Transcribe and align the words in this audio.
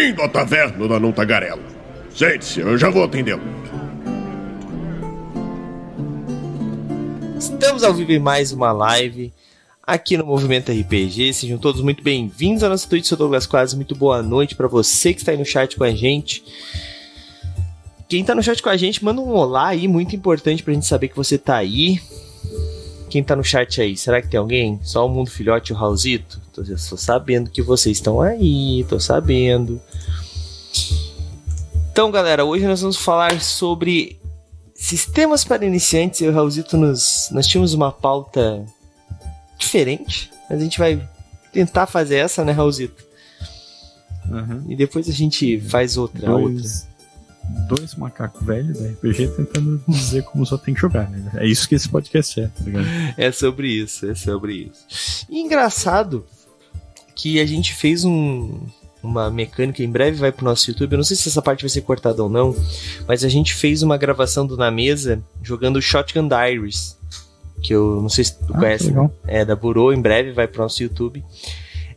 Bem-vindo 0.00 0.22
à 0.22 0.28
taverna 0.30 0.88
da 0.88 0.98
Não 0.98 1.12
Tagarela. 1.12 1.60
Sente-se, 2.08 2.58
eu 2.60 2.78
já 2.78 2.88
vou 2.88 3.04
atendê-lo. 3.04 3.42
Estamos 7.38 7.84
ao 7.84 7.92
vivo 7.92 8.10
em 8.10 8.18
mais 8.18 8.50
uma 8.50 8.72
live 8.72 9.30
aqui 9.86 10.16
no 10.16 10.24
Movimento 10.24 10.72
RPG. 10.72 11.34
Sejam 11.34 11.58
todos 11.58 11.82
muito 11.82 12.02
bem-vindos 12.02 12.62
ao 12.62 12.70
nosso 12.70 12.88
Twitch. 12.88 13.04
Sou 13.04 13.18
Douglas 13.18 13.46
Quase. 13.46 13.76
Muito 13.76 13.94
boa 13.94 14.22
noite 14.22 14.54
para 14.54 14.66
você 14.66 15.12
que 15.12 15.20
está 15.20 15.32
aí 15.32 15.38
no 15.38 15.44
chat 15.44 15.76
com 15.76 15.84
a 15.84 15.90
gente. 15.90 16.42
Quem 18.08 18.24
tá 18.24 18.34
no 18.34 18.42
chat 18.42 18.62
com 18.62 18.70
a 18.70 18.78
gente, 18.78 19.04
manda 19.04 19.20
um 19.20 19.34
olá 19.34 19.68
aí, 19.68 19.86
muito 19.86 20.16
importante 20.16 20.62
pra 20.62 20.72
gente 20.72 20.86
saber 20.86 21.08
que 21.08 21.16
você 21.16 21.36
tá 21.36 21.56
aí. 21.56 22.00
Quem 23.10 23.22
tá 23.22 23.36
no 23.36 23.44
chat 23.44 23.82
aí? 23.82 23.98
Será 23.98 24.22
que 24.22 24.28
tem 24.28 24.40
alguém? 24.40 24.80
Só 24.82 25.04
o 25.04 25.10
Mundo 25.10 25.30
Filhote 25.30 25.72
e 25.72 25.74
o 25.74 25.76
Raulzito? 25.76 26.40
Tô, 26.54 26.62
tô 26.62 26.96
sabendo 26.96 27.50
que 27.50 27.60
vocês 27.60 27.98
estão 27.98 28.22
aí, 28.22 28.86
tô 28.88 28.98
sabendo. 28.98 29.78
Então, 31.92 32.10
galera, 32.10 32.44
hoje 32.44 32.66
nós 32.66 32.80
vamos 32.80 32.96
falar 32.96 33.40
sobre 33.40 34.20
sistemas 34.74 35.44
para 35.44 35.66
iniciantes. 35.66 36.20
Eu 36.20 36.28
e 36.28 36.30
o 36.30 36.34
Raulzito 36.34 36.76
nos, 36.76 37.28
nós 37.32 37.46
tínhamos 37.46 37.74
uma 37.74 37.90
pauta 37.92 38.64
diferente, 39.58 40.30
mas 40.48 40.60
a 40.60 40.62
gente 40.62 40.78
vai 40.78 41.06
tentar 41.52 41.86
fazer 41.86 42.16
essa, 42.16 42.44
né, 42.44 42.52
Raulzito? 42.52 43.04
Uhum. 44.30 44.64
E 44.68 44.76
depois 44.76 45.08
a 45.08 45.12
gente 45.12 45.60
faz 45.62 45.96
outra, 45.96 46.28
Dois, 46.28 46.86
outra. 46.86 47.76
dois 47.76 47.94
macacos 47.96 48.46
velhos 48.46 48.78
da 48.78 48.86
RPG 48.88 49.28
tentando 49.36 49.82
dizer 49.88 50.22
como 50.22 50.46
só 50.46 50.56
tem 50.56 50.72
que 50.72 50.80
jogar, 50.80 51.10
né? 51.10 51.32
É 51.34 51.46
isso 51.46 51.68
que 51.68 51.74
esse 51.74 51.88
podcast 51.88 52.40
é, 52.40 52.46
tá 52.46 52.64
ligado? 52.64 52.86
É 53.16 53.32
sobre 53.32 53.68
isso, 53.68 54.08
é 54.08 54.14
sobre 54.14 54.70
isso. 54.88 55.26
E 55.28 55.40
engraçado 55.40 56.24
que 57.16 57.40
a 57.40 57.44
gente 57.44 57.74
fez 57.74 58.04
um, 58.04 58.64
uma 59.02 59.30
mecânica, 59.30 59.82
em 59.82 59.90
breve 59.90 60.18
vai 60.18 60.30
pro 60.32 60.44
nosso 60.44 60.70
YouTube. 60.70 60.92
Eu 60.92 60.98
não 60.98 61.04
sei 61.04 61.16
se 61.16 61.28
essa 61.28 61.40
parte 61.42 61.62
vai 61.62 61.68
ser 61.70 61.80
cortada 61.82 62.22
ou 62.22 62.28
não, 62.28 62.54
mas 63.06 63.24
a 63.24 63.28
gente 63.28 63.54
fez 63.54 63.82
uma 63.82 63.96
gravação 63.96 64.46
do 64.46 64.56
Na 64.56 64.70
Mesa 64.70 65.22
jogando 65.42 65.80
Shotgun 65.80 66.28
Diaries. 66.28 66.98
Que 67.62 67.74
eu 67.74 68.00
não 68.00 68.08
sei 68.08 68.24
se 68.24 68.38
tu 68.38 68.54
Ah, 68.54 68.58
conhece. 68.58 68.92
É, 69.26 69.44
da 69.44 69.54
Burô, 69.54 69.92
em 69.92 70.00
breve 70.00 70.32
vai 70.32 70.46
pro 70.46 70.62
nosso 70.62 70.82
YouTube. 70.82 71.22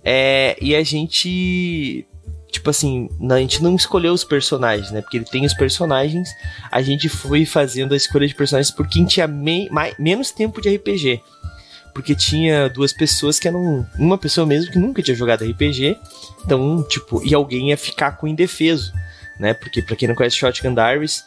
É, 0.04 0.58
e 0.62 0.76
a 0.76 0.84
gente. 0.84 2.06
Tipo 2.52 2.70
assim, 2.70 3.10
a 3.32 3.38
gente 3.40 3.64
não 3.64 3.76
escolheu 3.76 4.14
os 4.14 4.24
personagens, 4.24 4.92
né? 4.92 5.02
Porque 5.02 5.18
ele 5.18 5.26
tem 5.26 5.44
os 5.46 5.54
personagens. 5.56 6.30
A 6.72 6.82
gente 6.84 7.10
foi 7.10 7.46
fazendo 7.46 7.94
a 7.94 7.98
escolha 7.98 8.28
de 8.28 8.36
personagens 8.36 8.70
por 8.74 8.88
quem 8.88 9.06
tinha 9.06 9.28
me- 9.28 9.68
mai- 9.72 9.96
menos 9.98 10.30
tempo 10.30 10.62
de 10.62 10.70
RPG. 10.76 11.20
Porque 11.94 12.16
tinha 12.16 12.70
duas 12.70 12.92
pessoas 12.92 13.40
que 13.40 13.48
eram. 13.48 13.88
Uma 13.98 14.18
pessoa 14.18 14.48
mesmo 14.48 14.72
que 14.72 14.80
nunca 14.80 15.02
tinha 15.02 15.16
jogado 15.16 15.46
RPG. 15.46 15.98
Então, 16.44 16.84
tipo, 16.90 17.22
e 17.24 17.34
alguém 17.34 17.70
ia 17.70 17.78
ficar 17.78 18.14
com 18.14 18.28
indefeso, 18.28 18.92
né? 19.40 19.54
Porque, 19.54 19.82
pra 19.82 19.96
quem 19.96 20.08
não 20.08 20.16
conhece 20.16 20.38
Shotgun 20.38 20.74
Diaries, 20.74 21.24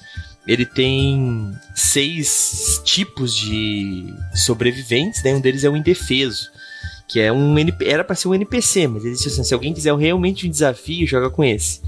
ele 0.46 0.64
tem 0.64 1.52
seis 1.74 2.80
tipos 2.84 3.34
de 3.34 4.14
sobreviventes, 4.34 5.22
né? 5.22 5.34
Um 5.34 5.40
deles 5.40 5.64
é 5.64 5.68
o 5.68 5.76
indefeso, 5.76 6.50
que 7.08 7.20
é 7.20 7.32
um 7.32 7.54
era 7.84 8.04
para 8.04 8.14
ser 8.14 8.28
um 8.28 8.34
NPC, 8.34 8.86
mas 8.86 9.04
ele 9.04 9.14
disse 9.14 9.28
assim, 9.28 9.42
se 9.42 9.52
alguém 9.52 9.74
quiser 9.74 9.94
realmente 9.96 10.46
um 10.46 10.50
desafio, 10.50 11.06
joga 11.06 11.28
com 11.30 11.42
esse. 11.42 11.80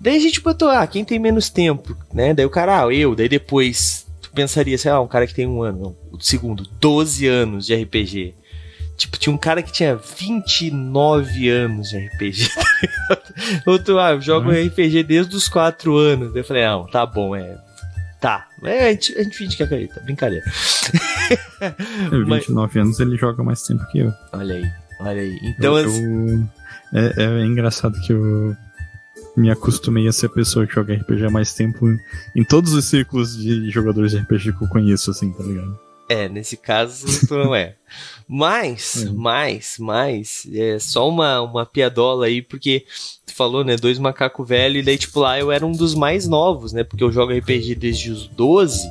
Daí 0.00 0.16
a 0.16 0.20
gente 0.20 0.40
botou, 0.40 0.68
ah, 0.68 0.86
quem 0.86 1.04
tem 1.04 1.18
menos 1.18 1.48
tempo, 1.48 1.96
né? 2.12 2.32
Daí 2.34 2.46
o 2.46 2.50
cara, 2.50 2.84
ah, 2.84 2.92
eu, 2.92 3.14
daí 3.14 3.28
depois 3.28 3.91
pensaria, 4.34 4.76
sei 4.78 4.90
lá, 4.92 5.00
um 5.00 5.08
cara 5.08 5.26
que 5.26 5.34
tem 5.34 5.46
um 5.46 5.62
ano, 5.62 5.78
não, 5.80 5.96
o 6.18 6.20
segundo, 6.22 6.64
12 6.80 7.26
anos 7.26 7.66
de 7.66 7.74
RPG. 7.74 8.34
Tipo, 8.96 9.18
tinha 9.18 9.34
um 9.34 9.38
cara 9.38 9.62
que 9.62 9.72
tinha 9.72 9.96
29 9.96 11.48
anos 11.48 11.88
de 11.88 11.98
RPG. 11.98 12.48
tá? 13.08 13.18
Outro, 13.66 13.98
ah, 13.98 14.12
eu 14.12 14.20
jogo 14.20 14.50
RPG 14.50 15.02
desde 15.02 15.34
os 15.34 15.48
4 15.48 15.96
anos. 15.96 16.36
Eu 16.36 16.44
falei, 16.44 16.64
não, 16.64 16.86
tá 16.86 17.04
bom, 17.04 17.34
é. 17.34 17.56
Tá. 18.20 18.46
É, 18.62 18.88
a 18.88 18.90
gente, 18.92 19.18
a 19.18 19.22
gente 19.24 19.36
finge 19.36 19.56
que 19.56 19.62
acredita, 19.64 19.98
brincadeira. 20.00 20.44
Eu, 22.12 22.24
Mas- 22.28 22.40
29 22.46 22.78
anos, 22.80 23.00
ele 23.00 23.16
joga 23.16 23.42
mais 23.42 23.62
tempo 23.62 23.84
que 23.90 23.98
eu. 23.98 24.12
Olha 24.32 24.54
aí, 24.54 24.70
olha 25.00 25.22
aí. 25.22 25.38
Então, 25.42 25.76
eu, 25.76 25.86
assim, 25.88 26.48
eu- 26.92 27.00
é, 27.00 27.40
é 27.40 27.44
engraçado 27.44 28.00
que 28.02 28.12
eu 28.12 28.54
me 29.36 29.50
acostumei 29.50 30.06
a 30.06 30.12
ser 30.12 30.26
a 30.26 30.30
pessoa 30.30 30.66
que 30.66 30.74
joga 30.74 30.94
RPG 30.94 31.24
há 31.24 31.30
mais 31.30 31.54
tempo 31.54 31.86
em, 32.36 32.44
todos 32.44 32.72
os 32.72 32.84
círculos 32.84 33.36
de 33.36 33.70
jogadores 33.70 34.12
de 34.12 34.18
RPG 34.18 34.52
que 34.52 34.64
eu 34.64 34.68
conheço, 34.68 35.10
assim, 35.10 35.32
tá 35.32 35.42
ligado? 35.42 35.78
É, 36.08 36.28
nesse 36.28 36.56
caso 36.56 37.06
tu 37.26 37.34
não 37.34 37.54
é. 37.54 37.76
Mas, 38.28 39.04
É. 39.06 39.10
mas, 39.10 39.76
mas, 39.78 40.46
é 40.52 40.78
só 40.78 41.08
uma, 41.08 41.40
uma 41.40 41.64
piadola 41.64 42.26
aí, 42.26 42.42
porque 42.42 42.84
tu 43.24 43.34
falou, 43.34 43.64
né, 43.64 43.76
dois 43.76 43.98
macacos 43.98 44.46
velhos, 44.46 44.82
e 44.82 44.84
daí, 44.84 44.98
tipo, 44.98 45.20
lá 45.20 45.38
eu 45.38 45.50
era 45.50 45.64
um 45.64 45.72
dos 45.72 45.94
mais 45.94 46.28
novos, 46.28 46.72
né, 46.72 46.84
porque 46.84 47.02
eu 47.02 47.12
jogo 47.12 47.32
RPG 47.32 47.74
desde 47.74 48.10
os 48.10 48.26
12, 48.26 48.86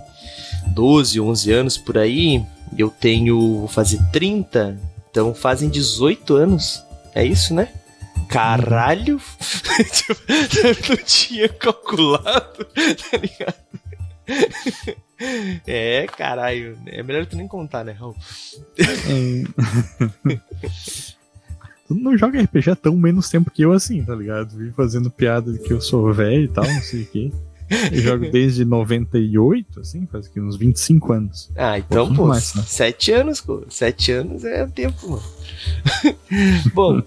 12, 0.73 1.19
11 1.19 1.51
anos 1.51 1.77
por 1.77 1.97
aí, 1.97 2.43
eu 2.77 2.89
tenho, 2.89 3.59
vou 3.59 3.67
fazer 3.67 3.99
30, 4.11 4.79
então 5.11 5.35
fazem 5.35 5.69
18 5.69 6.35
anos, 6.35 6.81
é 7.13 7.23
isso, 7.23 7.53
né? 7.53 7.67
Caralho! 8.27 9.19
Tipo, 9.91 10.21
eu 10.29 10.75
não 10.89 11.03
tinha 11.03 11.49
calculado, 11.49 12.65
tá 12.65 13.17
ligado? 13.17 13.55
É, 15.67 16.07
caralho. 16.07 16.77
É 16.87 17.03
melhor 17.03 17.25
tu 17.25 17.35
nem 17.35 17.47
contar, 17.47 17.83
né, 17.83 17.91
Raul? 17.91 18.15
Tu 21.87 21.95
não 21.95 22.17
joga 22.17 22.41
RPG 22.41 22.69
há 22.69 22.75
tão 22.75 22.95
menos 22.95 23.27
tempo 23.29 23.51
que 23.51 23.63
eu 23.63 23.73
assim, 23.73 24.01
tá 24.01 24.15
ligado? 24.15 24.55
Vim 24.55 24.71
fazendo 24.71 25.11
piada 25.11 25.51
de 25.51 25.59
que 25.59 25.73
eu 25.73 25.81
sou 25.81 26.13
velho 26.13 26.45
e 26.45 26.47
tal, 26.47 26.63
não 26.63 26.81
sei 26.81 27.01
o 27.01 27.05
quê. 27.05 27.31
Eu 27.91 28.01
jogo 28.01 28.31
desde 28.31 28.63
98, 28.63 29.81
assim, 29.81 30.05
faz 30.05 30.27
aqui 30.27 30.39
uns 30.39 30.55
25 30.55 31.11
anos. 31.11 31.51
Ah, 31.53 31.77
então, 31.77 32.13
pô, 32.13 32.27
mais, 32.27 32.53
né? 32.55 32.63
sete 32.65 33.11
anos, 33.11 33.41
pô. 33.41 33.63
Sete 33.69 34.13
anos 34.13 34.45
é 34.45 34.65
tempo, 34.67 35.09
mano. 35.09 35.23
Bom, 36.73 37.01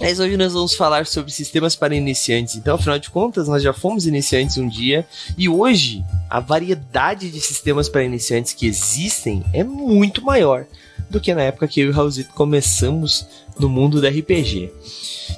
mas 0.00 0.18
hoje 0.20 0.36
nós 0.36 0.52
vamos 0.52 0.74
falar 0.74 1.06
sobre 1.06 1.32
sistemas 1.32 1.76
para 1.76 1.94
iniciantes. 1.94 2.56
Então, 2.56 2.74
afinal 2.74 2.98
de 2.98 3.10
contas, 3.10 3.48
nós 3.48 3.62
já 3.62 3.72
fomos 3.72 4.06
iniciantes 4.06 4.56
um 4.58 4.68
dia. 4.68 5.06
E 5.36 5.48
hoje, 5.48 6.04
a 6.28 6.40
variedade 6.40 7.30
de 7.30 7.40
sistemas 7.40 7.88
para 7.88 8.04
iniciantes 8.04 8.52
que 8.52 8.66
existem 8.66 9.44
é 9.52 9.62
muito 9.62 10.24
maior 10.24 10.66
do 11.08 11.20
que 11.20 11.34
na 11.34 11.42
época 11.42 11.68
que 11.68 11.80
eu 11.80 11.86
e 11.86 11.90
o 11.90 11.92
Raulzito 11.92 12.32
começamos 12.34 13.26
no 13.58 13.68
mundo 13.68 14.00
da 14.00 14.08
RPG. 14.08 14.72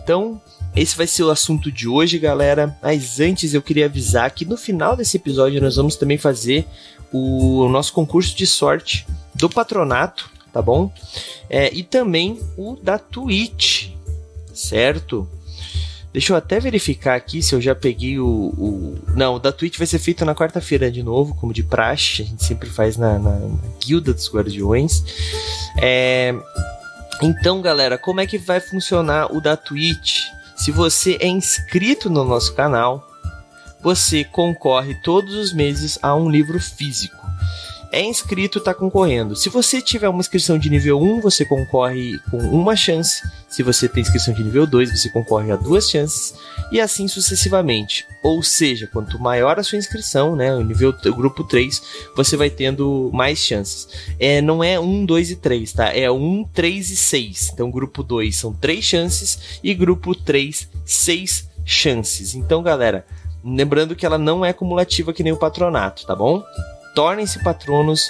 Então, 0.03 0.41
esse 0.75 0.97
vai 0.97 1.07
ser 1.07 1.23
o 1.23 1.31
assunto 1.31 1.71
de 1.71 1.89
hoje, 1.89 2.19
galera. 2.19 2.77
Mas 2.83 3.21
antes 3.21 3.55
eu 3.55 3.63
queria 3.63 3.87
avisar 3.87 4.31
que 4.31 4.45
no 4.45 4.57
final 4.57 4.97
desse 4.97 5.17
episódio 5.17 5.61
nós 5.61 5.77
vamos 5.77 5.97
também 5.97 6.19
fazer 6.19 6.67
o 7.13 7.69
nosso 7.69 7.93
concurso 7.93 8.37
de 8.37 8.47
sorte 8.47 9.07
do 9.35 9.49
patronato, 9.49 10.31
tá 10.53 10.61
bom? 10.61 10.91
É, 11.49 11.73
e 11.73 11.83
também 11.83 12.41
o 12.57 12.77
da 12.83 12.99
Twitch, 12.99 13.76
certo? 14.57 15.29
Deixa 16.13 16.33
eu 16.33 16.37
até 16.37 16.59
verificar 16.59 17.15
aqui 17.15 17.43
se 17.43 17.55
eu 17.55 17.61
já 17.61 17.75
peguei 17.75 18.19
o. 18.19 18.27
o... 18.27 18.99
Não, 19.15 19.35
o 19.35 19.39
da 19.39 19.53
Twitch 19.53 19.77
vai 19.77 19.87
ser 19.87 19.99
feito 19.99 20.25
na 20.25 20.35
quarta-feira 20.35 20.91
de 20.91 21.03
novo, 21.03 21.35
como 21.35 21.53
de 21.53 21.63
praxe. 21.63 22.23
A 22.23 22.25
gente 22.25 22.43
sempre 22.43 22.71
faz 22.71 22.97
na, 22.97 23.19
na, 23.19 23.33
na 23.39 23.59
Guilda 23.85 24.15
dos 24.15 24.33
Guardiões. 24.33 25.05
É, 25.79 26.35
Então, 27.23 27.61
galera, 27.61 27.99
como 27.99 28.21
é 28.21 28.27
que 28.27 28.39
vai 28.39 28.61
funcionar 28.61 29.31
o 29.31 29.41
da 29.41 29.57
Twitch? 29.57 30.23
Se 30.57 30.71
você 30.71 31.19
é 31.21 31.27
inscrito 31.27 32.09
no 32.09 32.25
nosso 32.25 32.55
canal, 32.55 33.07
você 33.83 34.25
concorre 34.25 34.95
todos 35.03 35.35
os 35.35 35.53
meses 35.53 35.99
a 36.03 36.15
um 36.15 36.31
livro 36.31 36.59
físico. 36.59 37.17
É 37.97 38.03
inscrito, 38.03 38.61
tá 38.61 38.75
concorrendo. 38.75 39.35
Se 39.35 39.49
você 39.49 39.81
tiver 39.81 40.07
uma 40.07 40.21
inscrição 40.21 40.59
de 40.59 40.69
nível 40.69 41.01
1, 41.01 41.23
você 41.23 41.47
concorre 41.47 42.19
com 42.31 42.37
uma 42.37 42.77
chance. 42.77 43.23
Se 43.49 43.63
você 43.63 43.89
tem 43.89 44.03
inscrição 44.03 44.35
de 44.35 44.45
nível 44.45 44.67
2, 44.67 44.91
você 45.01 45.09
concorre 45.09 45.51
a 45.51 45.57
duas 45.57 45.89
chances. 45.89 46.35
E 46.71 46.79
assim 46.79 47.09
sucessivamente. 47.09 48.07
Ou 48.23 48.43
seja, 48.43 48.87
quanto 48.87 49.19
maior 49.19 49.59
a 49.59 49.63
sua 49.63 49.79
inscrição, 49.79 50.37
né? 50.37 50.55
O 50.55 50.61
nível 50.63 50.95
o 51.07 51.15
grupo 51.15 51.43
3, 51.43 51.83
você 52.15 52.37
vai 52.37 52.51
tendo 52.51 53.11
mais 53.15 53.39
chances. 53.39 53.89
É, 54.21 54.43
não 54.43 54.63
é 54.63 54.79
1, 54.79 55.07
2 55.07 55.31
e 55.31 55.37
3, 55.37 55.73
tá? 55.73 55.87
É 55.87 56.11
1, 56.11 56.45
3 56.53 56.91
e 56.91 56.97
6. 56.97 57.51
Então, 57.55 57.71
grupo 57.71 58.03
2 58.03 58.37
são 58.37 58.53
3 58.53 58.85
chances 58.85 59.59
e 59.65 59.73
grupo 59.73 60.15
3, 60.15 60.69
6 60.85 61.49
chances. 61.65 62.35
Então, 62.35 62.63
galera, 62.63 63.07
lembrando 63.43 63.97
que 63.97 64.05
ela 64.05 64.19
não 64.19 64.45
é 64.45 64.53
cumulativa 64.53 65.15
que 65.15 65.23
nem 65.23 65.33
o 65.33 65.39
patronato, 65.39 66.05
tá 66.05 66.15
bom? 66.15 66.45
Tornem-se 66.97 67.39
patronos. 67.45 68.09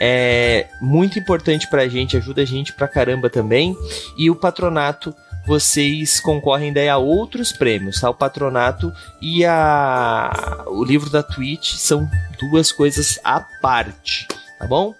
É 0.00 0.66
muito 0.80 1.20
importante 1.20 1.70
pra 1.70 1.86
gente, 1.86 2.16
ajuda 2.16 2.42
a 2.42 2.44
gente 2.44 2.72
pra 2.72 2.88
caramba 2.88 3.30
também. 3.30 3.76
E 4.18 4.28
o 4.28 4.34
patronato, 4.34 5.14
vocês 5.46 6.18
concorrem 6.18 6.72
daí 6.72 6.88
a 6.88 6.98
outros 6.98 7.52
prêmios, 7.52 8.00
tá? 8.00 8.10
O 8.10 8.14
patronato 8.14 8.92
e 9.22 9.44
a 9.44 10.64
o 10.66 10.82
livro 10.82 11.08
da 11.08 11.22
Twitch 11.22 11.74
são 11.74 12.10
duas 12.40 12.72
coisas 12.72 13.20
à 13.22 13.38
parte, 13.38 14.26
tá 14.58 14.66
bom? 14.66 14.92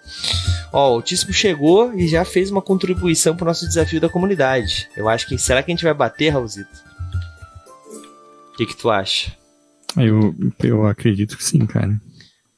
Ó, 0.71 0.91
o 0.91 0.93
Altíssimo 0.95 1.33
chegou 1.33 1.93
e 1.93 2.07
já 2.07 2.23
fez 2.23 2.49
uma 2.49 2.61
contribuição 2.61 3.35
pro 3.35 3.45
nosso 3.45 3.67
desafio 3.67 3.99
da 3.99 4.07
comunidade. 4.07 4.87
Eu 4.95 5.09
acho 5.09 5.27
que 5.27 5.37
será 5.37 5.61
que 5.61 5.69
a 5.71 5.75
gente 5.75 5.83
vai 5.83 5.93
bater, 5.93 6.29
Raulzito? 6.29 6.85
O 8.53 8.57
que, 8.57 8.65
que 8.65 8.77
tu 8.77 8.89
acha? 8.89 9.33
Eu, 9.97 10.33
eu 10.63 10.87
acredito 10.87 11.35
que 11.35 11.43
sim, 11.43 11.65
cara. 11.65 11.99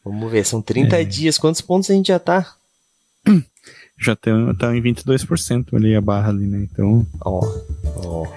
Vamos 0.08 0.32
ver, 0.32 0.46
são 0.46 0.62
30 0.62 1.02
é. 1.02 1.04
dias. 1.04 1.38
Quantos 1.38 1.62
pontos 1.62 1.90
a 1.90 1.94
gente 1.94 2.08
já 2.08 2.20
tá? 2.20 2.54
Já 4.00 4.16
tá, 4.16 4.30
tá 4.60 4.78
em 4.78 4.82
22% 4.82 5.74
ali 5.74 5.96
a 5.96 6.02
barra 6.02 6.30
ali, 6.30 6.46
né? 6.46 6.68
Então. 6.72 7.04
Ó, 7.20 7.42
ó. 7.96 8.28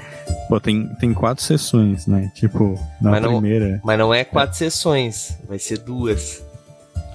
Pô, 0.49 0.59
tem, 0.59 0.87
tem 0.95 1.13
quatro 1.13 1.45
sessões, 1.45 2.07
né? 2.07 2.33
Tipo, 2.35 2.81
na 3.01 3.11
mas 3.11 3.27
primeira. 3.27 3.69
Não, 3.73 3.81
mas 3.85 3.99
não 3.99 4.15
é 4.15 4.25
quatro 4.25 4.55
é. 4.55 4.59
sessões, 4.59 5.37
vai 5.47 5.59
ser 5.59 5.79
duas. 5.79 6.43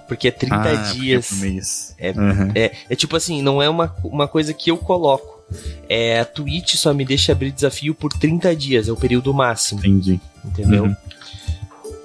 Porque 0.07 0.27
é 0.27 0.31
30 0.31 0.55
ah, 0.55 0.75
dias. 0.93 1.27
Porque 1.27 1.45
é, 1.45 1.49
mês. 1.49 1.95
É, 1.97 2.11
uhum. 2.11 2.51
é, 2.53 2.71
é 2.87 2.95
tipo 2.95 3.15
assim, 3.15 3.41
não 3.41 3.61
é 3.61 3.67
uma, 3.67 3.93
uma 4.03 4.27
coisa 4.27 4.53
que 4.53 4.69
eu 4.69 4.77
coloco. 4.77 5.43
É, 5.89 6.19
a 6.19 6.25
Twitch 6.25 6.75
só 6.75 6.93
me 6.93 7.03
deixa 7.03 7.31
abrir 7.31 7.51
desafio 7.51 7.93
por 7.93 8.13
30 8.13 8.55
dias, 8.55 8.87
é 8.87 8.91
o 8.91 8.95
período 8.95 9.33
máximo. 9.33 9.79
Entendi. 9.79 10.19
Entendeu? 10.43 10.85
Uhum. 10.85 10.95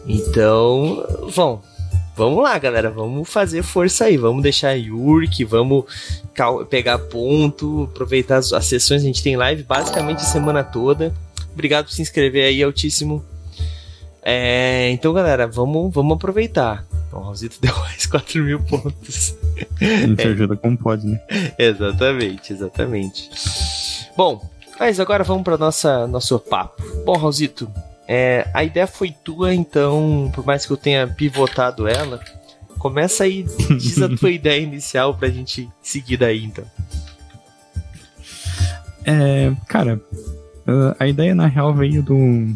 Então, 0.06 1.06
bom, 1.36 1.62
vamos 2.20 2.42
lá, 2.42 2.58
galera. 2.58 2.90
Vamos 2.90 3.26
fazer 3.30 3.62
força 3.62 4.04
aí. 4.04 4.18
Vamos 4.18 4.42
deixar 4.42 4.74
Yurk, 4.74 5.42
vamos 5.44 5.84
pegar 6.68 6.98
ponto, 6.98 7.88
aproveitar 7.90 8.36
as, 8.36 8.52
as 8.52 8.66
sessões. 8.66 9.02
A 9.02 9.06
gente 9.06 9.22
tem 9.22 9.36
live 9.36 9.62
basicamente 9.62 10.18
a 10.18 10.24
semana 10.24 10.62
toda. 10.62 11.14
Obrigado 11.52 11.86
por 11.86 11.92
se 11.92 12.02
inscrever 12.02 12.44
aí, 12.44 12.62
Altíssimo. 12.62 13.24
É, 14.22 14.90
então, 14.90 15.14
galera, 15.14 15.46
vamos, 15.46 15.94
vamos 15.94 16.16
aproveitar. 16.16 16.84
O 17.10 17.20
Raulzito 17.20 17.56
deu 17.62 17.74
mais 17.78 18.04
4 18.04 18.42
mil 18.42 18.60
pontos. 18.60 19.34
A 19.80 20.06
gente 20.06 20.20
é. 20.20 20.26
ajuda 20.26 20.56
como 20.56 20.76
pode, 20.76 21.06
né? 21.06 21.20
exatamente, 21.58 22.52
exatamente. 22.52 23.30
Bom, 24.14 24.46
mas 24.78 25.00
agora 25.00 25.24
vamos 25.24 25.42
para 25.42 25.56
nossa 25.56 26.06
nosso 26.06 26.38
papo. 26.38 26.82
Bom, 27.04 27.16
Raulzito, 27.16 27.70
é, 28.12 28.50
a 28.52 28.64
ideia 28.64 28.88
foi 28.88 29.12
tua, 29.12 29.54
então, 29.54 30.32
por 30.34 30.44
mais 30.44 30.66
que 30.66 30.72
eu 30.72 30.76
tenha 30.76 31.06
pivotado 31.06 31.86
ela, 31.86 32.20
começa 32.76 33.22
aí, 33.22 33.44
diz 33.78 34.02
a 34.02 34.08
tua 34.08 34.32
ideia 34.34 34.60
inicial 34.60 35.14
pra 35.14 35.28
gente 35.28 35.70
seguir 35.80 36.16
daí, 36.16 36.44
então. 36.44 36.64
É, 39.04 39.52
cara, 39.68 40.00
a 40.98 41.06
ideia 41.06 41.36
na 41.36 41.46
real 41.46 41.72
veio 41.72 42.02
do 42.02 42.52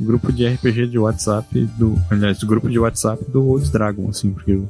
grupo 0.00 0.32
de 0.32 0.48
RPG 0.48 0.86
de 0.86 0.98
WhatsApp, 0.98 1.60
do, 1.78 2.00
aliás, 2.10 2.38
do 2.38 2.46
grupo 2.46 2.70
de 2.70 2.78
WhatsApp 2.78 3.22
do 3.30 3.46
Old 3.46 3.70
Dragon, 3.70 4.08
assim, 4.08 4.32
porque 4.32 4.52
eu, 4.52 4.66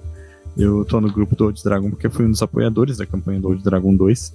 eu 0.59 0.85
tô 0.85 1.01
no 1.01 1.13
grupo 1.13 1.37
do 1.37 1.45
Old 1.45 1.63
Dragon 1.63 1.89
porque 1.89 2.11
fui 2.11 2.27
um 2.27 2.33
dos 2.33 2.43
apoiadores 2.43 2.97
da 2.97 3.07
campanha 3.07 3.39
do 3.39 3.47
Old 3.47 3.63
Dragon 3.63 3.95
2. 3.95 4.35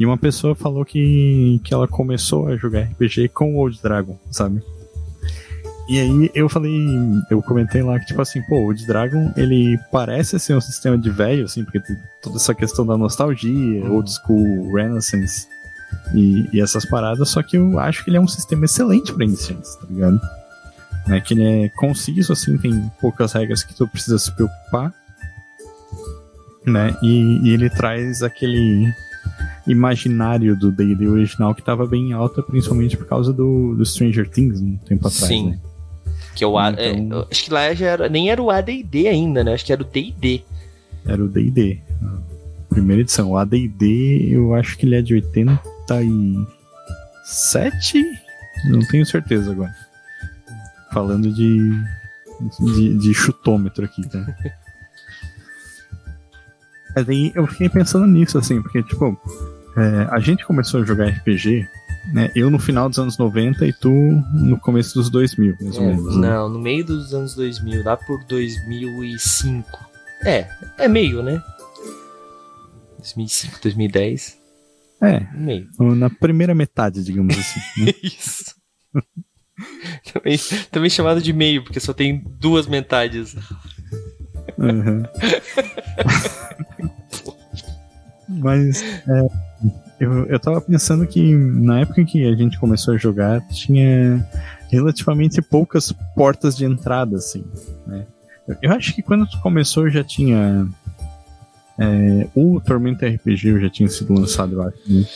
E 0.00 0.06
uma 0.06 0.16
pessoa 0.16 0.54
falou 0.54 0.82
que, 0.82 1.60
que 1.62 1.74
ela 1.74 1.86
começou 1.86 2.48
a 2.48 2.56
jogar 2.56 2.84
RPG 2.84 3.28
com 3.28 3.54
Old 3.56 3.78
Dragon, 3.82 4.18
sabe? 4.30 4.62
E 5.90 6.00
aí 6.00 6.30
eu 6.34 6.48
falei, 6.48 6.72
eu 7.30 7.42
comentei 7.42 7.82
lá 7.82 8.00
que, 8.00 8.06
tipo 8.06 8.22
assim, 8.22 8.40
pô, 8.48 8.60
o 8.60 8.64
Old 8.68 8.86
Dragon, 8.86 9.30
ele 9.36 9.78
parece 9.92 10.40
ser 10.40 10.56
um 10.56 10.60
sistema 10.60 10.96
de 10.96 11.10
velho, 11.10 11.44
assim, 11.44 11.64
porque 11.64 11.80
tem 11.80 11.94
toda 12.22 12.36
essa 12.36 12.54
questão 12.54 12.86
da 12.86 12.96
nostalgia, 12.96 13.84
old 13.90 14.10
school, 14.10 14.72
renaissance 14.72 15.46
e, 16.14 16.48
e 16.50 16.62
essas 16.62 16.86
paradas, 16.86 17.28
só 17.28 17.42
que 17.42 17.58
eu 17.58 17.78
acho 17.78 18.02
que 18.02 18.08
ele 18.08 18.16
é 18.16 18.20
um 18.20 18.28
sistema 18.28 18.64
excelente 18.64 19.12
para 19.12 19.24
iniciantes, 19.24 19.74
tá 19.74 19.86
ligado? 19.90 20.18
Né, 21.08 21.20
que 21.20 21.34
ele 21.34 21.44
é 21.44 21.68
conciso, 21.76 22.32
assim, 22.32 22.56
tem 22.56 22.90
poucas 23.02 23.34
regras 23.34 23.62
que 23.62 23.74
tu 23.74 23.86
precisa 23.86 24.18
se 24.18 24.34
preocupar, 24.34 24.94
né? 26.64 26.96
E, 27.02 27.48
e 27.48 27.52
ele 27.52 27.68
traz 27.68 28.22
aquele 28.22 28.90
imaginário 29.66 30.56
do 30.56 30.72
D&D 30.72 31.06
original 31.06 31.54
que 31.54 31.60
estava 31.60 31.86
bem 31.86 32.12
alta, 32.12 32.42
principalmente 32.42 32.96
por 32.96 33.06
causa 33.06 33.32
do, 33.32 33.74
do 33.74 33.84
Stranger 33.84 34.28
Things 34.28 34.60
um 34.60 34.76
tempo 34.76 35.06
atrás, 35.06 35.26
Sim. 35.26 35.50
Né? 35.50 35.58
Que 36.34 36.44
o 36.44 36.58
A, 36.58 36.70
então... 36.70 37.20
é, 37.20 37.26
acho 37.30 37.44
que 37.44 37.52
lá 37.52 37.72
já 37.74 37.86
era, 37.86 38.08
nem 38.08 38.30
era 38.30 38.42
o 38.42 38.50
AD&D 38.50 39.08
ainda, 39.08 39.44
né? 39.44 39.54
Acho 39.54 39.64
que 39.64 39.72
era 39.72 39.82
o 39.82 39.84
D&D. 39.84 40.42
Era 41.06 41.22
o 41.22 41.28
D&D. 41.28 41.78
Primeira 42.68 43.02
edição. 43.02 43.30
O 43.30 43.36
AD&D, 43.36 44.28
eu 44.30 44.54
acho 44.54 44.76
que 44.78 44.86
ele 44.86 44.94
é 44.94 45.02
de 45.02 45.14
87? 45.14 48.04
Não 48.66 48.80
tenho 48.86 49.04
certeza 49.04 49.50
agora. 49.50 49.74
Falando 50.92 51.32
de, 51.32 51.72
de, 52.60 52.98
de 52.98 53.14
chutômetro 53.14 53.84
aqui, 53.84 54.08
tá? 54.08 54.24
Mas 56.94 57.08
aí 57.08 57.32
eu 57.34 57.46
fiquei 57.46 57.68
pensando 57.68 58.06
nisso, 58.06 58.38
assim, 58.38 58.60
porque, 58.62 58.82
tipo, 58.82 59.18
é, 59.76 60.08
a 60.10 60.18
gente 60.18 60.44
começou 60.44 60.82
a 60.82 60.84
jogar 60.84 61.08
RPG, 61.08 61.66
né? 62.12 62.30
Eu 62.34 62.50
no 62.50 62.58
final 62.58 62.88
dos 62.88 62.98
anos 62.98 63.18
90 63.18 63.66
e 63.66 63.72
tu 63.72 63.90
no 63.90 64.58
começo 64.58 64.94
dos 64.94 65.10
2000, 65.10 65.56
mais 65.60 65.76
ou 65.76 65.82
é, 65.82 65.86
menos. 65.86 66.16
Né? 66.16 66.28
Não, 66.28 66.48
no 66.48 66.58
meio 66.58 66.84
dos 66.84 67.14
anos 67.14 67.34
2000, 67.34 67.84
lá 67.84 67.96
por 67.96 68.24
2005. 68.24 69.66
É, 70.24 70.48
é 70.78 70.88
meio, 70.88 71.22
né? 71.22 71.42
2005, 72.98 73.60
2010. 73.62 74.38
É, 75.00 75.20
meio. 75.34 75.68
Na 75.78 76.10
primeira 76.10 76.54
metade, 76.54 77.02
digamos 77.02 77.38
assim. 77.38 77.84
Né? 77.84 77.92
Isso. 78.02 78.54
também, 80.12 80.38
também 80.70 80.90
chamado 80.90 81.22
de 81.22 81.32
meio, 81.32 81.62
porque 81.62 81.80
só 81.80 81.94
tem 81.94 82.22
duas 82.38 82.66
metades. 82.66 83.34
Uhum. 84.58 85.02
Mas 88.40 88.82
é, 88.82 89.26
eu, 90.00 90.26
eu 90.26 90.40
tava 90.40 90.60
pensando 90.60 91.06
que 91.06 91.34
na 91.34 91.80
época 91.80 92.00
em 92.00 92.06
que 92.06 92.24
a 92.26 92.34
gente 92.34 92.58
começou 92.58 92.94
a 92.94 92.96
jogar, 92.96 93.46
tinha 93.48 94.26
relativamente 94.70 95.42
poucas 95.42 95.92
portas 96.14 96.56
de 96.56 96.64
entrada, 96.64 97.16
assim, 97.16 97.44
né? 97.86 98.06
Eu 98.62 98.72
acho 98.72 98.94
que 98.94 99.02
quando 99.02 99.26
tu 99.26 99.38
começou 99.40 99.88
já 99.88 100.02
tinha. 100.02 100.66
É, 101.78 102.26
o 102.34 102.60
Tormenta 102.60 103.06
RPG 103.06 103.60
já 103.60 103.70
tinha 103.70 103.88
sido 103.88 104.12
lançado, 104.12 104.54
eu 104.54 104.62
acho. 104.62 104.76
Né? 104.86 105.06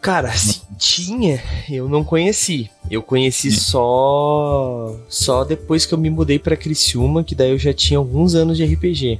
Cara, 0.00 0.30
se 0.32 0.60
tinha, 0.76 1.40
eu 1.68 1.88
não 1.88 2.04
conheci. 2.04 2.70
Eu 2.90 3.02
conheci 3.02 3.50
só 3.50 4.94
só 5.08 5.44
depois 5.44 5.86
que 5.86 5.94
eu 5.94 5.98
me 5.98 6.10
mudei 6.10 6.38
para 6.38 6.56
Criciúma, 6.56 7.24
que 7.24 7.34
daí 7.34 7.50
eu 7.50 7.58
já 7.58 7.72
tinha 7.72 7.98
alguns 7.98 8.34
anos 8.34 8.58
de 8.58 8.64
RPG. 8.66 9.18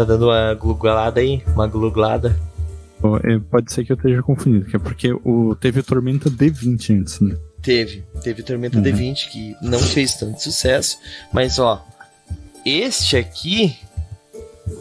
Tá 0.00 0.04
dando 0.04 0.28
uma 0.28 0.54
gluglada 0.54 1.20
aí? 1.20 1.42
Uma 1.48 1.66
gluglada? 1.66 2.34
É, 3.22 3.38
pode 3.50 3.70
ser 3.70 3.84
que 3.84 3.92
eu 3.92 3.96
esteja 3.96 4.22
confundido, 4.22 4.64
que 4.64 4.74
é 4.74 4.78
porque 4.78 5.12
o, 5.12 5.54
teve 5.54 5.80
o 5.80 5.82
Tormenta 5.82 6.30
D20 6.30 6.98
antes, 6.98 7.20
né? 7.20 7.36
Teve, 7.60 8.02
teve 8.22 8.40
o 8.40 8.44
Tormenta 8.44 8.78
uhum. 8.78 8.82
D20 8.82 9.28
que 9.28 9.54
não 9.60 9.78
fez 9.78 10.14
tanto 10.14 10.42
sucesso, 10.42 10.96
mas 11.34 11.58
ó, 11.58 11.86
este 12.64 13.18
aqui 13.18 13.76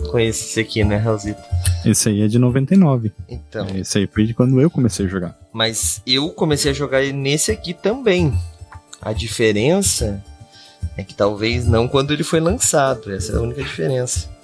conhece 0.10 0.46
esse 0.46 0.60
aqui, 0.62 0.86
né, 0.86 0.96
Raulzito? 0.96 1.42
Esse 1.86 2.08
aí 2.08 2.22
é 2.22 2.28
de 2.30 2.40
99. 2.40 3.12
Então. 3.28 3.68
Esse 3.76 3.98
aí 3.98 4.08
foi 4.08 4.26
de 4.26 4.34
quando 4.34 4.62
eu 4.62 4.72
comecei 4.72 5.06
a 5.06 5.10
jogar. 5.10 5.38
Mas 5.52 6.02
eu 6.08 6.30
comecei 6.30 6.72
a 6.72 6.74
jogar 6.74 7.04
nesse 7.12 7.52
aqui 7.52 7.74
também. 7.74 8.34
A 9.02 9.12
diferença 9.12 10.24
é 10.96 11.04
que 11.04 11.14
talvez 11.14 11.68
não 11.68 11.90
quando 11.90 12.14
ele 12.14 12.24
foi 12.24 12.40
lançado. 12.40 13.12
Essa 13.12 13.34
é 13.34 13.36
a 13.36 13.42
única 13.42 13.62
diferença. 13.62 14.39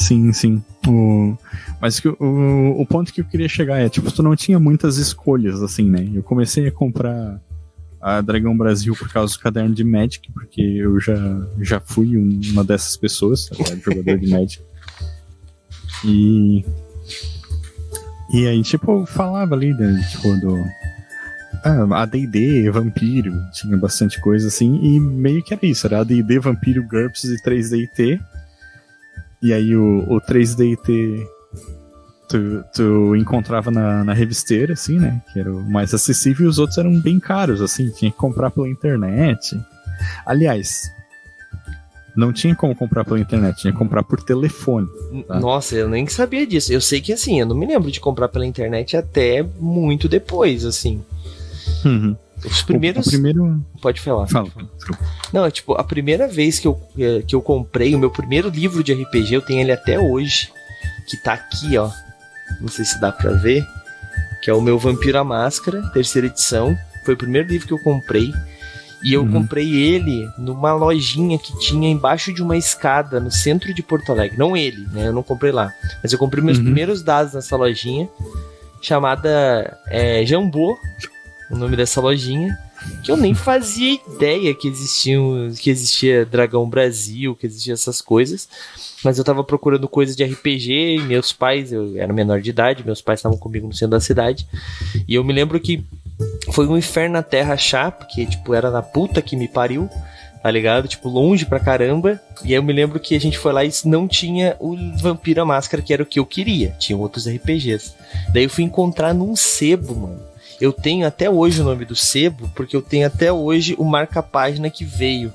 Sim, 0.00 0.32
sim. 0.32 0.64
O... 0.88 1.36
Mas 1.78 2.00
que, 2.00 2.08
o, 2.08 2.74
o 2.78 2.86
ponto 2.86 3.12
que 3.12 3.20
eu 3.20 3.24
queria 3.24 3.48
chegar 3.48 3.78
é, 3.78 3.88
tipo, 3.88 4.10
tu 4.10 4.22
não 4.22 4.34
tinha 4.34 4.58
muitas 4.58 4.96
escolhas, 4.96 5.62
assim, 5.62 5.88
né? 5.90 6.08
Eu 6.14 6.22
comecei 6.22 6.66
a 6.66 6.72
comprar 6.72 7.38
a 8.00 8.22
Dragão 8.22 8.56
Brasil 8.56 8.96
por 8.96 9.12
causa 9.12 9.34
do 9.34 9.40
caderno 9.40 9.74
de 9.74 9.84
Magic, 9.84 10.32
porque 10.32 10.62
eu 10.62 10.98
já, 10.98 11.16
já 11.60 11.78
fui 11.80 12.16
uma 12.16 12.64
dessas 12.64 12.96
pessoas, 12.96 13.50
jogador 13.84 14.18
de 14.18 14.30
Magic. 14.30 14.62
E. 16.02 16.64
E 18.32 18.46
aí, 18.46 18.62
tipo, 18.62 19.04
falava 19.04 19.54
ali, 19.54 19.74
né, 19.74 20.02
tipo, 20.10 20.34
do. 20.40 20.56
Ah, 21.62 22.02
ADD, 22.02 22.70
Vampiro, 22.70 23.34
tinha 23.52 23.76
bastante 23.76 24.18
coisa 24.18 24.48
assim, 24.48 24.80
e 24.82 24.98
meio 24.98 25.42
que 25.42 25.52
era 25.52 25.66
isso, 25.66 25.86
era 25.86 26.00
ADD, 26.00 26.38
Vampiro, 26.38 26.82
GURPS 26.88 27.24
e 27.24 27.42
3DT. 27.42 28.18
E 29.42 29.52
aí 29.52 29.74
o, 29.74 30.04
o 30.08 30.20
3DT 30.20 31.26
tu, 32.30 32.64
tu 32.72 33.16
encontrava 33.16 33.70
na, 33.70 34.04
na 34.04 34.12
revisteira, 34.12 34.74
assim, 34.74 34.98
né? 34.98 35.20
Que 35.32 35.40
era 35.40 35.52
o 35.52 35.62
mais 35.62 35.92
acessível, 35.92 36.46
e 36.46 36.48
os 36.48 36.58
outros 36.58 36.78
eram 36.78 36.98
bem 37.00 37.18
caros, 37.18 37.60
assim, 37.60 37.90
tinha 37.90 38.10
que 38.10 38.16
comprar 38.16 38.50
pela 38.50 38.68
internet. 38.68 39.60
Aliás, 40.24 40.90
não 42.16 42.32
tinha 42.32 42.54
como 42.54 42.74
comprar 42.74 43.04
pela 43.04 43.18
internet, 43.18 43.60
tinha 43.60 43.72
que 43.72 43.78
comprar 43.78 44.02
por 44.04 44.22
telefone. 44.22 44.86
Tá? 45.26 45.40
Nossa, 45.40 45.74
eu 45.74 45.88
nem 45.88 46.06
sabia 46.06 46.46
disso. 46.46 46.72
Eu 46.72 46.80
sei 46.80 47.00
que 47.00 47.12
assim, 47.12 47.40
eu 47.40 47.46
não 47.46 47.56
me 47.56 47.66
lembro 47.66 47.90
de 47.90 48.00
comprar 48.00 48.28
pela 48.28 48.46
internet 48.46 48.96
até 48.96 49.44
muito 49.58 50.08
depois, 50.08 50.64
assim. 50.64 51.02
Uhum. 51.84 52.16
Os 52.44 52.62
primeiros. 52.62 53.06
O, 53.06 53.10
primeiro. 53.10 53.64
Pode 53.80 54.00
falar. 54.00 54.26
Fala. 54.26 54.48
Não, 55.32 55.44
é 55.44 55.50
tipo, 55.50 55.74
a 55.74 55.84
primeira 55.84 56.26
vez 56.26 56.58
que 56.58 56.66
eu, 56.66 56.80
é, 56.98 57.22
que 57.22 57.34
eu 57.34 57.42
comprei 57.42 57.94
o 57.94 57.98
meu 57.98 58.10
primeiro 58.10 58.48
livro 58.48 58.82
de 58.82 58.92
RPG, 58.92 59.34
eu 59.34 59.42
tenho 59.42 59.60
ele 59.60 59.72
até 59.72 59.98
hoje. 59.98 60.50
Que 61.08 61.16
tá 61.22 61.34
aqui, 61.34 61.76
ó. 61.76 61.90
Não 62.60 62.68
sei 62.68 62.84
se 62.84 63.00
dá 63.00 63.10
pra 63.12 63.32
ver. 63.32 63.64
Que 64.42 64.50
é 64.50 64.54
o 64.54 64.60
meu 64.60 64.78
Vampiro 64.78 65.18
à 65.18 65.24
Máscara, 65.24 65.82
terceira 65.92 66.28
edição. 66.28 66.76
Foi 67.04 67.10
foi 67.10 67.14
o 67.14 67.18
primeiro 67.18 67.48
livro 67.48 67.66
que 67.66 67.74
eu 67.74 67.78
comprei. 67.78 68.32
E 69.02 69.14
eu 69.14 69.22
uhum. 69.22 69.32
comprei 69.32 69.74
ele 69.74 70.28
numa 70.36 70.74
lojinha 70.74 71.38
que 71.38 71.58
tinha 71.58 71.88
embaixo 71.88 72.32
de 72.32 72.42
uma 72.42 72.56
escada 72.56 73.18
no 73.18 73.30
centro 73.30 73.72
de 73.72 73.82
Porto 73.82 74.12
Alegre. 74.12 74.38
Não 74.38 74.56
ele, 74.56 74.86
né? 74.92 75.08
Eu 75.08 75.12
não 75.12 75.22
comprei 75.22 75.50
lá. 75.50 75.72
Mas 76.02 76.12
eu 76.12 76.18
comprei 76.18 76.44
meus 76.44 76.58
uhum. 76.58 76.64
primeiros 76.64 77.02
dados 77.02 77.32
nessa 77.32 77.56
lojinha, 77.56 78.08
chamada 78.80 79.78
é, 79.88 80.24
Jambô, 80.26 80.78
o 81.50 81.56
nome 81.56 81.76
dessa 81.76 82.00
lojinha. 82.00 82.56
Que 83.04 83.10
eu 83.10 83.16
nem 83.16 83.34
fazia 83.34 83.98
ideia 84.08 84.54
que 84.54 84.66
existiam, 84.66 85.52
que 85.58 85.68
existia 85.68 86.24
Dragão 86.24 86.68
Brasil, 86.68 87.34
que 87.34 87.46
existia 87.46 87.74
essas 87.74 88.00
coisas. 88.00 88.48
Mas 89.04 89.18
eu 89.18 89.24
tava 89.24 89.44
procurando 89.44 89.88
coisas 89.88 90.16
de 90.16 90.24
RPG, 90.24 91.02
meus 91.06 91.32
pais, 91.32 91.72
eu 91.72 91.96
era 91.96 92.12
menor 92.12 92.40
de 92.40 92.50
idade, 92.50 92.84
meus 92.84 93.02
pais 93.02 93.18
estavam 93.18 93.36
comigo 93.36 93.66
no 93.66 93.74
centro 93.74 93.90
da 93.90 94.00
cidade. 94.00 94.46
E 95.06 95.14
eu 95.14 95.24
me 95.24 95.32
lembro 95.32 95.58
que 95.60 95.84
foi 96.52 96.66
um 96.66 96.76
inferno 96.76 97.14
na 97.14 97.22
terra 97.22 97.54
achar, 97.54 97.92
porque, 97.92 98.24
tipo, 98.26 98.54
era 98.54 98.70
na 98.70 98.82
puta 98.82 99.22
que 99.22 99.36
me 99.36 99.48
pariu, 99.48 99.88
tá 100.42 100.50
ligado? 100.50 100.88
Tipo, 100.88 101.08
longe 101.08 101.44
pra 101.44 101.60
caramba. 101.60 102.20
E 102.44 102.48
aí 102.48 102.54
eu 102.54 102.62
me 102.62 102.72
lembro 102.72 103.00
que 103.00 103.14
a 103.14 103.20
gente 103.20 103.38
foi 103.38 103.52
lá 103.52 103.64
e 103.64 103.70
não 103.84 104.06
tinha 104.06 104.56
o 104.58 104.76
Vampiro 104.98 105.42
a 105.42 105.44
Máscara, 105.44 105.82
que 105.82 105.92
era 105.92 106.02
o 106.02 106.06
que 106.06 106.18
eu 106.18 106.26
queria. 106.26 106.70
Tinha 106.78 106.96
outros 106.96 107.26
RPGs. 107.26 107.94
Daí 108.32 108.44
eu 108.44 108.50
fui 108.50 108.64
encontrar 108.64 109.14
num 109.14 109.34
sebo, 109.36 109.94
mano. 109.94 110.29
Eu 110.60 110.72
tenho 110.72 111.06
até 111.06 111.30
hoje 111.30 111.60
o 111.60 111.64
nome 111.64 111.84
do 111.84 111.96
sebo, 111.96 112.50
porque 112.54 112.76
eu 112.76 112.82
tenho 112.82 113.06
até 113.06 113.32
hoje 113.32 113.74
o 113.78 113.84
marca-página 113.84 114.68
que 114.68 114.84
veio. 114.84 115.32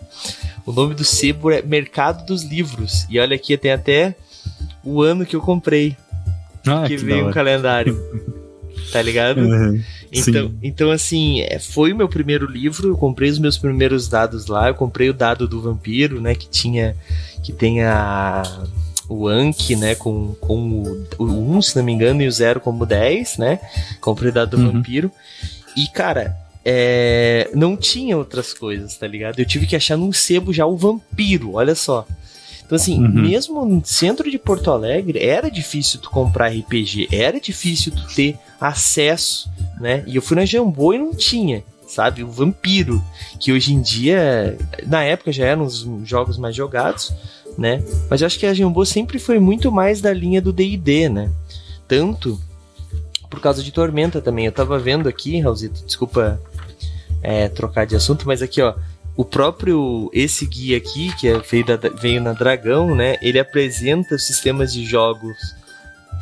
O 0.66 0.72
nome 0.72 0.94
do 0.94 1.04
sebo 1.04 1.50
é 1.50 1.62
Mercado 1.62 2.26
dos 2.26 2.44
Livros. 2.44 3.06
E 3.10 3.20
olha 3.20 3.36
aqui, 3.36 3.58
tem 3.58 3.72
até 3.72 4.16
o 4.84 5.02
ano 5.02 5.26
que 5.26 5.36
eu 5.36 5.42
comprei. 5.42 5.98
Ah, 6.68 6.84
que, 6.88 6.96
que 6.96 7.04
veio 7.04 7.28
um 7.28 7.32
calendário. 7.32 7.98
tá 8.92 9.02
ligado? 9.02 9.42
Uhum. 9.42 9.82
Então, 10.12 10.54
então, 10.62 10.92
assim, 10.92 11.42
é, 11.42 11.60
foi 11.60 11.92
o 11.92 11.96
meu 11.96 12.08
primeiro 12.08 12.50
livro, 12.50 12.90
eu 12.90 12.98
comprei 12.98 13.30
os 13.30 13.40
meus 13.40 13.58
primeiros 13.58 14.08
dados 14.08 14.48
lá, 14.48 14.70
eu 14.70 14.76
comprei 14.76 15.10
o 15.10 15.14
dado 15.14 15.48
do 15.48 15.62
vampiro, 15.62 16.22
né, 16.22 16.34
que 16.36 16.48
tinha, 16.48 16.96
que 17.44 17.52
tem 17.52 17.84
a, 17.84 18.44
o 19.08 19.28
Anki, 19.28 19.76
né, 19.76 19.96
com, 19.96 20.34
com 20.36 20.84
o, 20.84 21.24
o 21.24 21.58
1, 21.58 21.62
se 21.62 21.76
não 21.76 21.84
me 21.84 21.92
engano, 21.92 22.22
e 22.22 22.28
o 22.28 22.32
0 22.32 22.60
como 22.60 22.86
10, 22.86 23.38
né, 23.38 23.60
comprei 24.02 24.32
o 24.32 24.46
do 24.46 24.58
uhum. 24.58 24.72
vampiro, 24.72 25.12
e, 25.76 25.88
cara, 25.88 26.36
é, 26.64 27.50
não 27.54 27.78
tinha 27.78 28.18
outras 28.18 28.54
coisas, 28.54 28.96
tá 28.96 29.06
ligado? 29.06 29.40
Eu 29.40 29.46
tive 29.46 29.68
que 29.68 29.76
achar 29.76 29.98
num 29.98 30.12
sebo 30.12 30.52
já 30.52 30.66
o 30.66 30.76
vampiro, 30.76 31.54
olha 31.54 31.76
só. 31.76 32.08
Então, 32.66 32.76
assim, 32.76 32.98
uhum. 32.98 33.22
mesmo 33.22 33.64
no 33.64 33.86
centro 33.86 34.30
de 34.32 34.40
Porto 34.40 34.72
Alegre, 34.72 35.20
era 35.20 35.52
difícil 35.52 36.00
tu 36.00 36.10
comprar 36.10 36.48
RPG, 36.48 37.10
era 37.12 37.40
difícil 37.40 37.92
tu 37.92 38.08
ter 38.16 38.38
acesso, 38.60 39.48
né? 39.80 40.04
E 40.08 40.16
eu 40.16 40.22
fui 40.22 40.36
na 40.36 40.46
Jambô 40.46 40.92
e 40.92 40.98
não 40.98 41.14
tinha, 41.14 41.64
sabe? 41.88 42.24
O 42.24 42.32
Vampiro, 42.32 43.04
que 43.40 43.54
hoje 43.54 43.72
em 43.72 43.82
dia, 43.82 44.58
na 44.88 45.04
época 45.04 45.32
já 45.32 45.46
eram 45.46 45.64
os 45.64 45.88
jogos 46.04 46.40
mais 46.40 46.56
jogados, 46.56 47.14
né? 47.58 47.84
Mas 48.10 48.22
eu 48.22 48.28
acho 48.28 48.40
que 48.40 48.46
a 48.46 48.54
Jambô 48.54 48.86
sempre 48.86 49.20
foi 49.20 49.40
muito 49.40 49.72
mais 49.72 50.02
da 50.02 50.14
linha 50.14 50.42
do 50.42 50.52
D&D, 50.54 51.10
né? 51.10 51.30
Tanto 51.88 52.40
por 53.30 53.40
causa 53.40 53.64
de 53.64 53.72
Tormenta 53.72 54.22
também. 54.22 54.46
Eu 54.46 54.52
tava 54.52 54.78
vendo 54.80 55.10
aqui, 55.10 55.40
Raulzito, 55.40 55.84
desculpa 55.86 56.40
é, 57.22 57.50
trocar 57.50 57.86
de 57.86 57.96
assunto, 57.96 58.26
mas 58.26 58.42
aqui, 58.42 58.62
ó, 58.62 58.76
o 59.16 59.24
próprio 59.24 60.10
esse 60.14 60.46
guia 60.46 60.78
aqui, 60.78 61.14
que 61.16 61.28
é, 61.28 61.40
veio, 61.40 61.66
da, 61.66 61.78
veio 61.90 62.22
na 62.22 62.34
Dragão, 62.34 62.96
né? 62.96 63.16
Ele 63.22 63.40
apresenta 63.40 64.16
os 64.16 64.24
sistemas 64.24 64.74
de 64.74 64.86
jogos 64.86 65.38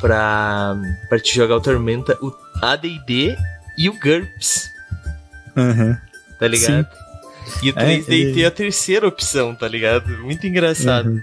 para 0.00 0.76
para 1.08 1.18
te 1.18 1.34
jogar 1.34 1.56
o 1.56 1.60
Tormenta, 1.60 2.16
o 2.22 2.32
AD&D 2.62 3.36
e 3.76 3.88
o 3.88 3.92
GURPS. 3.98 4.70
Uhum. 5.56 5.96
Tá 6.38 6.48
ligado? 6.48 6.84
Sim. 6.84 7.03
E 7.62 7.70
o 7.70 7.74
3D 7.74 8.38
é, 8.38 8.40
é 8.42 8.46
a 8.46 8.50
terceira 8.50 9.06
opção, 9.06 9.54
tá 9.54 9.68
ligado? 9.68 10.08
Muito 10.18 10.46
engraçado. 10.46 11.10
Uhum. 11.10 11.22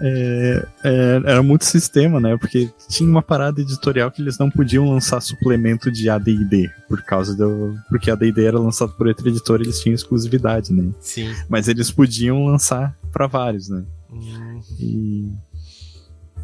É, 0.00 0.66
é, 0.82 1.22
era 1.26 1.42
muito 1.42 1.64
sistema, 1.64 2.18
né? 2.18 2.36
Porque 2.36 2.70
tinha 2.88 3.08
uma 3.08 3.22
parada 3.22 3.60
editorial 3.60 4.10
que 4.10 4.22
eles 4.22 4.38
não 4.38 4.50
podiam 4.50 4.88
lançar 4.88 5.20
suplemento 5.20 5.90
de 5.90 6.08
AD&D 6.08 6.70
por 6.88 7.02
causa 7.02 7.36
do 7.36 7.76
porque 7.88 8.10
a 8.10 8.14
AD&D 8.14 8.44
era 8.44 8.58
lançado 8.58 8.92
por 8.92 9.06
outra 9.06 9.28
editora, 9.28 9.62
eles 9.62 9.80
tinham 9.80 9.94
exclusividade, 9.94 10.72
né? 10.72 10.90
Sim. 11.00 11.32
Mas 11.48 11.68
eles 11.68 11.90
podiam 11.90 12.46
lançar 12.46 12.96
para 13.12 13.26
vários, 13.26 13.68
né? 13.68 13.84
Hum. 14.10 14.60
E 14.80 15.30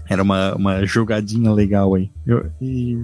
era 0.08 0.22
uma, 0.22 0.54
uma 0.54 0.86
jogadinha 0.86 1.52
legal 1.52 1.94
aí. 1.94 2.10
Eu, 2.26 2.50
e 2.60 2.96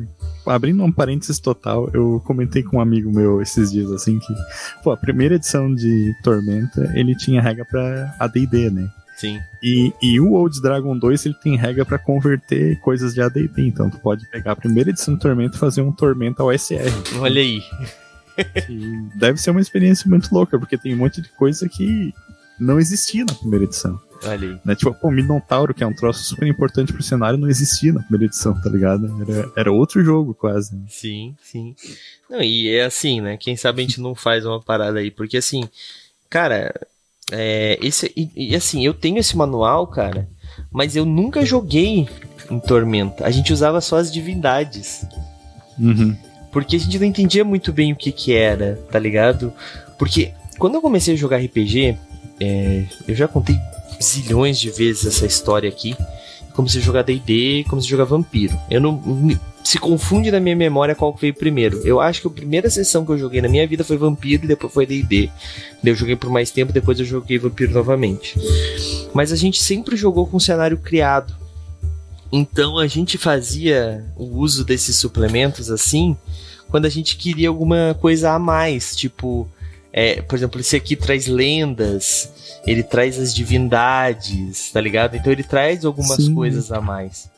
abrindo 0.47 0.83
um 0.83 0.93
parênteses 0.93 1.39
total, 1.39 1.91
eu 1.93 2.23
comentei 2.25 2.63
com 2.63 2.79
um 2.79 2.81
amigo 2.81 3.11
meu 3.13 3.43
esses 3.43 3.71
dias 3.71 3.91
assim 3.93 4.19
que, 4.19 4.35
pô, 4.83 4.91
a 4.91 4.97
primeira 4.97 5.35
edição 5.35 5.75
de 5.75 6.15
Tormenta, 6.23 6.91
ele 6.95 7.15
tinha 7.15 7.43
regra 7.43 7.65
para 7.65 8.15
AD&D, 8.19 8.71
né? 8.71 8.89
Sim. 9.17 9.41
E, 9.63 9.93
e 10.03 10.21
o 10.21 10.33
Old 10.33 10.61
Dragon 10.61 10.99
2 10.99 11.27
ele 11.27 11.35
tem 11.35 11.57
regra 11.57 11.85
para 11.85 11.99
converter 11.99 12.81
coisas 12.81 13.15
de 13.15 13.23
AD&D, 13.23 13.69
então 13.69 13.89
tu 13.89 13.99
pode 13.99 14.29
pegar 14.29 14.53
a 14.53 14.57
primeira 14.57 14.91
edição 14.91 15.15
do 15.15 15.21
Tormenta 15.21 15.57
e 15.57 15.61
fazer 15.61 15.83
um 15.83 15.93
Tormenta 15.93 16.43
OSR. 16.43 16.91
Olha 17.21 17.41
aí. 17.41 17.63
Deve 19.15 19.41
ser 19.41 19.51
uma 19.51 19.61
experiência 19.61 20.09
muito 20.09 20.35
louca, 20.35 20.59
porque 20.59 20.77
tem 20.77 20.95
um 20.95 20.99
monte 20.99 21.21
de 21.21 21.29
coisa 21.31 21.69
que 21.69 22.13
não 22.59 22.79
existia 22.81 23.25
na 23.25 23.35
primeira 23.35 23.65
edição. 23.65 24.01
Aí. 24.27 24.59
Né? 24.65 24.75
Tipo, 24.75 24.97
o 25.03 25.11
Minotauro, 25.11 25.75
que 25.75 25.83
é 25.83 25.87
um 25.87 25.95
troço 25.95 26.23
super 26.25 26.47
importante 26.47 26.93
pro 26.93 27.03
cenário, 27.03 27.39
não 27.39 27.49
existia 27.49 27.93
na 27.93 28.01
primeira 28.01 28.27
edição, 28.27 28.61
tá 28.61 28.71
ligado? 28.71 29.07
Era, 29.23 29.53
era 29.57 29.73
outro 29.73 30.03
jogo, 30.03 30.35
quase. 30.35 30.79
Sim, 30.89 31.35
sim. 31.43 31.75
Não, 32.29 32.43
e 32.43 32.69
é 32.69 32.85
assim, 32.85 33.21
né? 33.21 33.37
Quem 33.37 33.57
sabe 33.57 33.83
a 33.83 33.85
gente 33.85 34.01
não 34.01 34.15
faz 34.15 34.45
uma 34.45 34.61
parada 34.61 34.99
aí, 34.99 35.11
porque 35.11 35.37
assim, 35.37 35.69
cara, 36.29 36.75
é, 37.33 37.79
esse, 37.81 38.13
e, 38.17 38.31
e, 38.35 38.57
assim, 38.57 38.85
eu 38.85 38.93
tenho 38.93 39.19
esse 39.19 39.37
manual, 39.37 39.87
cara, 39.87 40.29
mas 40.71 40.97
eu 40.97 41.05
nunca 41.05 41.45
joguei 41.45 42.09
em 42.51 42.61
Tormenta. 42.61 43.27
A 43.27 43.31
gente 43.31 43.53
usava 43.53 43.81
só 43.81 43.97
as 43.97 44.13
divindades. 44.13 45.07
Uhum. 45.79 46.17
Porque 46.53 46.77
a 46.77 46.79
gente 46.79 46.99
não 46.99 47.07
entendia 47.07 47.45
muito 47.45 47.73
bem 47.73 47.93
o 47.93 47.97
que 47.97 48.13
que 48.13 48.33
era, 48.33 48.79
tá 48.91 48.99
ligado? 48.99 49.53
Porque 49.99 50.33
quando 50.59 50.75
eu 50.75 50.81
comecei 50.81 51.15
a 51.15 51.17
jogar 51.17 51.39
RPG, 51.39 51.99
é, 52.41 52.85
eu 53.09 53.15
já 53.15 53.27
contei 53.27 53.57
zilhões 54.05 54.59
de 54.59 54.71
vezes 54.71 55.07
essa 55.07 55.27
história 55.27 55.69
aqui. 55.69 55.97
Comecei 56.53 56.81
a 56.81 56.85
jogar 56.85 57.03
D&D, 57.03 57.65
comecei 57.69 57.89
a 57.89 57.91
jogar 57.91 58.05
Vampiro. 58.05 58.57
Eu 58.71 58.81
não 58.81 59.03
se 59.65 59.79
confunde 59.79 60.31
na 60.31 60.39
minha 60.39 60.55
memória 60.55 60.95
qual 60.95 61.17
veio 61.17 61.35
primeiro. 61.35 61.81
Eu 61.85 62.01
acho 62.01 62.21
que 62.21 62.27
a 62.29 62.31
primeira 62.31 62.69
sessão 62.71 63.05
que 63.05 63.13
eu 63.13 63.19
joguei 63.19 63.41
na 63.41 63.49
minha 63.49 63.67
vida 63.67 63.83
foi 63.83 63.97
Vampiro 63.97 64.45
e 64.45 64.49
depois 64.49 64.73
foi 64.73 64.87
D&D. 64.87 65.31
Eu 65.83 65.95
joguei 65.97 66.15
por 66.15 66.31
mais 66.31 66.51
tempo, 66.51 66.73
depois 66.73 67.01
eu 67.01 67.05
joguei 67.05 67.39
Vampiro 67.39 67.73
novamente. 67.73 68.39
Mas 69.13 69.33
a 69.33 69.37
gente 69.37 69.61
sempre 69.63 69.97
jogou 69.97 70.27
com 70.27 70.37
um 70.37 70.41
cenário 70.41 70.77
criado. 70.79 71.35
Então 72.31 72.79
a 72.79 72.87
gente 72.87 73.17
fazia 73.17 74.05
o 74.17 74.25
uso 74.39 74.65
desses 74.65 74.97
suplementos 74.97 75.71
assim, 75.71 76.17
quando 76.69 76.85
a 76.85 76.91
gente 76.91 77.17
queria 77.17 77.49
alguma 77.49 77.97
coisa 78.01 78.33
a 78.33 78.39
mais, 78.39 78.95
tipo, 78.95 79.49
é, 79.97 80.21
por 80.21 80.35
exemplo, 80.35 80.61
esse 80.61 80.75
aqui 80.75 80.97
traz 80.97 81.29
lendas, 81.29 82.29
ele 82.67 82.83
traz 82.83 83.17
as 83.17 83.33
divindades, 83.33 84.73
tá 84.73 84.81
ligado? 84.81 85.15
Então 85.15 85.33
ele 85.33 85.45
traz 85.45 85.85
algumas 85.85 86.17
Sim. 86.17 86.35
coisas 86.35 86.73
a 86.73 86.81
mais. 86.81 87.31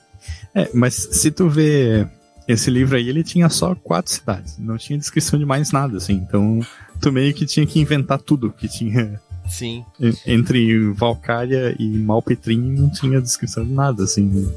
É, 0.55 0.71
mas 0.73 0.95
se 0.95 1.31
tu 1.31 1.51
vê 1.51 2.07
esse 2.49 2.71
livro 2.71 2.97
aí, 2.97 3.11
ele 3.11 3.23
tinha 3.23 3.51
só 3.51 3.75
quatro 3.75 4.11
cidades, 4.11 4.57
não 4.57 4.79
tinha 4.79 4.99
descrição 4.99 5.39
de 5.39 5.45
mais 5.45 5.71
nada, 5.71 5.99
assim. 5.99 6.15
Então 6.15 6.61
tu 6.99 7.13
meio 7.13 7.35
que 7.35 7.45
tinha 7.45 7.67
que 7.67 7.79
inventar 7.79 8.19
tudo 8.19 8.51
que 8.51 8.67
tinha. 8.67 9.21
Sim. 9.47 9.85
Entre 10.27 10.91
Valkyria 10.93 11.77
e 11.79 11.87
Malpetrim 11.87 12.73
não 12.73 12.89
tinha 12.89 13.21
descrição 13.21 13.67
de 13.67 13.73
nada, 13.73 14.05
assim. 14.05 14.51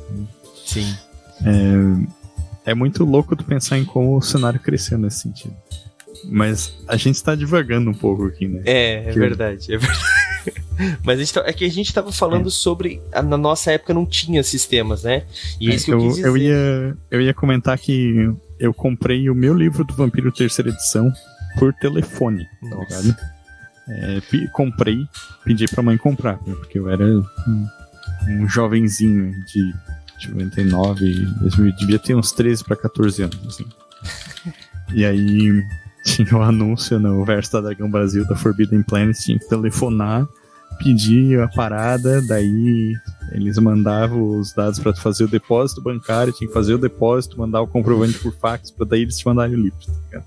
Sim. 0.65 0.95
É, 2.65 2.71
é 2.71 2.73
muito 2.73 3.03
louco 3.03 3.35
tu 3.35 3.43
pensar 3.43 3.77
em 3.77 3.83
como 3.83 4.15
o 4.15 4.21
cenário 4.21 4.59
cresceu 4.59 4.97
nesse 4.97 5.19
sentido. 5.19 5.53
Mas 6.25 6.73
a 6.87 6.95
gente 6.95 7.23
tá 7.23 7.35
divagando 7.35 7.89
um 7.89 7.93
pouco 7.93 8.25
aqui, 8.25 8.47
né? 8.47 8.61
É, 8.65 9.09
é 9.09 9.11
verdade, 9.11 9.73
é 9.73 9.77
verdade. 9.77 9.99
Mas 11.03 11.31
tá, 11.31 11.43
é 11.45 11.53
que 11.53 11.65
a 11.65 11.69
gente 11.69 11.93
tava 11.93 12.11
falando 12.11 12.47
é. 12.47 12.51
sobre. 12.51 13.01
A, 13.11 13.21
na 13.21 13.37
nossa 13.37 13.71
época 13.71 13.93
não 13.93 14.05
tinha 14.05 14.43
sistemas, 14.43 15.03
né? 15.03 15.23
E 15.59 15.69
é, 15.69 15.75
isso 15.75 15.85
que 15.85 15.91
eu, 15.91 15.99
eu 15.99 16.07
quis 16.07 16.15
dizer. 16.15 16.27
Eu 16.27 16.37
ia, 16.37 16.97
eu 17.11 17.21
ia 17.21 17.33
comentar 17.33 17.77
que 17.77 18.31
eu 18.59 18.73
comprei 18.73 19.29
o 19.29 19.35
meu 19.35 19.53
livro 19.53 19.83
do 19.83 19.93
Vampiro 19.93 20.31
terceira 20.31 20.69
edição 20.69 21.11
por 21.57 21.73
telefone, 21.73 22.45
tá 22.61 22.69
nossa. 22.69 23.13
tá? 23.13 23.39
É, 23.89 24.21
comprei, 24.53 25.03
pedi 25.43 25.65
pra 25.67 25.81
mãe 25.81 25.97
comprar, 25.97 26.37
porque 26.37 26.77
eu 26.77 26.89
era 26.89 27.03
um, 27.03 27.67
um 28.29 28.47
jovenzinho 28.47 29.33
de 29.45 29.73
99, 30.27 31.27
eu 31.41 31.71
devia 31.75 31.97
ter 31.97 32.13
uns 32.13 32.31
13 32.31 32.63
para 32.63 32.75
14 32.75 33.23
anos, 33.23 33.39
assim. 33.47 33.65
E 34.91 35.05
aí 35.05 35.63
tinha 36.15 36.35
o 36.35 36.39
um 36.39 36.43
anúncio 36.43 36.99
no 36.99 37.23
verso 37.23 37.53
da 37.53 37.61
Dragão 37.61 37.89
Brasil 37.89 38.25
da 38.27 38.35
Forbidden 38.35 38.81
Planet, 38.83 39.15
tinha 39.17 39.37
que 39.37 39.47
telefonar, 39.47 40.27
pedir 40.79 41.39
a 41.39 41.47
parada, 41.47 42.21
daí 42.21 42.93
eles 43.31 43.57
mandavam 43.57 44.39
os 44.39 44.53
dados 44.53 44.79
para 44.79 44.95
fazer 44.95 45.25
o 45.25 45.27
depósito 45.27 45.81
bancário, 45.81 46.33
tinha 46.33 46.47
que 46.47 46.53
fazer 46.53 46.73
o 46.73 46.77
depósito, 46.77 47.37
mandar 47.37 47.61
o 47.61 47.67
comprovante 47.67 48.17
por 48.19 48.33
fax, 48.33 48.71
para 48.71 48.87
daí 48.87 49.01
eles 49.01 49.17
te 49.17 49.25
mandarem 49.25 49.55
o 49.55 49.61
livro, 49.61 49.79
tá 49.85 49.93
ligado? 50.05 50.25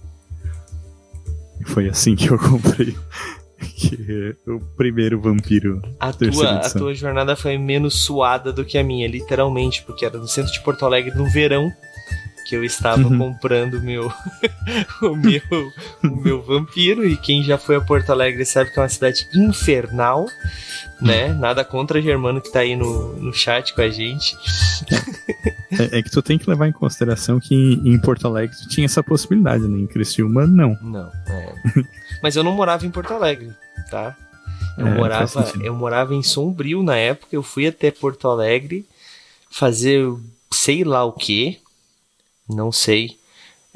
Foi 1.67 1.89
assim 1.89 2.15
que 2.15 2.29
eu 2.29 2.39
comprei 2.39 2.97
que 3.77 4.37
o 4.47 4.61
primeiro 4.77 5.21
vampiro. 5.21 5.81
A 5.99 6.13
tua, 6.13 6.59
a 6.59 6.71
tua 6.71 6.95
jornada 6.95 7.37
foi 7.37 7.57
menos 7.57 7.95
suada 8.03 8.53
do 8.53 8.65
que 8.65 8.77
a 8.77 8.85
minha, 8.85 9.09
literalmente, 9.09 9.83
porque 9.85 10.05
era 10.05 10.19
no 10.19 10.29
centro 10.29 10.53
de 10.53 10.61
Porto 10.61 10.85
Alegre 10.85 11.17
no 11.17 11.29
verão 11.29 11.73
que 12.45 12.55
eu 12.55 12.65
estava 12.65 13.03
uhum. 13.03 13.19
comprando 13.19 13.81
meu, 13.81 14.13
o 15.03 15.17
meu 15.17 15.73
o 16.03 16.17
meu 16.17 16.43
vampiro 16.43 17.07
e 17.07 17.17
quem 17.17 17.43
já 17.43 17.57
foi 17.57 17.77
a 17.77 17.81
Porto 17.81 18.11
Alegre 18.11 18.45
sabe 18.45 18.71
que 18.71 18.79
é 18.79 18.83
uma 18.83 18.89
cidade 18.89 19.27
infernal, 19.35 20.27
né? 21.01 21.33
Nada 21.33 21.65
contra 21.65 22.03
Germano 22.03 22.41
que 22.41 22.53
tá 22.53 22.61
aí 22.61 22.77
no, 22.77 23.15
no 23.15 23.33
chat 23.33 23.75
com 23.75 23.81
a 23.81 23.89
gente. 23.89 24.37
É, 25.73 25.99
é, 25.99 26.03
que 26.03 26.11
tu 26.11 26.23
tem 26.23 26.39
que 26.39 26.49
levar 26.49 26.69
em 26.69 26.73
consideração 26.73 27.41
que 27.41 27.55
em, 27.55 27.99
Porto 27.99 28.27
Alegre 28.27 28.57
tu 28.57 28.69
tinha 28.69 28.85
essa 28.85 29.03
possibilidade, 29.03 29.67
né? 29.67 29.79
Em 29.79 29.87
Criciúma, 29.87 30.47
não. 30.47 30.77
Não, 30.83 31.11
é. 31.27 31.55
Mas 32.23 32.37
eu 32.37 32.45
não 32.45 32.53
morava 32.53 32.87
em 32.87 32.91
Porto 32.91 33.13
Alegre, 33.13 33.51
tá? 33.91 34.17
Eu, 34.77 34.87
é, 34.87 34.95
morava, 34.95 35.53
eu 35.61 35.75
morava 35.75 36.15
em 36.15 36.23
Sombrio 36.23 36.83
na 36.83 36.97
época, 36.97 37.35
eu 37.35 37.43
fui 37.43 37.67
até 37.67 37.91
Porto 37.91 38.29
Alegre 38.29 38.87
fazer 39.51 40.07
sei 40.51 40.85
lá 40.85 41.05
o 41.05 41.13
que, 41.13 41.61
não 42.55 42.71
sei. 42.73 43.17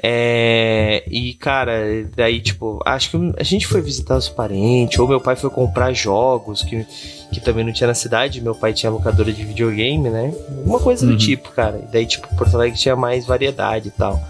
É, 0.02 1.04
e 1.11 1.33
cara, 1.35 2.06
daí 2.14 2.40
tipo, 2.40 2.83
acho 2.85 3.11
que 3.11 3.33
a 3.38 3.42
gente 3.42 3.66
foi 3.66 3.80
visitar 3.80 4.16
os 4.16 4.28
parentes, 4.28 4.99
ou 4.99 5.09
meu 5.09 5.21
pai 5.21 5.37
foi 5.37 5.49
comprar 5.49 5.92
jogos 5.95 6.62
que, 6.62 6.85
que 7.33 7.40
também 7.40 7.64
não 7.64 7.73
tinha 7.73 7.87
na 7.87 7.95
cidade, 7.95 8.42
meu 8.42 8.54
pai 8.54 8.75
tinha 8.75 8.92
locadora 8.92 9.33
de 9.33 9.42
videogame, 9.42 10.11
né? 10.11 10.35
Uma 10.66 10.78
coisa 10.78 11.06
uhum. 11.06 11.12
do 11.12 11.18
tipo, 11.18 11.50
cara. 11.52 11.78
E 11.78 11.92
daí, 11.92 12.06
tipo, 12.06 12.28
Porto 12.37 12.54
Alegre 12.54 12.78
tinha 12.78 12.95
mais 12.95 13.25
variedade 13.25 13.88
e 13.88 13.90
tal. 13.90 14.23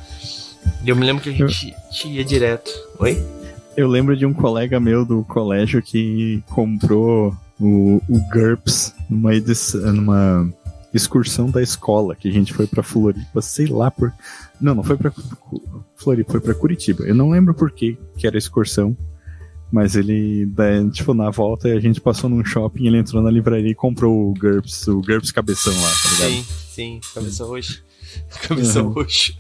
E 0.84 0.88
eu 0.88 0.94
me 0.94 1.04
lembro 1.04 1.22
que 1.22 1.30
a 1.30 1.32
gente 1.32 1.74
ia 2.04 2.24
direto. 2.24 2.70
Oi? 3.00 3.20
Eu 3.76 3.88
lembro 3.88 4.16
de 4.16 4.24
um 4.24 4.32
colega 4.32 4.78
meu 4.78 5.04
do 5.04 5.24
colégio 5.24 5.82
que 5.82 6.42
comprou 6.48 7.34
o, 7.60 8.00
o 8.08 8.20
GURPS 8.32 8.94
numa 9.10 9.34
edição, 9.34 9.92
numa 9.92 10.48
excursão 10.96 11.50
da 11.50 11.62
escola, 11.62 12.16
que 12.16 12.28
a 12.28 12.32
gente 12.32 12.52
foi 12.52 12.66
para 12.66 12.82
Floripa, 12.82 13.40
sei 13.42 13.66
lá 13.66 13.90
por. 13.90 14.12
Não, 14.60 14.74
não 14.74 14.82
foi 14.82 14.96
para 14.96 15.12
Floripa, 15.96 16.32
foi 16.32 16.40
para 16.40 16.54
Curitiba. 16.54 17.04
Eu 17.04 17.14
não 17.14 17.30
lembro 17.30 17.54
por 17.54 17.70
que, 17.70 17.98
que 18.16 18.26
era 18.26 18.38
excursão, 18.38 18.96
mas 19.70 19.96
ele, 19.96 20.48
tipo, 20.92 21.12
na 21.12 21.30
volta 21.30 21.68
a 21.68 21.80
gente 21.80 22.00
passou 22.00 22.30
num 22.30 22.44
shopping, 22.44 22.86
ele 22.86 22.98
entrou 22.98 23.22
na 23.22 23.30
livraria 23.30 23.70
e 23.70 23.74
comprou 23.74 24.30
o 24.30 24.34
GURPS, 24.34 24.88
o 24.88 25.00
GURPS 25.00 25.32
cabeção 25.32 25.74
lá, 25.74 25.88
tá 25.88 26.08
ligado? 26.10 26.30
Sim, 26.30 26.44
sim, 26.70 27.00
cabeça 27.14 27.44
roxa. 27.44 27.85
Cabeça 28.46 28.82
uhum. 28.82 28.90
roxa. 28.90 29.32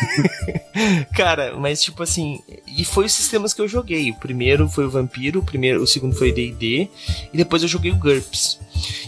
Cara, 1.14 1.56
mas 1.56 1.82
tipo 1.82 2.02
assim, 2.02 2.40
e 2.66 2.84
foi 2.84 3.06
os 3.06 3.12
sistemas 3.12 3.52
que 3.52 3.60
eu 3.60 3.68
joguei. 3.68 4.10
O 4.10 4.16
primeiro 4.16 4.68
foi 4.68 4.84
o 4.84 4.90
Vampiro, 4.90 5.40
o 5.40 5.44
primeiro, 5.44 5.82
o 5.82 5.86
segundo 5.86 6.14
foi 6.14 6.30
o 6.30 6.34
D&D 6.34 6.88
e 7.32 7.36
depois 7.36 7.62
eu 7.62 7.68
joguei 7.68 7.90
o 7.90 7.96
GURPS. 7.96 8.58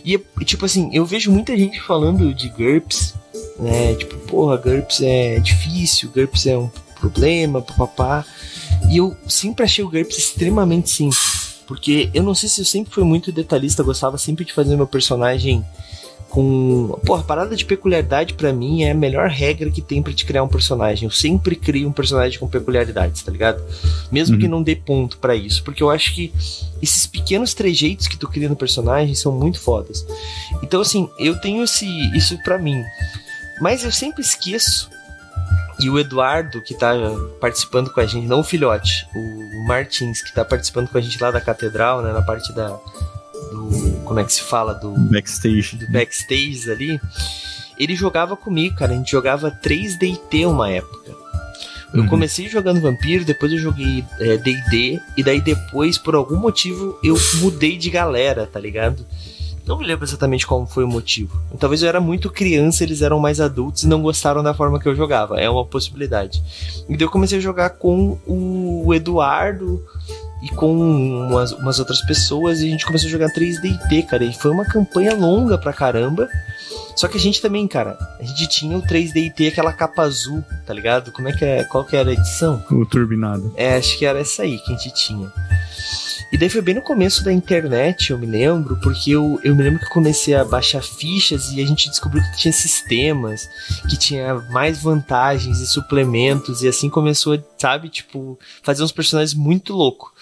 E 0.04 0.18
tipo 0.44 0.64
assim, 0.64 0.90
eu 0.92 1.04
vejo 1.04 1.30
muita 1.30 1.56
gente 1.56 1.80
falando 1.80 2.32
de 2.34 2.48
GURPS, 2.48 3.14
né? 3.58 3.94
Tipo, 3.94 4.16
porra, 4.26 4.56
GURPS 4.56 5.02
é 5.02 5.38
difícil, 5.38 6.10
GURPS 6.10 6.46
é 6.46 6.58
um 6.58 6.70
problema, 6.98 7.60
papapá. 7.60 8.24
E 8.90 8.96
eu 8.98 9.16
sempre 9.28 9.64
achei 9.64 9.84
o 9.84 9.90
GURPS 9.90 10.18
extremamente 10.18 10.90
simples. 10.90 11.44
Porque 11.66 12.10
eu 12.12 12.22
não 12.22 12.34
sei 12.34 12.48
se 12.48 12.60
eu 12.60 12.64
sempre 12.64 12.92
fui 12.92 13.04
muito 13.04 13.32
detalhista, 13.32 13.82
gostava 13.82 14.18
sempre 14.18 14.44
de 14.44 14.52
fazer 14.52 14.76
meu 14.76 14.86
personagem 14.86 15.64
com. 16.34 16.98
Porra, 17.06 17.22
parada 17.22 17.54
de 17.54 17.64
peculiaridade 17.64 18.34
para 18.34 18.52
mim 18.52 18.82
é 18.82 18.90
a 18.90 18.94
melhor 18.94 19.28
regra 19.28 19.70
que 19.70 19.80
tem 19.80 20.02
para 20.02 20.12
te 20.12 20.26
criar 20.26 20.42
um 20.42 20.48
personagem. 20.48 21.04
Eu 21.04 21.10
sempre 21.12 21.54
crio 21.54 21.88
um 21.88 21.92
personagem 21.92 22.40
com 22.40 22.48
peculiaridades, 22.48 23.22
tá 23.22 23.30
ligado? 23.30 23.62
Mesmo 24.10 24.34
uhum. 24.34 24.40
que 24.40 24.48
não 24.48 24.62
dê 24.62 24.74
ponto 24.74 25.16
para 25.18 25.36
isso. 25.36 25.62
Porque 25.62 25.80
eu 25.80 25.90
acho 25.90 26.12
que 26.12 26.34
esses 26.82 27.06
pequenos 27.06 27.54
trejeitos 27.54 28.08
que 28.08 28.16
tu 28.16 28.28
cria 28.28 28.48
no 28.48 28.56
personagem 28.56 29.14
são 29.14 29.30
muito 29.30 29.60
fodas. 29.60 30.04
Então, 30.60 30.80
assim, 30.80 31.08
eu 31.20 31.40
tenho 31.40 31.62
esse, 31.62 31.86
isso 32.16 32.36
para 32.42 32.58
mim. 32.58 32.82
Mas 33.60 33.84
eu 33.84 33.92
sempre 33.92 34.20
esqueço. 34.20 34.90
E 35.78 35.88
o 35.88 36.00
Eduardo, 36.00 36.60
que 36.62 36.74
tá 36.74 36.94
participando 37.40 37.90
com 37.90 38.00
a 38.00 38.06
gente, 38.06 38.26
não 38.26 38.40
o 38.40 38.44
filhote, 38.44 39.06
o 39.14 39.66
Martins, 39.68 40.20
que 40.20 40.34
tá 40.34 40.44
participando 40.44 40.88
com 40.88 40.98
a 40.98 41.00
gente 41.00 41.20
lá 41.20 41.30
da 41.30 41.40
catedral, 41.40 42.02
né, 42.02 42.12
na 42.12 42.22
parte 42.22 42.52
da, 42.52 42.68
do. 43.50 43.93
Como 44.04 44.20
é 44.20 44.24
que 44.24 44.32
se 44.32 44.42
fala? 44.42 44.74
Do. 44.74 44.90
Backstage. 44.90 45.76
Do 45.76 45.90
backstage 45.90 46.70
ali. 46.70 47.00
Ele 47.78 47.94
jogava 47.96 48.36
comigo, 48.36 48.76
cara. 48.76 48.92
A 48.92 48.96
gente 48.96 49.10
jogava 49.10 49.50
3DT 49.50 50.46
uma 50.48 50.70
época. 50.70 51.24
Eu 51.92 52.02
uhum. 52.02 52.08
comecei 52.08 52.48
jogando 52.48 52.80
Vampiro, 52.80 53.24
depois 53.24 53.52
eu 53.52 53.58
joguei 53.58 54.04
DD, 54.18 54.96
é, 54.96 55.00
e 55.16 55.22
daí 55.22 55.40
depois, 55.40 55.96
por 55.96 56.16
algum 56.16 56.36
motivo, 56.36 56.98
eu 57.04 57.16
mudei 57.36 57.76
de 57.76 57.88
galera, 57.88 58.48
tá 58.52 58.58
ligado? 58.58 59.06
Não 59.64 59.78
me 59.78 59.86
lembro 59.86 60.04
exatamente 60.04 60.46
qual 60.46 60.66
foi 60.66 60.82
o 60.82 60.88
motivo. 60.88 61.40
Talvez 61.58 61.82
eu 61.82 61.88
era 61.88 62.00
muito 62.00 62.28
criança, 62.28 62.82
eles 62.82 63.00
eram 63.00 63.18
mais 63.18 63.40
adultos 63.40 63.84
e 63.84 63.88
não 63.88 64.02
gostaram 64.02 64.42
da 64.42 64.52
forma 64.52 64.78
que 64.78 64.88
eu 64.88 64.94
jogava. 64.94 65.40
É 65.40 65.48
uma 65.48 65.64
possibilidade. 65.64 66.42
E 66.88 66.96
daí 66.96 67.06
eu 67.06 67.10
comecei 67.10 67.38
a 67.38 67.40
jogar 67.40 67.70
com 67.70 68.18
o 68.26 68.92
Eduardo, 68.92 69.82
e 70.44 70.48
com 70.50 70.76
umas, 70.76 71.52
umas 71.52 71.78
outras 71.78 72.02
pessoas 72.02 72.60
e 72.60 72.66
a 72.66 72.70
gente 72.70 72.84
começou 72.84 73.08
a 73.08 73.10
jogar 73.10 73.32
3DT, 73.32 74.06
cara. 74.06 74.24
E 74.24 74.34
foi 74.34 74.50
uma 74.50 74.66
campanha 74.66 75.14
longa 75.14 75.56
pra 75.56 75.72
caramba. 75.72 76.28
Só 76.94 77.08
que 77.08 77.16
a 77.16 77.20
gente 77.20 77.40
também, 77.40 77.66
cara, 77.66 77.96
a 78.20 78.22
gente 78.22 78.46
tinha 78.46 78.76
o 78.76 78.82
3DT, 78.82 79.48
aquela 79.48 79.72
capa 79.72 80.02
azul, 80.02 80.44
tá 80.66 80.74
ligado? 80.74 81.10
Como 81.12 81.28
é 81.28 81.32
que 81.32 81.44
é? 81.44 81.64
Qual 81.64 81.82
que 81.82 81.96
era 81.96 82.10
a 82.10 82.12
edição? 82.12 82.62
O 82.70 82.84
turbinado. 82.84 83.54
É, 83.56 83.76
acho 83.76 83.98
que 83.98 84.04
era 84.04 84.20
essa 84.20 84.42
aí 84.42 84.58
que 84.58 84.74
a 84.74 84.76
gente 84.76 84.94
tinha. 84.94 85.32
E 86.32 86.36
daí 86.36 86.48
foi 86.48 86.60
bem 86.60 86.74
no 86.74 86.82
começo 86.82 87.22
da 87.22 87.32
internet, 87.32 88.10
eu 88.10 88.18
me 88.18 88.26
lembro, 88.26 88.76
porque 88.80 89.12
eu, 89.12 89.38
eu 89.44 89.54
me 89.54 89.62
lembro 89.62 89.78
que 89.78 89.86
eu 89.86 89.90
comecei 89.90 90.34
a 90.34 90.44
baixar 90.44 90.82
fichas 90.82 91.52
e 91.52 91.62
a 91.62 91.66
gente 91.66 91.88
descobriu 91.88 92.22
que 92.22 92.36
tinha 92.36 92.52
sistemas, 92.52 93.48
que 93.88 93.96
tinha 93.96 94.34
mais 94.50 94.82
vantagens 94.82 95.60
e 95.60 95.66
suplementos, 95.66 96.62
e 96.62 96.68
assim 96.68 96.90
começou, 96.90 97.38
sabe, 97.56 97.88
tipo, 97.88 98.38
fazer 98.62 98.82
uns 98.82 98.92
personagens 98.92 99.32
muito 99.32 99.72
loucos. 99.72 100.12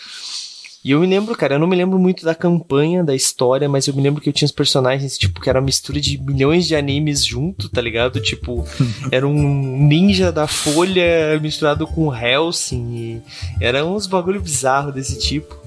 E 0.85 0.91
eu 0.91 1.01
me 1.01 1.07
lembro, 1.07 1.37
cara, 1.37 1.55
eu 1.55 1.61
não 1.61 1.69
me 1.69 1.77
lembro 1.77 1.97
muito 1.97 2.25
da 2.25 2.35
campanha, 2.35 3.05
da 3.05 3.15
história, 3.15 3.69
mas 3.69 3.87
eu 3.87 3.95
me 3.95 4.03
lembro 4.03 4.21
que 4.21 4.29
eu 4.29 4.33
tinha 4.33 4.47
os 4.47 4.53
personagens, 4.53 5.17
tipo, 5.17 5.41
que 5.41 5.49
era 5.49 5.61
uma 5.61 5.67
mistura 5.67 6.01
de 6.01 6.19
milhões 6.19 6.67
de 6.67 6.75
animes 6.75 7.25
junto, 7.25 7.69
tá 7.69 7.81
ligado? 7.81 8.21
Tipo, 8.21 8.67
era 9.13 9.27
um 9.27 9.87
ninja 9.87 10.33
da 10.33 10.49
Folha 10.49 11.39
misturado 11.41 11.87
com 11.87 12.13
Helsing, 12.13 12.95
e 12.97 13.23
era 13.61 13.87
uns 13.87 14.09
bagulho 14.09 14.41
bizarro 14.41 14.91
desse 14.91 15.21
tipo. 15.21 15.62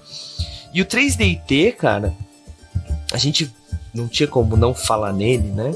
E 0.76 0.82
o 0.82 0.86
3DT, 0.86 1.78
cara, 1.78 2.14
a 3.14 3.18
gente 3.18 3.50
não 3.94 4.10
tinha 4.10 4.28
como 4.28 4.58
não 4.58 4.74
falar 4.74 5.14
nele, 5.14 5.48
né? 5.48 5.72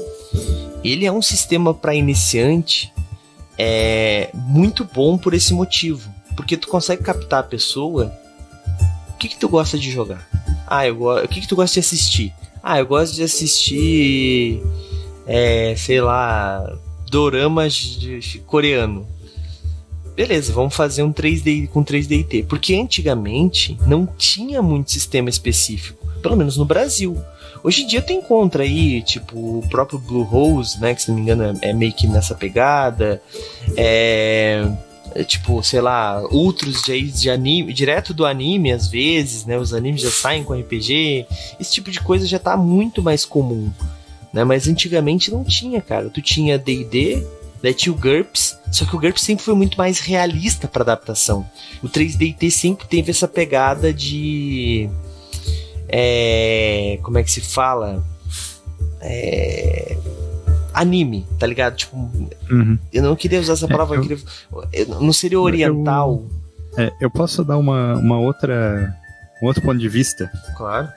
Ele 0.84 1.06
é 1.06 1.10
um 1.10 1.22
sistema 1.22 1.72
para 1.72 1.94
iniciante 1.94 2.92
é 3.62 4.30
muito 4.34 4.84
bom 4.84 5.16
por 5.16 5.32
esse 5.34 5.54
motivo, 5.54 6.12
porque 6.36 6.54
tu 6.54 6.68
consegue 6.68 7.02
captar 7.02 7.40
a 7.40 7.42
pessoa. 7.42 8.12
O 9.08 9.16
que 9.18 9.28
que 9.28 9.38
tu 9.38 9.48
gosta 9.48 9.78
de 9.78 9.90
jogar? 9.90 10.28
Ah, 10.66 10.86
eu 10.86 10.96
gosto. 10.96 11.24
O 11.24 11.28
que 11.28 11.40
que 11.40 11.48
tu 11.48 11.56
gosta 11.56 11.74
de 11.74 11.80
assistir? 11.80 12.34
Ah, 12.62 12.78
eu 12.78 12.86
gosto 12.86 13.14
de 13.14 13.22
assistir, 13.22 14.62
é, 15.26 15.74
sei 15.78 16.02
lá, 16.02 16.74
doramas 17.10 17.74
de, 17.74 18.38
coreano 18.46 19.06
beleza, 20.20 20.52
vamos 20.52 20.76
fazer 20.76 21.02
um 21.02 21.10
3D 21.10 21.66
com 21.68 21.82
3DT. 21.82 22.44
Porque 22.44 22.74
antigamente 22.74 23.78
não 23.86 24.04
tinha 24.04 24.60
muito 24.60 24.90
sistema 24.90 25.30
específico, 25.30 26.06
pelo 26.20 26.36
menos 26.36 26.58
no 26.58 26.66
Brasil. 26.66 27.16
Hoje 27.64 27.84
em 27.84 27.86
dia 27.86 28.02
tu 28.02 28.12
encontra 28.12 28.62
aí, 28.62 29.00
tipo, 29.00 29.60
o 29.60 29.68
próprio 29.70 29.98
Blue 29.98 30.22
Rose, 30.22 30.78
né? 30.78 30.94
Que 30.94 31.00
se 31.00 31.08
não 31.10 31.16
me 31.16 31.22
engano 31.22 31.58
é, 31.62 31.72
meio 31.72 31.94
que 31.94 32.06
nessa 32.06 32.34
pegada. 32.34 33.22
É, 33.74 34.70
é, 35.14 35.24
tipo, 35.24 35.62
sei 35.62 35.80
lá, 35.80 36.22
outros 36.30 36.82
de, 36.82 37.00
de 37.10 37.30
anime, 37.30 37.72
direto 37.72 38.12
do 38.12 38.26
anime 38.26 38.72
às 38.72 38.88
vezes, 38.88 39.46
né? 39.46 39.56
Os 39.56 39.72
animes 39.72 40.02
já 40.02 40.10
saem 40.10 40.44
com 40.44 40.52
RPG. 40.52 41.24
Esse 41.58 41.72
tipo 41.72 41.90
de 41.90 41.98
coisa 41.98 42.26
já 42.26 42.38
tá 42.38 42.58
muito 42.58 43.02
mais 43.02 43.24
comum. 43.24 43.70
Né? 44.34 44.44
Mas 44.44 44.68
antigamente 44.68 45.30
não 45.30 45.44
tinha, 45.44 45.80
cara. 45.80 46.10
Tu 46.10 46.20
tinha 46.20 46.58
D&D, 46.58 47.26
Daí 47.62 47.74
tinha 47.74 47.92
o 47.92 47.96
GURPS, 47.96 48.58
só 48.72 48.84
que 48.84 48.96
o 48.96 48.98
GURPS 48.98 49.22
sempre 49.22 49.44
foi 49.44 49.54
muito 49.54 49.76
mais 49.76 50.00
realista 50.00 50.66
para 50.66 50.82
adaptação. 50.82 51.48
O 51.82 51.88
3DT 51.88 52.50
sempre 52.50 52.86
teve 52.86 53.10
essa 53.10 53.28
pegada 53.28 53.92
de. 53.92 54.88
É, 55.88 56.98
como 57.02 57.18
é 57.18 57.22
que 57.22 57.30
se 57.30 57.40
fala? 57.40 58.02
É, 59.00 59.96
anime, 60.72 61.26
tá 61.38 61.46
ligado? 61.46 61.76
Tipo, 61.76 61.96
uhum. 62.50 62.78
eu 62.92 63.02
não 63.02 63.14
queria 63.14 63.40
usar 63.40 63.54
essa 63.54 63.66
é, 63.66 63.68
palavra, 63.68 63.96
é, 63.96 63.98
eu, 63.98 64.02
eu, 64.02 64.08
queria, 64.08 64.94
não 65.00 65.12
seria 65.12 65.40
oriental. 65.40 66.24
Eu, 66.76 66.84
é, 66.84 66.92
eu 67.00 67.10
posso 67.10 67.44
dar 67.44 67.58
uma, 67.58 67.94
uma 67.94 68.18
outra, 68.18 68.96
um 69.42 69.46
outro 69.46 69.62
ponto 69.62 69.78
de 69.78 69.88
vista? 69.88 70.30
Claro. 70.56 70.88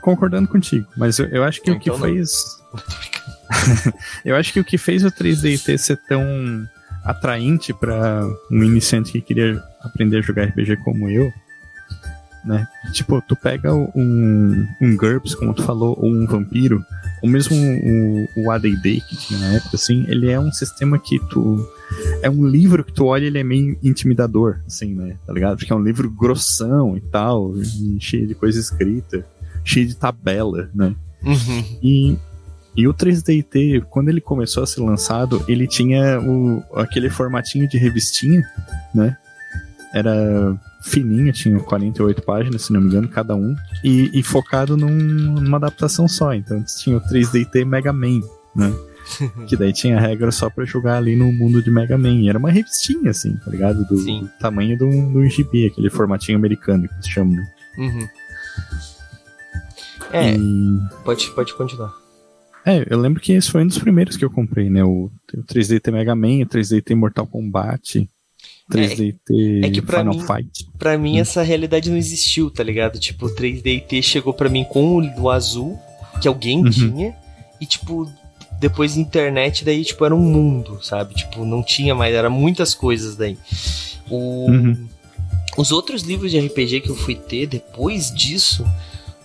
Concordando 0.00 0.48
contigo, 0.48 0.86
mas 0.96 1.18
eu, 1.18 1.26
eu 1.26 1.44
acho 1.44 1.60
que 1.60 1.70
então, 1.70 1.78
o 1.78 1.80
que 1.80 1.90
então 1.90 2.00
fez. 2.00 2.44
eu 4.24 4.36
acho 4.36 4.52
que 4.52 4.60
o 4.60 4.64
que 4.64 4.78
fez 4.78 5.04
o 5.04 5.10
3DT 5.10 5.78
ser 5.78 5.96
tão 6.08 6.22
atraente 7.04 7.72
para 7.72 8.26
um 8.50 8.62
iniciante 8.62 9.12
que 9.12 9.20
queria 9.20 9.62
aprender 9.82 10.18
a 10.18 10.22
jogar 10.22 10.44
RPG 10.44 10.78
como 10.78 11.08
eu, 11.10 11.30
né? 12.44 12.66
Tipo, 12.92 13.22
tu 13.22 13.34
pega 13.34 13.74
um, 13.74 14.66
um 14.80 14.96
GURPS, 14.96 15.34
como 15.34 15.54
tu 15.54 15.62
falou, 15.62 15.96
ou 16.00 16.10
um 16.10 16.26
vampiro, 16.26 16.84
ou 17.22 17.28
mesmo 17.28 17.56
o, 17.56 18.28
o 18.42 18.50
AD&D 18.50 19.00
que 19.00 19.16
tinha 19.16 19.40
na 19.40 19.52
época, 19.54 19.76
assim, 19.76 20.04
ele 20.08 20.30
é 20.30 20.38
um 20.38 20.52
sistema 20.52 20.98
que 20.98 21.18
tu... 21.30 21.66
É 22.22 22.28
um 22.28 22.46
livro 22.46 22.84
que 22.84 22.92
tu 22.92 23.06
olha 23.06 23.26
ele 23.26 23.38
é 23.38 23.44
meio 23.44 23.78
intimidador, 23.82 24.60
assim, 24.66 24.94
né? 24.94 25.16
Tá 25.26 25.32
ligado? 25.32 25.56
Porque 25.56 25.72
é 25.72 25.76
um 25.76 25.82
livro 25.82 26.10
grossão 26.10 26.96
e 26.96 27.00
tal, 27.00 27.54
e 27.56 27.98
cheio 28.00 28.26
de 28.26 28.34
coisa 28.34 28.60
escrita, 28.60 29.26
cheio 29.64 29.86
de 29.86 29.96
tabela, 29.96 30.68
né? 30.74 30.94
Uhum. 31.22 31.64
E, 31.82 32.18
e 32.76 32.88
o 32.88 32.94
3DT, 32.94 33.84
quando 33.88 34.08
ele 34.08 34.20
começou 34.20 34.62
a 34.62 34.66
ser 34.66 34.80
lançado, 34.80 35.44
ele 35.48 35.66
tinha 35.66 36.20
o, 36.20 36.62
aquele 36.74 37.08
formatinho 37.10 37.68
de 37.68 37.78
revistinha, 37.78 38.42
né? 38.94 39.16
Era 39.92 40.56
fininho, 40.82 41.32
tinha 41.32 41.58
48 41.60 42.22
páginas, 42.22 42.62
se 42.62 42.72
não 42.72 42.80
me 42.80 42.88
engano, 42.88 43.08
cada 43.08 43.34
um, 43.36 43.54
e, 43.82 44.10
e 44.12 44.22
focado 44.22 44.76
num, 44.76 44.90
numa 44.90 45.56
adaptação 45.56 46.08
só. 46.08 46.34
Então 46.34 46.62
tinha 46.64 46.96
o 46.96 47.00
3DT 47.00 47.64
Mega 47.64 47.92
Man, 47.92 48.20
né? 48.54 48.72
que 49.46 49.56
daí 49.56 49.72
tinha 49.72 50.00
regra 50.00 50.32
só 50.32 50.48
para 50.50 50.64
jogar 50.64 50.96
ali 50.96 51.14
no 51.14 51.30
mundo 51.32 51.62
de 51.62 51.70
Mega 51.70 51.96
Man. 51.96 52.14
E 52.22 52.28
era 52.28 52.38
uma 52.38 52.50
revistinha, 52.50 53.10
assim, 53.10 53.36
tá 53.36 53.50
ligado? 53.50 53.84
Do, 53.84 53.98
Sim. 53.98 54.28
tamanho 54.40 54.76
do, 54.76 54.88
do 55.12 55.26
gibi, 55.28 55.66
aquele 55.66 55.90
formatinho 55.90 56.36
americano 56.38 56.88
que 56.88 57.04
se 57.04 57.10
chama, 57.10 57.36
né? 57.36 57.48
Uhum. 57.78 58.08
É, 60.12 60.34
E- 60.36 60.78
pode, 61.04 61.30
pode 61.30 61.54
continuar. 61.54 62.03
É, 62.66 62.86
eu 62.88 62.98
lembro 62.98 63.20
que 63.20 63.32
esse 63.32 63.50
foi 63.50 63.62
um 63.62 63.66
dos 63.66 63.78
primeiros 63.78 64.16
que 64.16 64.24
eu 64.24 64.30
comprei, 64.30 64.70
né? 64.70 64.82
O, 64.84 65.10
o 65.34 65.42
3DT 65.44 65.92
Mega 65.92 66.14
Man, 66.14 66.42
o 66.42 66.46
3DT 66.46 66.94
Mortal 66.94 67.26
Kombat, 67.26 68.08
3DT 68.70 69.64
é 69.64 69.70
que 69.70 69.82
pra 69.82 69.98
Final 70.00 70.14
mim- 70.14 70.26
Fight. 70.26 70.66
Pra 70.78 70.96
Hum. 70.96 71.00
mim, 71.00 71.18
essa 71.18 71.42
realidade 71.42 71.90
não 71.90 71.96
existiu, 71.96 72.50
tá 72.50 72.62
ligado? 72.62 72.98
Tipo, 72.98 73.26
o 73.26 73.34
3DT 73.34 74.02
chegou 74.02 74.32
pra 74.32 74.48
mim 74.48 74.64
com 74.64 74.96
o, 74.98 75.20
o 75.22 75.30
azul, 75.30 75.78
que 76.20 76.26
alguém 76.28 76.64
Uhum. 76.64 76.70
tinha, 76.70 77.14
e 77.60 77.66
tipo, 77.66 78.10
depois 78.60 78.96
internet, 78.96 79.64
daí, 79.64 79.84
tipo, 79.84 80.04
era 80.04 80.14
um 80.14 80.20
mundo, 80.22 80.78
sabe? 80.82 81.14
Tipo, 81.14 81.44
não 81.44 81.62
tinha 81.62 81.94
mais, 81.94 82.14
era 82.14 82.30
muitas 82.30 82.74
coisas 82.74 83.14
daí. 83.16 83.36
O- 84.08 84.50
Uhum. 84.50 84.88
Os 85.56 85.70
outros 85.70 86.02
livros 86.02 86.30
de 86.32 86.38
RPG 86.40 86.80
que 86.80 86.88
eu 86.90 86.96
fui 86.96 87.14
ter 87.14 87.46
depois 87.46 88.12
disso, 88.12 88.64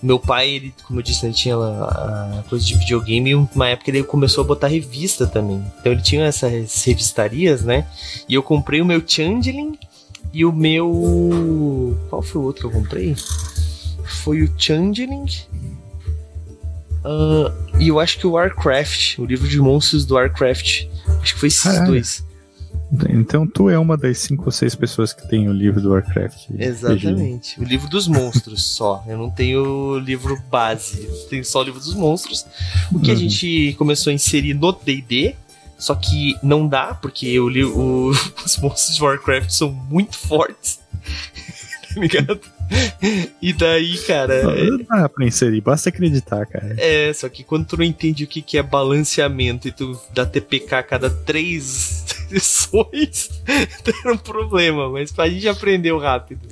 meu 0.02 0.18
pai, 0.20 0.50
ele, 0.50 0.74
como 0.84 1.00
eu 1.00 1.04
disse, 1.04 1.26
ele 1.26 1.34
tinha 1.34 1.56
a, 1.56 2.40
a 2.40 2.44
coisa 2.50 2.66
de 2.66 2.76
videogame 2.78 3.32
e 3.32 3.36
uma 3.36 3.68
época 3.68 3.92
ele 3.92 4.04
começou 4.04 4.44
a 4.44 4.48
botar 4.48 4.68
revista 4.68 5.28
também. 5.28 5.64
Então 5.80 5.92
ele 5.92 6.02
tinha 6.02 6.26
essas 6.26 6.84
revistarias, 6.86 7.64
né? 7.64 7.86
E 8.28 8.34
eu 8.34 8.42
comprei 8.44 8.82
o 8.82 8.86
meu 8.86 9.04
Changeling 9.06 9.78
e 10.34 10.46
o 10.46 10.52
meu. 10.54 11.98
Qual 12.10 12.22
foi 12.22 12.42
o 12.42 12.46
outro 12.46 12.62
que 12.70 12.76
eu 12.76 12.80
comprei? 12.82 13.16
Foi 14.24 14.42
o 14.42 14.54
Changeling. 14.58 15.26
ah, 17.04 17.52
e 17.80 17.88
eu 17.90 18.00
acho 18.00 18.18
que 18.20 18.28
o 18.28 18.32
Warcraft, 18.32 19.20
o 19.20 19.26
livro 19.26 19.48
de 19.48 19.60
monstros 19.60 20.06
do 20.06 20.16
Warcraft. 20.16 20.86
Acho 21.22 21.34
que 21.34 21.40
foi 21.40 21.48
esses 21.48 21.64
Caralho. 21.64 21.88
dois. 21.88 22.24
Então 23.10 23.46
tu 23.46 23.70
é 23.70 23.78
uma 23.78 23.96
das 23.96 24.18
cinco 24.18 24.46
ou 24.48 24.52
seis 24.52 24.74
pessoas 24.74 25.14
que 25.14 25.28
tem 25.28 25.48
o 25.48 25.54
livro 25.54 25.80
do 25.80 25.92
Warcraft. 25.92 26.50
Exatamente. 26.58 27.60
O 27.60 27.64
livro 27.64 27.88
dos 27.88 28.08
monstros 28.08 28.64
só. 28.66 29.04
Eu 29.08 29.18
não 29.18 29.30
tenho 29.30 29.64
o 29.64 30.00
livro 30.00 30.42
base. 30.50 31.04
Eu 31.06 31.14
tenho 31.30 31.46
só 31.46 31.60
o 31.60 31.64
livro 31.64 31.80
dos 31.80 31.94
monstros. 31.94 32.46
O 32.92 33.00
que 33.00 33.12
a 33.12 33.14
Uhum. 33.14 33.20
gente 33.20 33.76
começou 33.78 34.10
a 34.10 34.14
inserir 34.14 34.54
no 34.56 34.72
DD. 34.72 35.36
Só 35.78 35.96
que 35.96 36.36
não 36.44 36.68
dá, 36.68 36.94
porque 36.94 37.40
o, 37.40 37.48
li- 37.48 37.64
o- 37.64 38.12
os 38.46 38.58
monstros 38.58 38.96
de 38.98 39.04
Warcraft 39.04 39.50
são 39.52 39.72
muito 39.72 40.18
fortes. 40.18 40.80
tá 41.94 42.00
ligado? 42.02 42.40
E 43.42 43.54
daí, 43.54 43.98
cara. 44.00 44.44
Não 44.44 44.78
dá 44.78 45.08
pra 45.08 45.26
inserir, 45.26 45.62
basta 45.62 45.90
acreditar, 45.90 46.46
cara. 46.46 46.76
É, 46.78 47.12
só 47.14 47.30
que 47.30 47.44
quando 47.44 47.66
tu 47.66 47.78
não 47.78 47.86
entende 47.86 48.26
o 48.26 48.28
que, 48.28 48.42
que 48.42 48.58
é 48.58 48.64
balanceamento 48.64 49.68
e 49.68 49.72
tu 49.72 49.98
dá 50.14 50.26
TPK 50.26 50.76
a 50.76 50.84
cada 50.84 51.10
três 51.10 52.06
sessões, 52.30 53.30
era 54.04 54.14
um 54.14 54.18
problema, 54.18 54.90
mas 54.90 55.18
a 55.18 55.30
gente 55.30 55.48
aprendeu 55.48 55.98
rápido. 55.98 56.48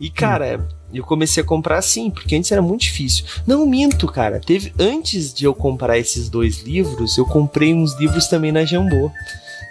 E, 0.00 0.10
cara, 0.10 0.66
eu 0.92 1.04
comecei 1.04 1.42
a 1.42 1.46
comprar 1.46 1.78
assim, 1.78 2.10
porque 2.10 2.34
antes 2.34 2.50
era 2.50 2.62
muito 2.62 2.82
difícil. 2.82 3.24
Não 3.46 3.66
minto, 3.66 4.06
cara. 4.06 4.40
Teve 4.40 4.72
antes 4.78 5.32
de 5.32 5.44
eu 5.44 5.54
comprar 5.54 5.98
esses 5.98 6.28
dois 6.28 6.62
livros, 6.62 7.16
eu 7.16 7.24
comprei 7.24 7.74
uns 7.74 7.98
livros 7.98 8.26
também 8.28 8.52
na 8.52 8.64
Jambô. 8.64 9.10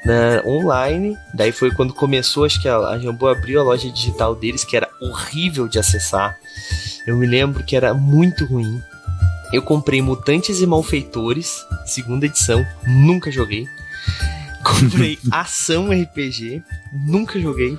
Na, 0.06 0.42
online, 0.46 1.18
daí 1.34 1.52
foi 1.52 1.72
quando 1.72 1.94
começou, 1.94 2.44
acho 2.44 2.62
que 2.62 2.68
a, 2.68 2.78
a 2.78 3.00
Jambô 3.00 3.28
abriu 3.28 3.62
a 3.62 3.64
loja 3.64 3.90
digital 3.90 4.36
deles, 4.36 4.64
que 4.64 4.76
era 4.76 4.90
horrível 5.00 5.68
de 5.68 5.80
acessar. 5.80 6.38
Eu 7.08 7.16
me 7.16 7.26
lembro 7.26 7.64
que 7.64 7.76
era 7.76 7.94
muito 7.94 8.46
ruim. 8.46 8.82
Eu 9.54 9.62
comprei 9.62 10.02
Mutantes 10.02 10.62
e 10.62 10.66
Malfeitores, 10.66 11.66
segunda 11.86 12.26
edição, 12.26 12.66
nunca 12.86 13.32
joguei. 13.32 13.68
Comprei 14.64 15.20
Ação 15.32 15.90
RPG, 15.92 16.64
nunca 16.92 17.40
joguei. 17.40 17.78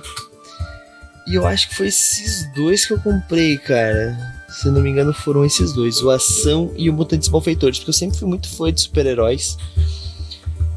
E 1.27 1.35
eu 1.35 1.45
acho 1.45 1.69
que 1.69 1.75
foi 1.75 1.87
esses 1.87 2.51
dois 2.53 2.85
que 2.85 2.93
eu 2.93 2.99
comprei, 2.99 3.57
cara. 3.57 4.15
Se 4.47 4.69
não 4.69 4.81
me 4.81 4.89
engano, 4.89 5.11
foram 5.11 5.43
esses 5.43 5.73
dois, 5.73 6.01
o 6.01 6.09
Ação 6.09 6.71
e 6.77 6.89
o 6.89 6.93
Mutantes 6.93 7.27
e 7.27 7.31
Malfeitores, 7.31 7.79
porque 7.79 7.89
eu 7.89 7.93
sempre 7.93 8.17
fui 8.17 8.27
muito 8.27 8.47
fã 8.47 8.71
de 8.71 8.81
super-heróis. 8.81 9.57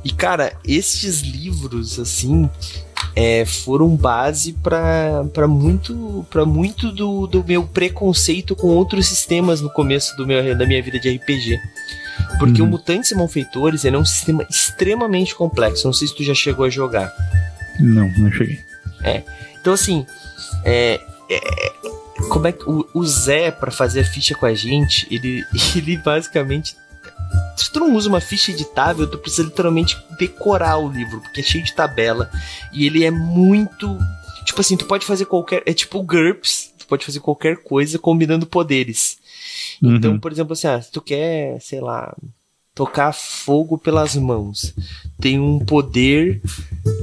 E, 0.08 0.12
cara, 0.14 0.54
estes 0.66 1.20
livros, 1.20 1.98
assim, 1.98 2.48
é, 3.14 3.44
foram 3.44 3.94
base 3.94 4.54
pra 4.54 5.22
pra 5.34 5.46
muito, 5.46 6.26
pra 6.30 6.46
muito 6.46 6.90
do, 6.90 7.26
do 7.26 7.44
meu 7.44 7.64
preconceito 7.64 8.56
com 8.56 8.68
outros 8.68 9.06
sistemas 9.06 9.60
no 9.60 9.68
começo 9.68 10.16
do 10.16 10.26
meu, 10.26 10.56
da 10.56 10.64
minha 10.64 10.82
vida 10.82 10.98
de 10.98 11.10
RPG. 11.14 11.58
Porque 12.38 12.62
Uhum. 12.62 12.68
o 12.68 12.70
Mutantes 12.70 13.10
e 13.10 13.14
Malfeitores 13.14 13.84
é 13.84 13.90
um 13.90 14.04
sistema 14.04 14.46
extremamente 14.48 15.34
complexo. 15.34 15.86
Não 15.86 15.92
sei 15.92 16.08
se 16.08 16.16
tu 16.16 16.24
já 16.24 16.34
chegou 16.34 16.64
a 16.64 16.70
jogar. 16.70 17.12
Não, 17.78 18.08
não 18.16 18.32
cheguei. 18.32 18.60
Então, 19.60 19.74
assim, 19.74 20.06
é, 20.64 20.98
é, 21.30 21.72
como 22.30 22.46
é 22.46 22.52
que 22.52 22.68
o, 22.68 22.88
o 22.94 23.04
Zé, 23.06 23.50
pra 23.50 23.70
fazer 23.70 24.00
a 24.00 24.04
ficha 24.04 24.34
com 24.34 24.46
a 24.46 24.54
gente, 24.54 25.06
ele, 25.10 25.44
ele 25.76 25.98
basicamente. 25.98 26.74
Se 27.58 27.72
tu 27.72 27.80
não 27.80 27.94
usa 27.96 28.08
uma 28.08 28.20
ficha 28.20 28.50
editável, 28.52 29.06
tu 29.10 29.18
precisa 29.18 29.42
literalmente 29.42 29.96
decorar 30.18 30.78
o 30.78 30.90
livro, 30.90 31.20
porque 31.20 31.40
é 31.40 31.44
cheio 31.44 31.64
de 31.64 31.74
tabela. 31.74 32.30
E 32.72 32.86
ele 32.86 33.04
é 33.04 33.10
muito. 33.10 33.98
Tipo 34.44 34.60
assim, 34.60 34.76
tu 34.76 34.86
pode 34.86 35.04
fazer 35.04 35.24
qualquer. 35.26 35.62
É 35.66 35.72
tipo 35.74 36.02
GURPS, 36.02 36.72
tu 36.78 36.86
pode 36.86 37.04
fazer 37.04 37.20
qualquer 37.20 37.56
coisa 37.62 37.98
combinando 37.98 38.46
poderes. 38.46 39.18
Então, 39.82 40.12
Uhum. 40.12 40.20
por 40.20 40.32
exemplo, 40.32 40.52
assim, 40.54 40.66
ah, 40.68 40.80
se 40.80 40.90
tu 40.90 41.00
quer, 41.00 41.60
sei 41.60 41.80
lá, 41.80 42.16
tocar 42.74 43.12
fogo 43.12 43.76
pelas 43.76 44.14
mãos, 44.16 44.74
tem 45.20 45.38
um 45.40 45.58
poder 45.58 46.40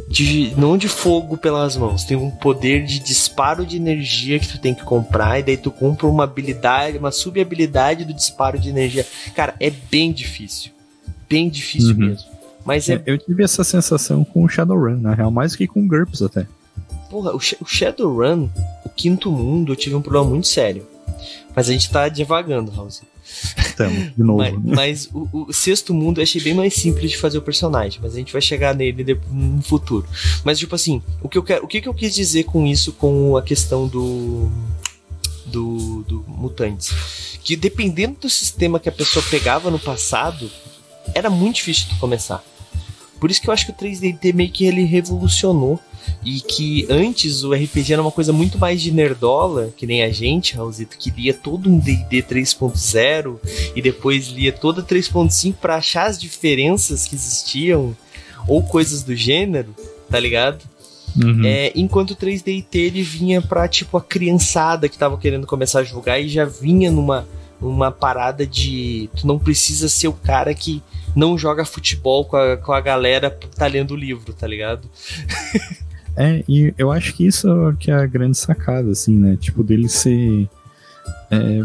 de 0.10 0.54
não 0.58 0.78
de 0.78 0.88
fogo 0.88 1.38
pelas 1.38 1.76
mãos, 1.76 2.04
tem 2.06 2.16
um 2.16 2.32
poder 2.32 2.86
de 2.86 3.00
disparo 3.00 3.66
de 3.66 3.76
energia 3.76 4.40
que 4.40 4.48
tu 4.48 4.58
tem 4.60 4.74
que 4.74 4.84
comprar 4.84 5.40
e 5.40 5.44
daí 5.44 5.58
tu 5.58 5.70
compra 5.70 6.08
uma 6.08 6.24
habilidade, 6.24 6.98
uma 6.98 7.12
sub-habilidade 7.12 8.06
do 8.06 8.14
disparo 8.14 8.58
de 8.58 8.70
energia. 8.70 9.06
Cara, 9.36 9.56
é 9.60 9.70
bem 9.70 10.12
difícil. 10.14 10.72
Bem 11.30 11.50
difícil 11.50 11.92
Uhum. 11.92 11.98
mesmo. 12.08 12.30
Mas 12.66 12.88
é, 12.90 12.94
É, 12.96 13.04
eu 13.06 13.18
tive 13.18 13.44
essa 13.44 13.64
sensação 13.64 14.24
com 14.24 14.44
o 14.44 14.50
Shadowrun, 14.50 14.98
na 14.98 15.14
real, 15.14 15.30
mais 15.30 15.56
que 15.56 15.68
com 15.68 15.86
GURPS 15.88 16.22
até. 16.22 16.48
porra, 17.10 17.36
o, 17.36 17.40
Sh- 17.40 17.58
o 17.62 17.66
Shadowrun, 17.66 18.50
o 18.86 18.90
quinto 18.90 19.32
mundo, 19.32 19.72
eu 19.74 19.76
tive 19.76 19.96
um 19.96 20.02
problema 20.02 20.30
muito 20.30 20.48
sério. 20.48 20.88
Mas 21.56 21.70
a 21.70 21.72
gente 21.74 21.90
tá 21.92 22.10
devagando, 22.10 22.72
House. 22.76 23.02
Então, 23.70 23.92
de 23.92 24.24
novo. 24.24 24.38
Mas, 24.38 24.76
mas 24.76 25.10
o, 25.14 25.48
o 25.48 25.54
sexto 25.54 25.94
mundo 25.94 26.20
eu 26.20 26.24
achei 26.24 26.42
bem 26.42 26.54
mais 26.54 26.74
simples 26.74 27.12
de 27.12 27.18
fazer 27.18 27.38
o 27.38 27.42
personagem, 27.42 28.00
mas 28.02 28.14
a 28.14 28.18
gente 28.18 28.32
vai 28.32 28.42
chegar 28.42 28.74
nele 28.74 29.20
no 29.32 29.62
futuro. 29.62 30.08
Mas 30.44 30.60
tipo 30.60 30.76
assim, 30.76 31.02
o 31.22 31.30
que 31.30 31.38
eu 31.38 31.44
quero, 31.44 31.66
o 31.66 31.68
que 31.68 31.86
eu 31.86 31.94
quis 31.94 32.14
dizer 32.14 32.44
com 32.44 32.66
isso, 32.66 32.94
com 32.94 33.36
a 33.36 33.42
questão 33.42 33.88
do 33.88 34.50
do, 35.46 36.04
do 36.04 36.26
mutantes, 36.28 37.40
que 37.44 37.56
dependendo 37.56 38.18
do 38.22 38.30
sistema 38.30 38.80
que 38.80 38.90
a 38.90 38.92
pessoa 38.92 39.24
pegava 39.30 39.70
no 39.70 39.80
passado, 39.80 40.50
era 41.14 41.30
muito 41.30 41.58
difícil 41.58 41.88
de 41.90 41.96
começar. 41.96 42.44
Por 43.20 43.32
isso 43.32 43.42
que 43.42 43.50
eu 43.50 43.54
acho 43.54 43.66
que 43.66 43.72
o 43.72 43.76
3D 43.76 44.34
meio 44.34 44.52
que 44.52 44.66
ele 44.66 44.84
revolucionou 44.84 45.80
e 46.24 46.40
que 46.40 46.86
antes 46.90 47.44
o 47.44 47.54
RPG 47.54 47.94
era 47.94 48.02
uma 48.02 48.12
coisa 48.12 48.34
muito 48.34 48.58
mais 48.58 48.82
de 48.82 48.92
nerdola, 48.92 49.74
que 49.76 49.88
nem 49.88 50.04
a 50.04 50.12
gente, 50.12 50.56
Raulzito, 50.56 50.98
que 50.98 51.10
lia 51.10 51.34
todo 51.34 51.70
um 51.70 51.80
D&D 51.80 52.24
3.0 52.24 53.38
e 53.76 53.82
depois 53.82 54.28
lia 54.28 54.52
toda 54.52 54.84
3.5 54.84 55.56
pra 55.60 55.76
achar 55.76 56.08
as 56.08 56.20
diferenças 56.20 57.08
que 57.08 57.16
existiam 57.16 57.96
ou 58.48 58.62
coisas 58.64 59.04
do 59.04 59.16
gênero, 59.16 59.74
tá 60.10 60.20
ligado? 60.20 60.64
Uhum. 61.16 61.46
É, 61.46 61.72
enquanto 61.76 62.12
o 62.12 62.16
3DT 62.16 62.76
ele 62.76 63.02
vinha 63.02 63.42
pra 63.42 63.68
tipo 63.68 63.98
a 63.98 64.02
criançada 64.02 64.90
que 64.90 64.98
tava 64.98 65.18
querendo 65.18 65.48
começar 65.48 65.80
a 65.80 65.84
jogar 65.84 66.20
e 66.20 66.28
já 66.28 66.44
vinha 66.46 66.92
numa 66.92 67.26
uma 67.62 67.90
parada 67.90 68.46
de 68.46 69.10
tu 69.16 69.26
não 69.26 69.40
precisa 69.40 69.88
ser 69.88 70.10
o 70.10 70.14
cara 70.14 70.54
que 70.54 70.84
não 71.16 71.38
joga 71.38 71.64
futebol 71.64 72.26
com 72.26 72.36
a, 72.36 72.58
com 72.58 72.74
a 72.74 72.82
galera 72.82 73.30
tá 73.56 73.66
lendo 73.68 73.92
o 73.92 73.98
livro, 73.98 74.34
tá 74.34 74.46
ligado? 74.46 74.90
é, 76.16 76.44
e 76.48 76.74
eu 76.78 76.92
acho 76.92 77.14
que 77.14 77.26
isso 77.26 77.48
é 77.70 77.76
que 77.80 77.90
é 77.90 77.94
a 77.94 78.06
grande 78.06 78.38
sacada, 78.38 78.92
assim, 78.92 79.18
né? 79.18 79.38
Tipo, 79.40 79.64
dele 79.64 79.88
ser. 79.88 80.50
É, 81.32 81.62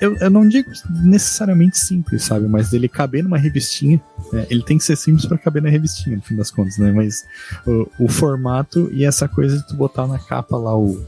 eu, 0.00 0.16
eu 0.16 0.30
não 0.30 0.48
digo 0.48 0.70
necessariamente 1.04 1.78
simples, 1.78 2.24
sabe? 2.24 2.48
Mas 2.48 2.70
dele 2.70 2.88
caber 2.88 3.22
numa 3.22 3.36
revistinha. 3.36 4.00
Né? 4.32 4.46
Ele 4.48 4.62
tem 4.62 4.78
que 4.78 4.84
ser 4.84 4.96
simples 4.96 5.26
para 5.26 5.36
caber 5.36 5.62
na 5.62 5.68
revistinha, 5.68 6.16
no 6.16 6.22
fim 6.22 6.34
das 6.34 6.50
contas, 6.50 6.78
né? 6.78 6.90
Mas 6.90 7.26
o, 7.66 7.90
o, 8.00 8.08
formato 8.08 8.88
e 8.92 9.04
essa 9.04 9.28
coisa 9.28 9.58
de 9.58 9.66
tu 9.66 9.74
botar 9.74 10.06
na 10.06 10.18
capa 10.18 10.56
lá 10.56 10.74
o, 10.74 11.04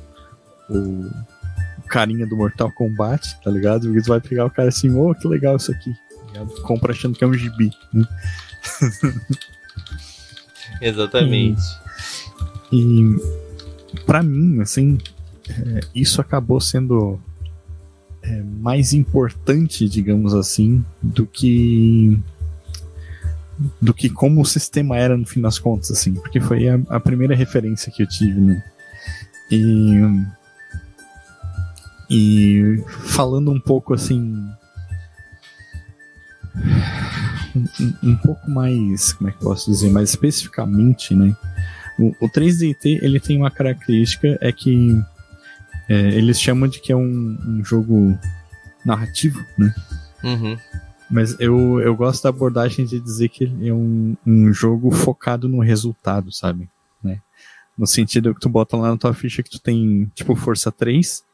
o, 0.69 0.77
o 0.77 1.83
carinha 1.89 2.27
do 2.27 2.37
Mortal 2.37 2.71
Kombat, 2.71 3.41
tá 3.43 3.51
ligado? 3.51 3.87
Porque 3.87 4.03
tu 4.03 4.09
vai 4.09 4.21
pegar 4.21 4.45
o 4.45 4.51
cara 4.51 4.69
assim, 4.69 4.91
ô, 4.91 5.11
oh, 5.11 5.15
que 5.15 5.27
legal 5.27 5.57
isso 5.57 5.73
aqui. 5.73 5.95
Tá 6.45 6.63
compra 6.63 6.93
achando 6.93 7.17
que 7.17 7.25
é 7.25 7.27
um 7.27 7.35
gibi. 7.35 7.71
Né? 7.93 8.07
Exatamente. 10.81 11.63
E, 12.73 13.17
e 13.95 14.01
para 14.05 14.23
mim, 14.23 14.61
assim, 14.61 14.99
é, 15.49 15.81
isso 15.95 16.21
acabou 16.21 16.61
sendo 16.61 17.19
é, 18.23 18.43
mais 18.43 18.93
importante, 18.93 19.89
digamos 19.89 20.35
assim, 20.35 20.85
do 21.03 21.27
que 21.27 22.19
do 23.81 23.93
que 23.93 24.09
como 24.09 24.41
o 24.41 24.47
sistema 24.47 24.97
era 24.97 25.17
no 25.17 25.27
fim 25.27 25.41
das 25.41 25.59
contas, 25.59 25.91
assim, 25.91 26.15
porque 26.15 26.39
foi 26.39 26.69
a, 26.69 26.79
a 26.89 27.01
primeira 27.01 27.35
referência 27.35 27.91
que 27.91 28.03
eu 28.03 28.07
tive, 28.07 28.41
né? 28.41 28.65
E 29.51 30.01
e 32.11 32.83
falando 32.87 33.51
um 33.51 33.61
pouco 33.61 33.93
assim 33.93 34.35
um, 37.81 38.11
um, 38.11 38.17
pouco 38.17 38.51
mais, 38.51 39.13
como 39.13 39.31
é 39.31 39.33
que 39.33 39.39
posso 39.39 39.71
dizer, 39.71 39.91
mais 39.91 40.11
especificamente, 40.11 41.15
né? 41.15 41.37
O, 41.99 42.15
o 42.21 42.29
3DT 42.29 43.01
ele 43.03 43.19
tem 43.19 43.37
uma 43.37 43.51
característica 43.51 44.39
é 44.41 44.53
que 44.53 45.01
é, 45.89 45.95
eles 46.15 46.41
chamam 46.41 46.69
de 46.69 46.81
que 46.81 46.93
é 46.93 46.97
um, 46.97 47.39
um 47.47 47.65
jogo 47.65 48.19
narrativo, 48.85 49.45
né? 49.57 49.75
Uhum. 50.23 50.59
Mas 51.11 51.39
eu, 51.41 51.81
eu 51.81 51.97
gosto 51.97 52.23
da 52.23 52.29
abordagem 52.29 52.85
de 52.85 53.01
dizer 53.01 53.31
que 53.31 53.45
é 53.63 53.73
um, 53.73 54.15
um 54.27 54.53
jogo 54.53 54.91
focado 54.91 55.49
no 55.49 55.61
resultado, 55.61 56.31
sabe? 56.31 56.69
Né? 57.03 57.21
No 57.77 57.87
sentido 57.87 58.35
que 58.35 58.41
tu 58.41 58.49
bota 58.49 58.77
lá 58.77 58.91
na 58.91 58.97
tua 58.97 59.15
ficha 59.15 59.43
que 59.43 59.51
tu 59.51 59.59
tem, 59.59 60.11
tipo, 60.15 60.37
força 60.37 60.71
3 60.71 61.25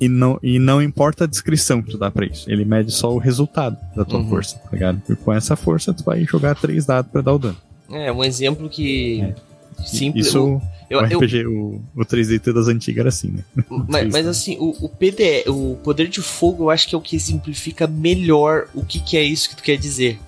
e 0.00 0.08
não, 0.08 0.38
e 0.42 0.58
não 0.58 0.82
importa 0.82 1.24
a 1.24 1.26
descrição 1.26 1.82
que 1.82 1.90
tu 1.90 1.98
dá 1.98 2.10
pra 2.10 2.26
isso. 2.26 2.50
Ele 2.50 2.64
mede 2.64 2.92
só 2.92 3.12
o 3.12 3.18
resultado 3.18 3.76
da 3.94 4.04
tua 4.04 4.20
uhum. 4.20 4.28
força, 4.28 4.58
tá 4.58 4.70
ligado? 4.72 5.02
E 5.08 5.16
com 5.16 5.32
essa 5.32 5.56
força 5.56 5.92
tu 5.92 6.04
vai 6.04 6.24
jogar 6.24 6.54
três 6.54 6.86
dados 6.86 7.10
para 7.10 7.20
dar 7.20 7.34
o 7.34 7.38
dano. 7.38 7.56
É, 7.90 8.12
um 8.12 8.24
exemplo 8.24 8.68
que... 8.68 9.20
É. 9.20 9.34
Simples. 9.84 10.28
Isso... 10.28 10.60
Eu, 10.88 11.00
o 11.00 11.04
RPG, 11.04 11.36
eu... 11.44 11.52
o, 11.52 11.82
o 11.96 12.04
3D 12.04 12.52
das 12.52 12.68
antigas 12.68 13.00
era 13.00 13.08
assim, 13.08 13.28
né? 13.28 13.44
Mas, 13.88 14.12
mas 14.12 14.26
assim, 14.26 14.58
o, 14.60 14.76
o 14.84 14.88
PDE, 14.90 15.44
o 15.48 15.78
poder 15.82 16.06
de 16.06 16.20
fogo, 16.20 16.64
eu 16.64 16.70
acho 16.70 16.86
que 16.86 16.94
é 16.94 16.98
o 16.98 17.00
que 17.00 17.16
exemplifica 17.16 17.86
melhor 17.86 18.68
o 18.74 18.84
que, 18.84 19.00
que 19.00 19.16
é 19.16 19.22
isso 19.22 19.48
que 19.48 19.56
tu 19.56 19.62
quer 19.62 19.78
dizer. 19.78 20.20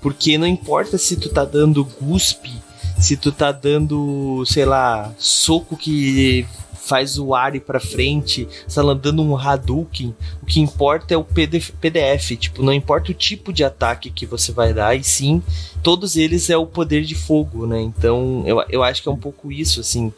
Porque 0.00 0.36
não 0.36 0.46
importa 0.46 0.98
se 0.98 1.16
tu 1.16 1.28
tá 1.28 1.44
dando 1.44 1.84
guspe, 1.84 2.50
se 2.98 3.16
tu 3.16 3.30
tá 3.30 3.52
dando, 3.52 4.44
sei 4.46 4.64
lá, 4.64 5.12
soco 5.16 5.76
que 5.76 6.44
faz 6.84 7.18
o 7.18 7.34
ar 7.34 7.54
ir 7.54 7.60
pra 7.60 7.80
frente, 7.80 8.46
está 8.66 8.82
dando 8.94 9.22
um 9.22 9.36
Hadouken, 9.36 10.14
o 10.42 10.46
que 10.46 10.60
importa 10.60 11.14
é 11.14 11.16
o 11.16 11.24
PDF, 11.24 11.70
PDF, 11.80 12.36
tipo, 12.38 12.62
não 12.62 12.72
importa 12.72 13.10
o 13.10 13.14
tipo 13.14 13.52
de 13.52 13.64
ataque 13.64 14.10
que 14.10 14.26
você 14.26 14.52
vai 14.52 14.74
dar, 14.74 14.94
e 14.94 15.02
sim, 15.02 15.42
todos 15.82 16.16
eles 16.16 16.50
é 16.50 16.56
o 16.56 16.66
poder 16.66 17.04
de 17.04 17.14
fogo, 17.14 17.66
né? 17.66 17.80
Então, 17.80 18.42
eu, 18.46 18.62
eu 18.68 18.82
acho 18.82 19.02
que 19.02 19.08
é 19.08 19.12
um 19.12 19.16
pouco 19.16 19.50
isso, 19.50 19.80
assim. 19.80 20.12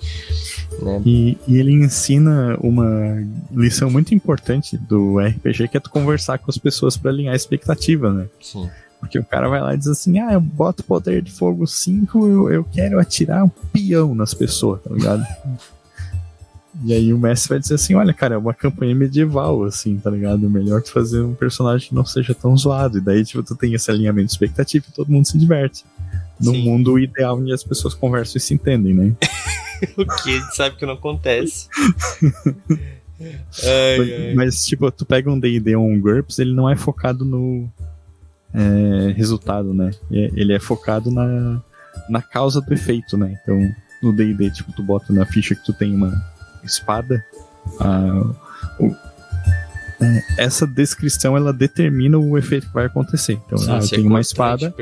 Né? 0.82 1.00
E, 1.06 1.38
e 1.46 1.56
ele 1.56 1.72
ensina 1.72 2.56
uma 2.60 3.24
lição 3.52 3.88
muito 3.88 4.14
importante 4.14 4.76
do 4.76 5.18
RPG, 5.18 5.68
que 5.68 5.76
é 5.76 5.80
tu 5.80 5.90
conversar 5.90 6.38
com 6.38 6.50
as 6.50 6.58
pessoas 6.58 6.96
para 6.96 7.10
alinhar 7.10 7.32
a 7.32 7.36
expectativa, 7.36 8.12
né? 8.12 8.26
Sim. 8.40 8.68
Porque 8.98 9.18
o 9.18 9.24
cara 9.24 9.48
vai 9.48 9.60
lá 9.60 9.74
e 9.74 9.78
diz 9.78 9.86
assim: 9.86 10.18
ah, 10.18 10.32
eu 10.32 10.40
boto 10.40 10.82
poder 10.82 11.22
de 11.22 11.30
fogo 11.30 11.66
5, 11.66 12.26
eu, 12.26 12.50
eu 12.50 12.64
quero 12.64 12.98
atirar 12.98 13.44
um 13.44 13.48
peão 13.48 14.14
nas 14.14 14.34
pessoas, 14.34 14.80
tá 14.82 14.90
ligado? 14.92 15.24
E 16.84 16.92
aí 16.92 17.12
o 17.12 17.18
mestre 17.18 17.50
vai 17.50 17.58
dizer 17.58 17.74
assim, 17.74 17.94
olha, 17.94 18.12
cara, 18.12 18.34
é 18.34 18.38
uma 18.38 18.52
campanha 18.52 18.94
medieval, 18.94 19.64
assim, 19.64 19.96
tá 19.98 20.10
ligado? 20.10 20.48
Melhor 20.50 20.82
tu 20.82 20.92
fazer 20.92 21.22
um 21.22 21.34
personagem 21.34 21.88
que 21.88 21.94
não 21.94 22.04
seja 22.04 22.34
tão 22.34 22.56
zoado. 22.56 22.98
E 22.98 23.00
daí, 23.00 23.24
tipo, 23.24 23.42
tu 23.42 23.54
tem 23.54 23.72
esse 23.72 23.90
alinhamento 23.90 24.26
de 24.26 24.32
expectativa 24.32 24.84
e 24.88 24.92
todo 24.92 25.10
mundo 25.10 25.26
se 25.26 25.38
diverte. 25.38 25.84
No 26.38 26.52
Sim. 26.52 26.64
mundo 26.64 26.98
ideal 26.98 27.38
onde 27.38 27.52
as 27.52 27.64
pessoas 27.64 27.94
conversam 27.94 28.36
e 28.36 28.40
se 28.40 28.52
entendem, 28.52 28.92
né? 28.92 29.12
o 29.96 30.04
que 30.04 30.36
a 30.36 30.40
gente 30.40 30.54
sabe 30.54 30.76
que 30.76 30.84
não 30.84 30.94
acontece. 30.94 31.68
ai, 33.20 33.98
mas, 33.98 34.12
ai. 34.12 34.34
mas, 34.34 34.66
tipo, 34.66 34.90
tu 34.90 35.06
pega 35.06 35.30
um 35.30 35.40
D&D 35.40 35.76
ou 35.76 35.86
um 35.86 35.98
GURPS, 35.98 36.38
ele 36.38 36.52
não 36.52 36.68
é 36.68 36.76
focado 36.76 37.24
no 37.24 37.70
é, 38.52 39.12
resultado, 39.12 39.72
né? 39.72 39.92
Ele 40.10 40.52
é 40.52 40.60
focado 40.60 41.10
na, 41.10 41.62
na 42.08 42.20
causa 42.20 42.60
do 42.60 42.72
efeito, 42.72 43.16
né? 43.16 43.38
Então, 43.42 43.58
no 44.02 44.12
D&D, 44.12 44.50
tipo, 44.50 44.72
tu 44.72 44.82
bota 44.82 45.10
na 45.10 45.24
ficha 45.24 45.54
que 45.54 45.64
tu 45.64 45.72
tem 45.72 45.94
uma 45.94 46.35
espada, 46.66 47.24
o, 48.78 48.94
é, 50.00 50.44
essa 50.44 50.66
descrição 50.66 51.36
ela 51.36 51.52
determina 51.52 52.18
o 52.18 52.36
efeito 52.36 52.66
que 52.66 52.74
vai 52.74 52.86
acontecer. 52.86 53.40
Então, 53.46 53.58
Sim, 53.58 53.70
ah, 53.70 53.78
eu 53.80 53.88
tenho 53.88 54.06
uma 54.08 54.20
espada, 54.20 54.74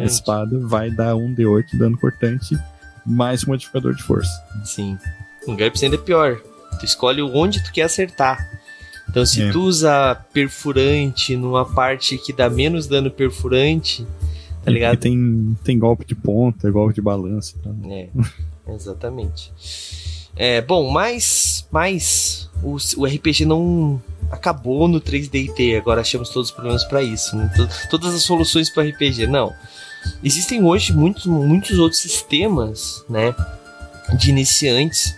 a 0.00 0.04
espada 0.04 0.58
vai 0.58 0.90
dar 0.90 1.14
um 1.14 1.34
D8 1.34 1.76
dano 1.76 1.98
cortante 1.98 2.58
mais 3.04 3.44
modificador 3.44 3.94
de 3.94 4.02
força. 4.02 4.30
Sim. 4.64 4.98
Um 5.46 5.56
GURPS 5.56 5.82
ainda 5.82 5.96
é 5.96 5.98
pior. 5.98 6.40
Tu 6.78 6.84
escolhe 6.84 7.20
onde 7.20 7.62
tu 7.62 7.72
quer 7.72 7.82
acertar. 7.82 8.38
Então, 9.08 9.26
se 9.26 9.42
é. 9.42 9.50
tu 9.50 9.62
usa 9.62 10.14
perfurante 10.32 11.36
numa 11.36 11.66
parte 11.66 12.16
que 12.16 12.32
dá 12.32 12.48
menos 12.48 12.86
dano 12.86 13.10
perfurante, 13.10 14.06
tá 14.64 14.70
ligado? 14.70 14.96
Tem, 14.96 15.56
tem 15.62 15.78
golpe 15.78 16.06
de 16.06 16.14
ponta, 16.14 16.70
golpe 16.70 16.94
de 16.94 17.02
balança. 17.02 17.54
Tá? 17.62 17.70
É, 17.90 18.08
exatamente. 18.72 19.52
É, 20.36 20.60
bom, 20.60 20.90
mas, 20.90 21.66
mas 21.70 22.50
o, 22.62 22.76
o 22.96 23.06
RPG 23.06 23.44
não 23.44 24.02
acabou 24.30 24.88
no 24.88 25.00
3DT, 25.00 25.76
agora 25.76 26.00
achamos 26.00 26.30
todos 26.30 26.48
os 26.48 26.54
problemas 26.54 26.84
para 26.84 27.02
isso. 27.02 27.36
Né? 27.36 27.50
Todas 27.90 28.14
as 28.14 28.22
soluções 28.22 28.70
para 28.70 28.88
RPG, 28.88 29.26
não. 29.26 29.52
Existem 30.22 30.64
hoje 30.64 30.92
muitos, 30.92 31.26
muitos 31.26 31.78
outros 31.78 32.00
sistemas, 32.00 33.04
né, 33.08 33.34
de 34.14 34.30
iniciantes. 34.30 35.14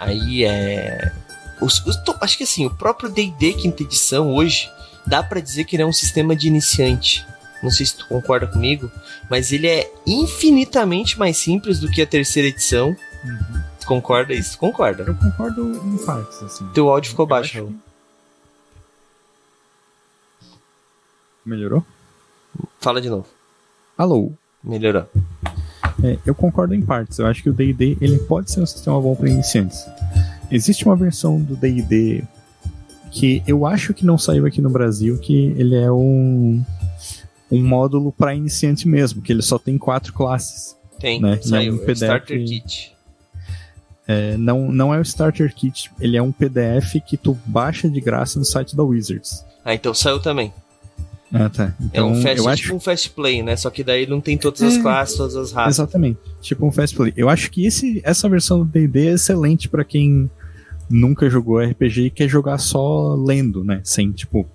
Aí 0.00 0.44
é 0.44 1.12
os, 1.60 1.84
os, 1.86 1.98
acho 2.20 2.36
que 2.36 2.44
assim, 2.44 2.66
o 2.66 2.70
próprio 2.70 3.08
D&D 3.08 3.54
quinta 3.54 3.82
edição 3.82 4.34
hoje 4.34 4.70
dá 5.06 5.22
para 5.22 5.40
dizer 5.40 5.64
que 5.64 5.76
ele 5.76 5.82
é 5.82 5.86
um 5.86 5.92
sistema 5.92 6.34
de 6.34 6.46
iniciante. 6.46 7.24
Não 7.62 7.70
sei 7.70 7.86
se 7.86 7.96
tu 7.96 8.06
concorda 8.06 8.46
comigo, 8.46 8.90
mas 9.30 9.52
ele 9.52 9.66
é 9.66 9.90
infinitamente 10.06 11.18
mais 11.18 11.36
simples 11.38 11.80
do 11.80 11.90
que 11.90 12.02
a 12.02 12.06
terceira 12.06 12.48
edição. 12.48 12.94
Uhum. 13.24 13.63
Concorda 13.86 14.32
isso? 14.32 14.58
Concorda. 14.58 15.02
Eu 15.02 15.14
concordo 15.14 15.72
em 15.86 15.98
partes, 16.04 16.42
assim. 16.42 16.66
Teu 16.72 16.88
áudio 16.88 17.10
ficou 17.10 17.24
eu 17.24 17.28
baixo, 17.28 17.58
Raul. 17.58 17.68
Que... 17.68 17.74
Melhorou? 21.44 21.84
Fala 22.80 23.00
de 23.00 23.10
novo. 23.10 23.26
Alô. 23.96 24.32
Melhorou. 24.62 25.06
É, 26.02 26.18
eu 26.24 26.34
concordo 26.34 26.74
em 26.74 26.82
partes. 26.82 27.18
Eu 27.18 27.26
acho 27.26 27.42
que 27.42 27.50
o 27.50 27.52
D&D 27.52 27.98
ele 28.00 28.18
pode 28.18 28.50
ser 28.50 28.60
um 28.60 28.66
sistema 28.66 29.00
bom 29.00 29.14
para 29.14 29.28
iniciantes. 29.28 29.84
Existe 30.50 30.84
uma 30.84 30.96
versão 30.96 31.40
do 31.40 31.54
D&D 31.56 32.24
que 33.10 33.42
eu 33.46 33.64
acho 33.64 33.94
que 33.94 34.04
não 34.04 34.18
saiu 34.18 34.44
aqui 34.44 34.60
no 34.60 34.68
Brasil, 34.68 35.18
que 35.18 35.54
ele 35.56 35.76
é 35.76 35.90
um 35.90 36.62
um 37.50 37.62
módulo 37.62 38.10
para 38.10 38.34
iniciante 38.34 38.88
mesmo, 38.88 39.22
que 39.22 39.32
ele 39.32 39.42
só 39.42 39.58
tem 39.58 39.78
quatro 39.78 40.12
classes. 40.12 40.76
Tem, 40.98 41.20
né? 41.20 41.38
saiu, 41.40 41.72
é 41.72 41.76
um 41.76 41.78
PDF, 41.78 42.02
Starter 42.02 42.44
Kit. 42.44 42.96
É, 44.06 44.36
não, 44.36 44.70
não 44.70 44.92
é 44.92 44.98
o 44.98 45.02
Starter 45.02 45.54
Kit, 45.54 45.90
ele 45.98 46.16
é 46.16 46.22
um 46.22 46.30
PDF 46.30 47.00
que 47.06 47.16
tu 47.16 47.38
baixa 47.46 47.88
de 47.88 48.00
graça 48.00 48.38
no 48.38 48.44
site 48.44 48.76
da 48.76 48.82
Wizards. 48.82 49.44
Ah, 49.64 49.74
então 49.74 49.94
saiu 49.94 50.20
também. 50.20 50.52
Ah, 51.32 51.48
tá. 51.48 51.74
Então, 51.80 52.08
é 52.08 52.12
um 52.12 52.22
fast, 52.22 52.38
eu 52.38 52.48
acho... 52.48 52.62
tipo 52.62 52.74
um 52.76 52.80
fast 52.80 53.10
play, 53.10 53.42
né? 53.42 53.56
Só 53.56 53.68
que 53.68 53.82
daí 53.82 54.06
não 54.06 54.20
tem 54.20 54.38
todas 54.38 54.62
as 54.62 54.76
é, 54.76 54.80
classes, 54.80 55.16
todas 55.16 55.34
as 55.34 55.52
raças. 55.52 55.76
Exatamente. 55.76 56.18
Tipo 56.40 56.66
um 56.66 56.70
fast 56.70 56.94
play. 56.94 57.12
Eu 57.16 57.28
acho 57.28 57.50
que 57.50 57.66
esse, 57.66 58.00
essa 58.04 58.28
versão 58.28 58.60
do 58.60 58.64
D&D 58.66 59.08
é 59.08 59.12
excelente 59.14 59.68
para 59.68 59.84
quem 59.84 60.30
nunca 60.88 61.28
jogou 61.28 61.58
RPG 61.58 62.02
e 62.02 62.10
quer 62.10 62.28
jogar 62.28 62.58
só 62.58 63.14
lendo, 63.14 63.64
né? 63.64 63.80
Sem, 63.82 64.12
tipo, 64.12 64.46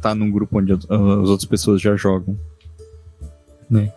tá 0.00 0.14
num 0.14 0.30
grupo 0.30 0.58
onde 0.58 0.72
as 0.72 0.84
outras 0.88 1.46
pessoas 1.46 1.80
já 1.80 1.96
jogam. 1.96 2.38
Né? 3.68 3.92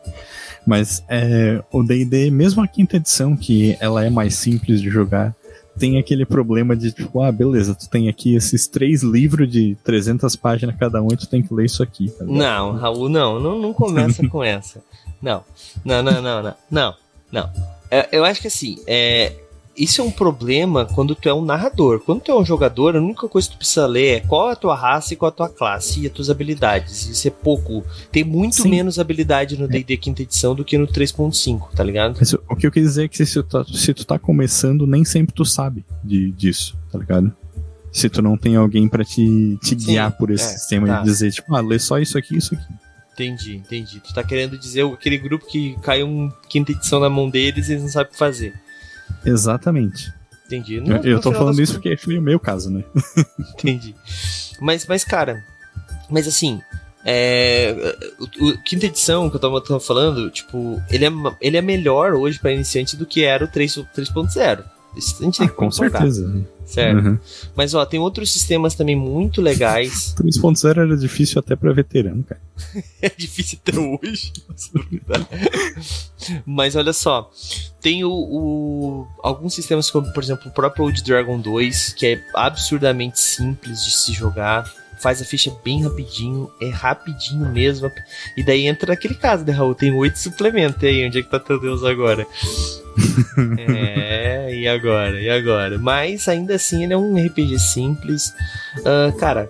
Mas 0.66 1.04
é, 1.10 1.64
o 1.72 1.84
D&D, 1.84 2.30
mesmo 2.32 2.62
a 2.62 2.68
quinta 2.68 2.98
edição, 2.98 3.36
que 3.36 3.78
ela 3.80 4.06
é 4.06 4.10
mais 4.10 4.36
simples 4.36 4.82
de 4.82 4.90
jogar, 4.90 5.36
tem 5.78 5.98
aquele 5.98 6.26
problema 6.26 6.76
de 6.76 6.92
tipo, 6.92 7.22
ah, 7.22 7.32
beleza, 7.32 7.74
tu 7.74 7.90
tem 7.90 8.10
aqui 8.10 8.36
esses 8.36 8.68
três 8.68 9.02
livros 9.02 9.50
de 9.50 9.78
300 9.84 10.36
páginas 10.36 10.76
cada 10.78 11.02
um 11.02 11.08
e 11.12 11.18
tu 11.18 11.28
tem 11.28 11.42
que 11.42 11.54
ler 11.54 11.66
isso 11.66 11.82
aqui. 11.82 12.10
Tá 12.12 12.26
não, 12.26 12.74
Raul, 12.74 13.08
não, 13.08 13.40
não, 13.40 13.60
não 13.60 13.74
começa 13.74 14.28
com 14.28 14.44
essa. 14.44 14.84
Não, 15.22 15.44
não, 15.84 16.04
não, 16.04 16.22
não, 16.22 16.44
não, 16.44 16.56
não, 16.70 16.96
não. 17.32 17.50
É, 17.90 18.10
eu 18.12 18.24
acho 18.26 18.42
que 18.42 18.48
assim, 18.48 18.78
é, 18.86 19.34
isso 19.80 20.02
é 20.02 20.04
um 20.04 20.12
problema 20.12 20.86
quando 20.86 21.16
tu 21.16 21.30
é 21.30 21.34
um 21.34 21.44
narrador. 21.44 22.02
Quando 22.02 22.20
tu 22.20 22.32
é 22.32 22.38
um 22.38 22.44
jogador, 22.44 22.98
a 22.98 23.00
única 23.00 23.30
coisa 23.30 23.48
que 23.48 23.56
tu 23.56 23.60
precisa 23.60 23.88
ler 23.88 24.18
é 24.18 24.20
qual 24.20 24.50
é 24.50 24.54
a 24.54 24.56
tua 24.56 24.76
raça 24.76 25.14
e 25.14 25.18
qual 25.18 25.30
é 25.30 25.32
a 25.32 25.36
tua 25.36 25.50
classe 25.50 26.02
e 26.02 26.08
as 26.08 26.12
tuas 26.12 26.30
habilidades. 26.30 27.08
Isso 27.08 27.28
é 27.30 27.32
pouco. 27.32 27.86
Tem 28.12 28.26
muito 28.26 28.64
Sim. 28.64 28.70
menos 28.70 29.00
habilidade 29.00 29.58
no 29.58 29.70
D&D 29.70 29.94
é. 29.94 29.98
quinta 29.98 30.22
edição 30.22 30.54
do 30.54 30.66
que 30.66 30.78
no 30.78 30.86
3.5, 30.86 31.70
tá 31.74 31.82
ligado? 31.82 32.18
Mas 32.20 32.34
o 32.34 32.56
que 32.58 32.68
eu 32.68 32.72
quis 32.72 32.84
dizer 32.84 33.06
é 33.06 33.08
que 33.08 33.26
se 33.26 33.34
tu, 33.34 33.44
tá, 33.44 33.64
se 33.64 33.94
tu 33.94 34.06
tá 34.06 34.20
começando, 34.20 34.86
nem 34.86 35.06
sempre 35.06 35.34
tu 35.34 35.46
sabe 35.46 35.86
de, 36.04 36.32
disso, 36.34 36.78
tá 36.92 37.00
ligado? 37.00 37.32
Se 37.90 38.10
tu 38.10 38.22
não 38.22 38.38
tem 38.38 38.58
alguém 38.58 38.88
para 38.88 39.06
te, 39.06 39.58
te 39.64 39.76
guiar 39.76 40.12
por 40.12 40.30
esse 40.30 40.44
é, 40.44 40.58
sistema 40.58 40.88
tá. 40.88 41.02
e 41.02 41.04
dizer, 41.06 41.32
tipo, 41.32 41.56
ah, 41.56 41.62
lê 41.62 41.80
só 41.80 41.98
isso 41.98 42.18
aqui 42.18 42.36
isso 42.36 42.54
aqui. 42.54 42.64
Entendi, 43.14 43.56
entendi. 43.56 44.00
Tu 44.00 44.14
tá 44.14 44.24
querendo 44.24 44.58
dizer 44.58 44.86
aquele 44.86 45.18
grupo 45.18 45.46
que 45.46 45.76
caiu 45.82 46.08
um 46.08 46.30
quinta 46.48 46.72
edição 46.72 47.00
na 47.00 47.10
mão 47.10 47.30
deles 47.30 47.68
e 47.68 47.74
eles 47.74 47.84
não 47.84 47.90
sabem 47.90 48.10
o 48.10 48.12
que 48.12 48.18
fazer. 48.18 48.54
Exatamente. 49.26 50.14
Entendi. 50.46 50.82
Não, 50.82 50.98
eu, 50.98 51.04
eu 51.04 51.22
tô 51.22 51.32
falando 51.32 51.62
isso 51.62 51.74
porque 51.74 51.96
foi 51.96 52.18
o 52.18 52.22
meu 52.22 52.40
caso, 52.40 52.72
né? 52.72 52.84
Entendi. 53.54 53.96
Mas, 54.60 54.86
mas, 54.88 55.04
cara, 55.04 55.44
mas 56.10 56.28
assim, 56.28 56.60
é, 57.06 57.96
o, 58.20 58.48
o, 58.48 58.58
quinta 58.64 58.88
edição 58.88 59.30
que 59.30 59.36
eu 59.36 59.40
tava, 59.40 59.62
tava, 59.62 59.80
falando, 59.80 60.30
tipo, 60.30 60.82
ele 60.90 61.06
é, 61.06 61.10
ele 61.40 61.58
é 61.58 61.62
melhor 61.62 62.14
hoje 62.14 62.40
para 62.40 62.52
iniciante 62.52 62.98
do 62.98 63.06
que 63.06 63.24
era 63.24 63.46
o 63.46 63.48
3.0. 63.48 64.64
Isso 64.98 65.18
a 65.20 65.24
gente 65.24 65.38
tem 65.38 65.48
ah, 65.48 65.50
que 65.50 65.56
com 65.56 65.72
certeza. 65.72 66.46
Certo. 66.70 67.04
Uhum. 67.04 67.18
Mas 67.56 67.74
ó, 67.74 67.84
tem 67.84 68.00
outros 68.00 68.32
sistemas 68.32 68.76
também 68.76 68.96
muito 68.96 69.42
legais. 69.42 70.14
3.0 70.22 70.70
era 70.70 70.96
difícil 70.96 71.40
até 71.40 71.56
para 71.56 71.74
veterano, 71.74 72.24
cara. 72.24 72.40
é 73.02 73.10
difícil 73.10 73.58
até 73.66 73.78
hoje. 73.80 74.32
Mas 76.46 76.76
olha 76.76 76.94
só, 76.94 77.32
tem 77.82 78.04
o, 78.04 78.12
o, 78.12 79.08
alguns 79.24 79.56
sistemas 79.56 79.90
como, 79.90 80.14
por 80.14 80.22
exemplo, 80.22 80.48
o 80.48 80.54
próprio 80.54 80.86
Old 80.86 81.04
Dragon 81.04 81.40
2, 81.40 81.94
que 81.94 82.06
é 82.06 82.24
absurdamente 82.36 83.20
simples 83.20 83.84
de 83.84 83.92
se 83.92 84.14
jogar 84.14 84.72
faz 85.00 85.22
a 85.22 85.26
ficha 85.26 85.52
bem 85.64 85.84
rapidinho, 85.84 86.52
é 86.62 86.70
rapidinho 86.70 87.50
mesmo. 87.50 87.92
E 88.36 88.44
daí 88.44 88.68
entra 88.68 88.92
naquele 88.92 89.16
caso, 89.16 89.46
né, 89.46 89.52
Raul? 89.52 89.76
Tem 89.76 89.92
oito 89.92 90.20
suplementos 90.20 90.84
aí, 90.84 91.06
onde 91.06 91.20
é 91.20 91.22
que 91.24 91.30
tá 91.30 91.40
teu 91.40 91.60
Deus 91.60 91.84
agora? 91.84 92.28
é, 93.58 94.54
e 94.54 94.68
agora? 94.68 95.20
E 95.20 95.30
agora? 95.30 95.78
Mas 95.78 96.28
ainda 96.28 96.56
assim 96.56 96.84
ele 96.84 96.94
é 96.94 96.98
um 96.98 97.16
RPG 97.16 97.60
simples. 97.60 98.34
Uh, 98.80 99.16
cara, 99.18 99.50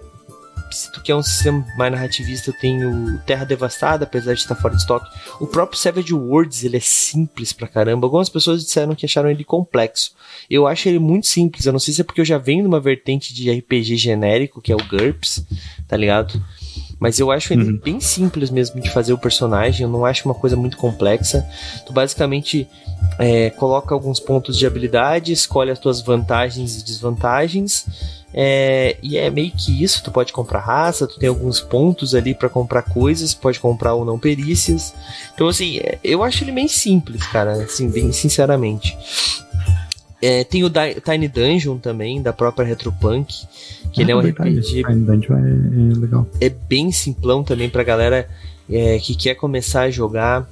se 0.71 0.91
tu 0.91 1.01
quer 1.01 1.15
um 1.15 1.21
sistema 1.21 1.65
mais 1.77 1.91
narrativista, 1.91 2.53
tem 2.53 2.85
o 2.85 3.17
Terra 3.19 3.45
Devastada, 3.45 4.03
apesar 4.03 4.33
de 4.33 4.39
estar 4.39 4.55
fora 4.55 4.75
de 4.75 4.81
estoque. 4.81 5.09
O 5.39 5.47
próprio 5.47 5.79
Savage 5.79 6.13
Worlds, 6.13 6.63
ele 6.63 6.77
é 6.77 6.81
simples 6.81 7.51
pra 7.51 7.67
caramba. 7.67 8.05
Algumas 8.05 8.29
pessoas 8.29 8.63
disseram 8.63 8.95
que 8.95 9.05
acharam 9.05 9.29
ele 9.29 9.43
complexo. 9.43 10.13
Eu 10.49 10.67
acho 10.67 10.87
ele 10.87 10.99
muito 10.99 11.27
simples. 11.27 11.65
Eu 11.65 11.73
não 11.73 11.79
sei 11.79 11.93
se 11.93 12.01
é 12.01 12.03
porque 12.03 12.21
eu 12.21 12.25
já 12.25 12.37
venho 12.37 12.63
numa 12.63 12.79
vertente 12.79 13.33
de 13.33 13.51
RPG 13.51 13.97
genérico, 13.97 14.61
que 14.61 14.71
é 14.71 14.75
o 14.75 14.87
GURPS, 14.87 15.45
tá 15.87 15.97
ligado? 15.97 16.41
Mas 16.99 17.19
eu 17.19 17.31
acho 17.31 17.53
ele 17.53 17.63
uhum. 17.63 17.79
bem 17.83 17.99
simples 17.99 18.49
mesmo 18.49 18.81
de 18.81 18.89
fazer 18.89 19.13
o 19.13 19.17
personagem. 19.17 19.83
Eu 19.83 19.89
não 19.89 20.05
acho 20.05 20.25
uma 20.25 20.35
coisa 20.35 20.55
muito 20.55 20.77
complexa. 20.77 21.47
Tu 21.85 21.93
basicamente 21.93 22.67
é, 23.17 23.49
coloca 23.51 23.95
alguns 23.95 24.19
pontos 24.19 24.57
de 24.57 24.67
habilidade, 24.67 25.31
escolhe 25.31 25.71
as 25.71 25.79
tuas 25.79 26.01
vantagens 26.01 26.79
e 26.79 26.83
desvantagens 26.83 27.85
é, 28.33 28.97
e 29.01 29.17
é 29.17 29.29
meio 29.29 29.51
que 29.51 29.83
isso, 29.83 30.03
tu 30.03 30.11
pode 30.11 30.31
comprar 30.31 30.59
raça, 30.59 31.07
tu 31.07 31.17
tem 31.17 31.29
alguns 31.29 31.59
pontos 31.59 32.13
ali 32.13 32.35
para 32.35 32.47
comprar 32.47 32.83
coisas, 32.83 33.33
pode 33.33 33.59
comprar 33.59 33.95
ou 33.95 34.05
não 34.05 34.19
perícias. 34.19 34.93
Então 35.33 35.47
assim, 35.47 35.79
é, 35.79 35.97
eu 36.03 36.23
acho 36.23 36.43
ele 36.43 36.51
bem 36.51 36.67
simples, 36.67 37.25
cara, 37.27 37.53
assim, 37.53 37.89
bem 37.89 38.11
sinceramente. 38.11 38.97
É, 40.21 40.43
tem 40.43 40.63
o 40.63 40.69
Tiny 40.69 41.27
Dungeon 41.27 41.77
também, 41.77 42.21
da 42.21 42.33
própria 42.33 42.65
Retropunk, 42.65 43.33
que 43.93 44.01
ah, 44.01 44.03
ele 44.03 44.11
é 44.11 44.15
um 44.15 44.21
verdade. 44.21 44.59
RPG. 44.59 44.83
Tiny 44.83 45.05
Dungeon 45.05 45.35
é, 45.35 45.39
é, 45.39 45.99
legal. 45.99 46.27
É 46.41 46.49
bem 46.49 46.91
simplão 46.91 47.43
também 47.43 47.69
pra 47.69 47.83
galera 47.83 48.29
é, 48.69 48.99
que 48.99 49.15
quer 49.15 49.35
começar 49.35 49.83
a 49.83 49.91
jogar. 49.91 50.47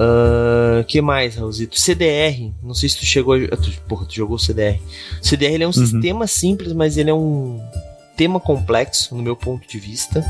Uh, 0.00 0.82
que 0.84 1.02
mais, 1.02 1.36
Raulzito? 1.36 1.78
CDR. 1.78 2.52
Não 2.62 2.72
sei 2.72 2.88
se 2.88 2.98
tu 2.98 3.04
chegou. 3.04 3.34
A, 3.34 3.56
tu, 3.56 3.70
porra, 3.86 4.06
tu 4.06 4.14
jogou 4.14 4.36
o 4.36 4.38
CDR. 4.38 4.80
CDR 5.20 5.52
ele 5.52 5.64
é 5.64 5.66
um 5.66 5.70
uhum. 5.70 5.72
sistema 5.74 6.26
simples, 6.26 6.72
mas 6.72 6.96
ele 6.96 7.10
é 7.10 7.14
um 7.14 7.60
tema 8.16 8.40
complexo, 8.40 9.14
no 9.14 9.22
meu 9.22 9.36
ponto 9.36 9.68
de 9.68 9.78
vista. 9.78 10.24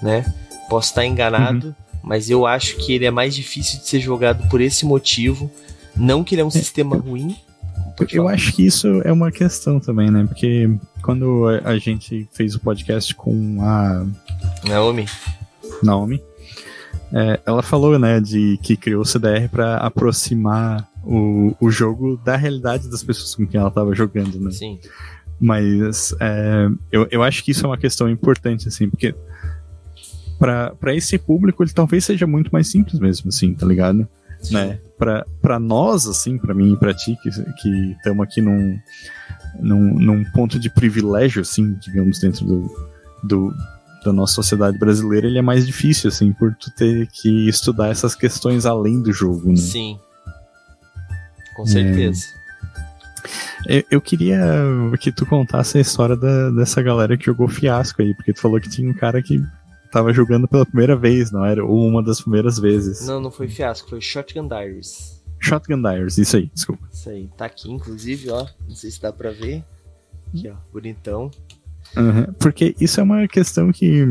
Né? 0.00 0.24
Posso 0.68 0.90
estar 0.90 1.04
enganado, 1.04 1.68
uhum. 1.68 1.74
mas 2.02 2.30
eu 2.30 2.46
acho 2.46 2.76
que 2.76 2.92
ele 2.92 3.06
é 3.06 3.10
mais 3.10 3.34
difícil 3.34 3.80
de 3.80 3.88
ser 3.88 3.98
jogado 3.98 4.48
por 4.48 4.60
esse 4.60 4.84
motivo. 4.84 5.50
Não 5.96 6.22
que 6.22 6.36
ele 6.36 6.42
é 6.42 6.44
um 6.44 6.48
é. 6.48 6.52
sistema 6.52 6.96
ruim. 6.96 7.34
Eu 8.12 8.28
acho 8.28 8.52
que 8.52 8.66
isso 8.66 9.00
é 9.04 9.12
uma 9.12 9.30
questão 9.30 9.80
também, 9.80 10.10
né? 10.10 10.24
Porque 10.26 10.70
quando 11.02 11.46
a 11.64 11.78
gente 11.78 12.28
fez 12.32 12.54
o 12.54 12.60
podcast 12.60 13.14
com 13.14 13.58
a. 13.62 14.06
Naomi. 14.64 15.06
Naomi. 15.82 16.22
É, 17.12 17.40
ela 17.46 17.62
falou, 17.62 17.98
né, 17.98 18.20
de 18.20 18.58
que 18.62 18.76
criou 18.76 19.00
o 19.00 19.04
CDR 19.04 19.48
para 19.50 19.78
aproximar 19.78 20.86
o, 21.02 21.56
o 21.58 21.70
jogo 21.70 22.18
da 22.22 22.36
realidade 22.36 22.88
das 22.90 23.02
pessoas 23.02 23.34
com 23.34 23.46
quem 23.46 23.58
ela 23.58 23.70
estava 23.70 23.94
jogando, 23.94 24.38
né? 24.38 24.50
Sim. 24.50 24.78
Mas 25.40 26.14
é, 26.20 26.68
eu, 26.92 27.08
eu 27.10 27.22
acho 27.22 27.42
que 27.42 27.52
isso 27.52 27.64
é 27.64 27.68
uma 27.68 27.78
questão 27.78 28.10
importante, 28.10 28.68
assim, 28.68 28.90
porque 28.90 29.14
para 30.38 30.94
esse 30.94 31.18
público 31.18 31.62
ele 31.62 31.72
talvez 31.72 32.04
seja 32.04 32.26
muito 32.26 32.50
mais 32.50 32.68
simples 32.68 33.00
mesmo, 33.00 33.28
assim, 33.28 33.54
tá 33.54 33.66
ligado? 33.66 34.06
Sim. 34.40 34.54
Né? 34.54 34.80
Para 34.98 35.58
nós, 35.60 36.06
assim, 36.06 36.36
para 36.38 36.52
mim 36.52 36.72
e 36.72 36.76
para 36.76 36.92
ti, 36.92 37.16
que 37.22 37.28
estamos 37.92 38.24
aqui 38.24 38.40
num, 38.40 38.78
num, 39.60 39.94
num 39.94 40.24
ponto 40.32 40.58
de 40.58 40.68
privilégio, 40.68 41.42
assim, 41.42 41.74
digamos, 41.74 42.18
dentro 42.18 42.44
do, 42.44 42.88
do, 43.22 43.54
da 44.04 44.12
nossa 44.12 44.34
sociedade 44.34 44.78
brasileira, 44.78 45.26
ele 45.26 45.38
é 45.38 45.42
mais 45.42 45.66
difícil, 45.66 46.08
assim, 46.08 46.32
por 46.32 46.54
tu 46.54 46.70
ter 46.72 47.06
que 47.08 47.48
estudar 47.48 47.88
essas 47.88 48.14
questões 48.14 48.66
além 48.66 49.00
do 49.00 49.12
jogo, 49.12 49.50
né? 49.50 49.56
Sim. 49.56 49.98
Com 51.54 51.66
certeza. 51.66 52.24
É, 53.66 53.84
eu, 53.90 54.00
queria 54.00 54.40
que 55.00 55.10
tu 55.10 55.26
contasse 55.26 55.78
a 55.78 55.80
história 55.80 56.16
da, 56.16 56.50
dessa 56.50 56.80
galera 56.80 57.16
que 57.16 57.26
jogou 57.26 57.48
fiasco 57.48 58.00
aí, 58.00 58.14
porque 58.14 58.32
tu 58.32 58.40
falou 58.40 58.60
que 58.60 58.68
tinha 58.68 58.88
um 58.88 58.94
cara 58.94 59.20
que 59.20 59.42
tava 59.90 60.12
jogando 60.12 60.46
pela 60.46 60.66
primeira 60.66 60.96
vez, 60.96 61.30
não 61.30 61.44
era? 61.44 61.64
Ou 61.64 61.86
uma 61.86 62.02
das 62.02 62.20
primeiras 62.20 62.58
vezes. 62.58 63.06
Não, 63.06 63.20
não 63.20 63.30
foi 63.30 63.48
fiasco, 63.48 63.88
foi 63.88 64.00
Shotgun 64.00 64.48
Diaries. 64.48 65.22
Shotgun 65.40 65.80
Diaries, 65.80 66.18
isso 66.18 66.36
aí, 66.36 66.50
desculpa. 66.52 66.88
Isso 66.92 67.08
aí, 67.08 67.28
tá 67.36 67.46
aqui 67.46 67.70
inclusive, 67.70 68.30
ó. 68.30 68.46
Não 68.68 68.74
sei 68.74 68.90
se 68.90 69.00
dá 69.00 69.12
pra 69.12 69.30
ver. 69.30 69.64
Aqui, 70.28 70.48
ó, 70.48 70.54
bonitão. 70.72 71.30
Uhum, 71.96 72.32
porque 72.38 72.74
isso 72.78 73.00
é 73.00 73.02
uma 73.02 73.26
questão 73.26 73.72
que 73.72 74.02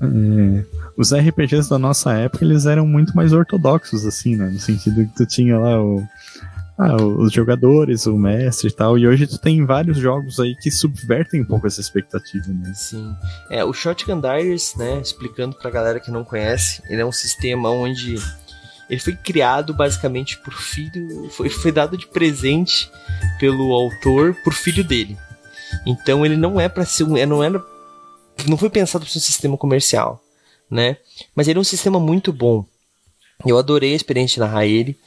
é, 0.00 0.64
os 0.96 1.12
RPGs 1.12 1.68
da 1.68 1.78
nossa 1.78 2.12
época 2.12 2.44
eles 2.44 2.64
eram 2.64 2.86
muito 2.86 3.14
mais 3.16 3.32
ortodoxos, 3.32 4.06
assim, 4.06 4.36
né? 4.36 4.48
No 4.50 4.58
sentido 4.58 5.04
que 5.04 5.14
tu 5.16 5.26
tinha 5.26 5.58
lá 5.58 5.82
o, 5.82 6.02
ah, 6.76 6.96
os 6.96 7.32
jogadores, 7.32 8.06
o 8.06 8.16
mestre 8.16 8.68
e 8.68 8.72
tal, 8.72 8.98
e 8.98 9.06
hoje 9.06 9.26
tu 9.26 9.38
tem 9.38 9.64
vários 9.64 9.96
jogos 9.96 10.40
aí 10.40 10.56
que 10.56 10.70
subvertem 10.70 11.42
um 11.42 11.44
pouco 11.44 11.66
essa 11.66 11.80
expectativa, 11.80 12.48
né? 12.48 12.72
Sim. 12.74 13.14
É, 13.48 13.64
o 13.64 13.72
Shotgun 13.72 14.20
Diaries, 14.20 14.74
né, 14.76 15.00
explicando 15.00 15.56
pra 15.56 15.70
galera 15.70 16.00
que 16.00 16.10
não 16.10 16.24
conhece, 16.24 16.82
ele 16.88 17.00
é 17.00 17.06
um 17.06 17.12
sistema 17.12 17.70
onde 17.70 18.16
ele 18.90 19.00
foi 19.00 19.14
criado 19.14 19.72
basicamente 19.72 20.36
por 20.38 20.54
filho, 20.54 21.28
foi, 21.30 21.48
foi 21.48 21.70
dado 21.70 21.96
de 21.96 22.06
presente 22.06 22.90
pelo 23.38 23.72
autor 23.72 24.34
por 24.42 24.52
filho 24.52 24.82
dele. 24.82 25.16
Então 25.86 26.24
ele 26.24 26.36
não 26.36 26.60
é 26.60 26.68
para 26.68 26.84
ser 26.84 27.06
não 27.06 27.42
era 27.42 27.64
não 28.48 28.56
foi 28.56 28.68
pensado 28.68 29.04
para 29.04 29.12
ser 29.12 29.18
um 29.18 29.22
sistema 29.22 29.56
comercial, 29.56 30.20
né? 30.70 30.96
Mas 31.34 31.46
ele 31.46 31.58
é 31.58 31.60
um 31.60 31.64
sistema 31.64 32.00
muito 32.00 32.32
bom. 32.32 32.66
Eu 33.44 33.58
adorei 33.58 33.92
a 33.92 33.96
experiência 33.96 34.34
de 34.34 34.40
narrar 34.40 34.66
ele. 34.66 34.98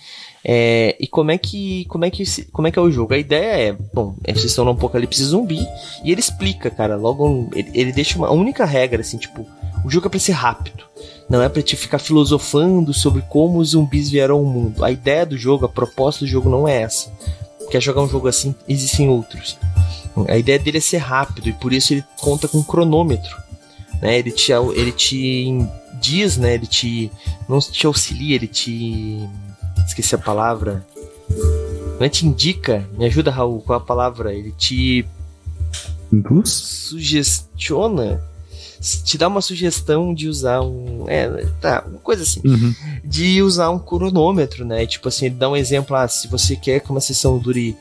É, 0.49 0.95
e 0.97 1.05
como 1.07 1.29
é 1.29 1.37
que 1.37 1.83
como 1.89 2.05
é 2.05 2.09
que 2.09 2.23
como 2.53 2.69
é 2.69 2.71
que 2.71 2.79
é 2.79 2.81
o 2.81 2.89
jogo? 2.89 3.13
A 3.13 3.17
ideia 3.17 3.69
é, 3.69 3.77
bom, 3.93 4.15
vocês 4.25 4.45
estão 4.45 4.63
no 4.63 4.71
apocalipse 4.71 5.21
zumbi 5.21 5.59
e 6.05 6.09
ele 6.09 6.21
explica, 6.21 6.69
cara, 6.69 6.95
logo 6.95 7.49
ele, 7.53 7.69
ele 7.73 7.91
deixa 7.91 8.17
uma 8.17 8.31
única 8.31 8.63
regra 8.63 9.01
assim, 9.01 9.17
tipo, 9.17 9.45
o 9.83 9.89
jogo 9.89 10.07
é 10.07 10.09
para 10.09 10.19
ser 10.19 10.31
rápido. 10.31 10.85
Não 11.29 11.41
é 11.41 11.49
para 11.49 11.61
te 11.61 11.75
ficar 11.75 11.99
filosofando 11.99 12.93
sobre 12.93 13.21
como 13.23 13.59
os 13.59 13.71
zumbis 13.71 14.09
vieram 14.09 14.37
ao 14.37 14.43
mundo. 14.45 14.85
A 14.85 14.89
ideia 14.89 15.25
do 15.25 15.37
jogo, 15.37 15.65
a 15.65 15.69
proposta 15.69 16.23
do 16.23 16.31
jogo 16.31 16.49
não 16.49 16.65
é 16.65 16.83
essa. 16.83 17.11
Quer 17.69 17.81
jogar 17.81 18.01
um 18.01 18.09
jogo 18.09 18.29
assim? 18.29 18.55
Existem 18.69 19.09
outros. 19.09 19.57
A 20.29 20.37
ideia 20.37 20.57
dele 20.57 20.77
é 20.77 20.81
ser 20.81 20.97
rápido 20.97 21.49
e 21.49 21.53
por 21.53 21.73
isso 21.73 21.93
ele 21.93 22.03
conta 22.21 22.47
com 22.47 22.59
um 22.59 22.63
cronômetro. 22.63 23.35
Né? 24.01 24.17
Ele, 24.17 24.31
te, 24.31 24.51
ele 24.51 24.91
te 24.93 25.67
diz, 25.99 26.37
né? 26.37 26.53
Ele 26.53 26.67
te. 26.67 27.11
Não 27.49 27.59
te 27.59 27.85
auxilia, 27.85 28.35
ele 28.35 28.47
te. 28.47 29.27
Esqueci 29.87 30.13
a 30.13 30.19
palavra. 30.19 30.85
Não 31.97 32.05
é 32.05 32.09
te 32.09 32.27
indica, 32.27 32.87
me 32.95 33.05
ajuda, 33.05 33.31
Raul, 33.31 33.61
qual 33.61 33.79
a 33.79 33.81
palavra? 33.81 34.33
Ele 34.33 34.51
te. 34.51 35.07
Induz? 36.11 36.49
Sugestiona? 36.49 38.21
te 39.03 39.17
dá 39.17 39.27
uma 39.27 39.41
sugestão 39.41 40.13
de 40.13 40.27
usar 40.27 40.61
um. 40.61 41.05
É, 41.07 41.45
tá, 41.59 41.83
uma 41.87 41.99
coisa 41.99 42.23
assim. 42.23 42.41
Uhum. 42.45 42.73
De 43.03 43.41
usar 43.41 43.69
um 43.69 43.79
cronômetro, 43.79 44.63
né? 44.65 44.85
Tipo 44.85 45.07
assim, 45.07 45.27
ele 45.27 45.35
dá 45.35 45.49
um 45.49 45.55
exemplo, 45.55 45.95
ah, 45.95 46.07
se 46.07 46.27
você 46.27 46.55
quer 46.55 46.79
que 46.79 46.91
uma 46.91 47.01
sessão 47.01 47.37
dure. 47.37 47.75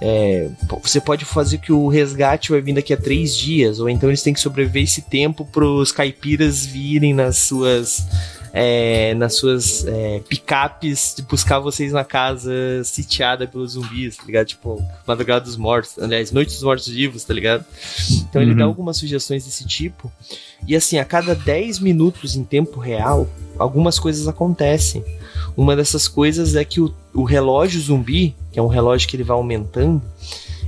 É, 0.00 0.48
você 0.82 1.00
pode 1.00 1.24
fazer 1.24 1.58
que 1.58 1.72
o 1.72 1.88
resgate 1.88 2.50
vai 2.50 2.60
vir 2.60 2.74
daqui 2.74 2.92
a 2.92 2.96
três 2.96 3.36
dias, 3.36 3.80
ou 3.80 3.88
então 3.88 4.08
eles 4.08 4.22
têm 4.22 4.34
que 4.34 4.40
sobreviver 4.40 4.84
esse 4.84 5.02
tempo 5.02 5.44
pros 5.44 5.90
caipiras 5.90 6.64
virem 6.64 7.12
nas 7.12 7.38
suas 7.38 8.06
é, 8.58 9.12
nas 9.12 9.34
suas 9.34 9.86
é, 9.86 10.20
picapes 10.26 11.12
de 11.14 11.22
buscar 11.22 11.58
vocês 11.58 11.92
na 11.92 12.02
casa 12.02 12.82
sitiada 12.84 13.46
pelos 13.46 13.72
zumbis, 13.72 14.16
tá 14.16 14.24
ligado? 14.24 14.46
Tipo, 14.46 14.82
Madrugada 15.06 15.44
dos 15.44 15.58
Mortos, 15.58 15.98
aliás, 15.98 16.32
Noite 16.32 16.54
dos 16.54 16.62
Mortos 16.62 16.88
Vivos, 16.88 17.22
tá 17.22 17.34
ligado? 17.34 17.66
Então 18.12 18.40
uhum. 18.40 18.48
ele 18.48 18.54
dá 18.56 18.64
uhum. 18.64 18.70
algumas 18.70 18.96
sugestões 18.96 19.44
desse 19.44 19.66
tipo. 19.66 20.10
E 20.66 20.74
assim, 20.74 20.98
a 20.98 21.04
cada 21.04 21.34
10 21.34 21.80
minutos 21.80 22.34
em 22.34 22.44
tempo 22.44 22.80
real, 22.80 23.28
algumas 23.58 23.98
coisas 23.98 24.26
acontecem. 24.26 25.04
Uma 25.54 25.76
dessas 25.76 26.08
coisas 26.08 26.56
é 26.56 26.64
que 26.64 26.80
o, 26.80 26.94
o 27.12 27.24
relógio 27.24 27.78
zumbi, 27.78 28.34
que 28.50 28.58
é 28.58 28.62
um 28.62 28.68
relógio 28.68 29.06
que 29.06 29.16
ele 29.16 29.24
vai 29.24 29.36
aumentando, 29.36 30.00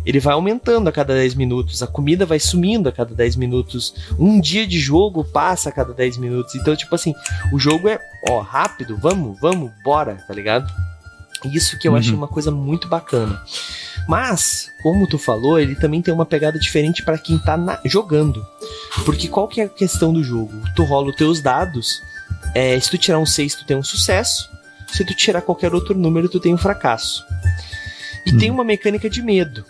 ele 0.04 0.20
vai 0.20 0.34
aumentando 0.34 0.88
a 0.88 0.92
cada 0.92 1.14
10 1.14 1.34
minutos, 1.34 1.82
a 1.82 1.86
comida 1.86 2.24
vai 2.24 2.38
sumindo 2.38 2.88
a 2.88 2.92
cada 2.92 3.14
10 3.14 3.36
minutos, 3.36 3.94
um 4.18 4.40
dia 4.40 4.66
de 4.66 4.78
jogo 4.78 5.24
passa 5.24 5.68
a 5.68 5.72
cada 5.72 5.92
10 5.92 6.18
minutos. 6.18 6.54
Então, 6.54 6.74
tipo 6.74 6.94
assim, 6.94 7.14
o 7.52 7.58
jogo 7.58 7.88
é, 7.88 7.98
ó, 8.28 8.40
rápido, 8.40 8.96
vamos, 8.96 9.38
vamos, 9.40 9.70
bora, 9.82 10.16
tá 10.26 10.34
ligado? 10.34 10.72
Isso 11.44 11.78
que 11.78 11.86
eu 11.86 11.92
uhum. 11.92 11.98
achei 11.98 12.14
uma 12.14 12.26
coisa 12.26 12.50
muito 12.50 12.88
bacana. 12.88 13.40
Mas, 14.08 14.70
como 14.82 15.06
tu 15.06 15.18
falou, 15.18 15.58
ele 15.58 15.76
também 15.76 16.02
tem 16.02 16.12
uma 16.12 16.26
pegada 16.26 16.58
diferente 16.58 17.02
para 17.02 17.18
quem 17.18 17.38
tá 17.38 17.56
na, 17.56 17.80
jogando. 17.84 18.44
Porque 19.04 19.28
qual 19.28 19.46
que 19.46 19.60
é 19.60 19.64
a 19.64 19.68
questão 19.68 20.12
do 20.12 20.24
jogo? 20.24 20.52
Tu 20.74 20.82
rola 20.84 21.10
os 21.10 21.16
teus 21.16 21.40
dados, 21.40 22.02
é, 22.54 22.78
se 22.80 22.90
tu 22.90 22.98
tirar 22.98 23.18
um 23.18 23.26
6, 23.26 23.54
tu 23.54 23.66
tem 23.66 23.76
um 23.76 23.82
sucesso. 23.82 24.50
Se 24.88 25.04
tu 25.04 25.14
tirar 25.14 25.42
qualquer 25.42 25.74
outro 25.74 25.94
número, 25.94 26.28
tu 26.28 26.40
tem 26.40 26.54
um 26.54 26.58
fracasso. 26.58 27.24
E 28.26 28.32
uhum. 28.32 28.38
tem 28.38 28.50
uma 28.50 28.64
mecânica 28.64 29.08
de 29.08 29.22
medo. 29.22 29.64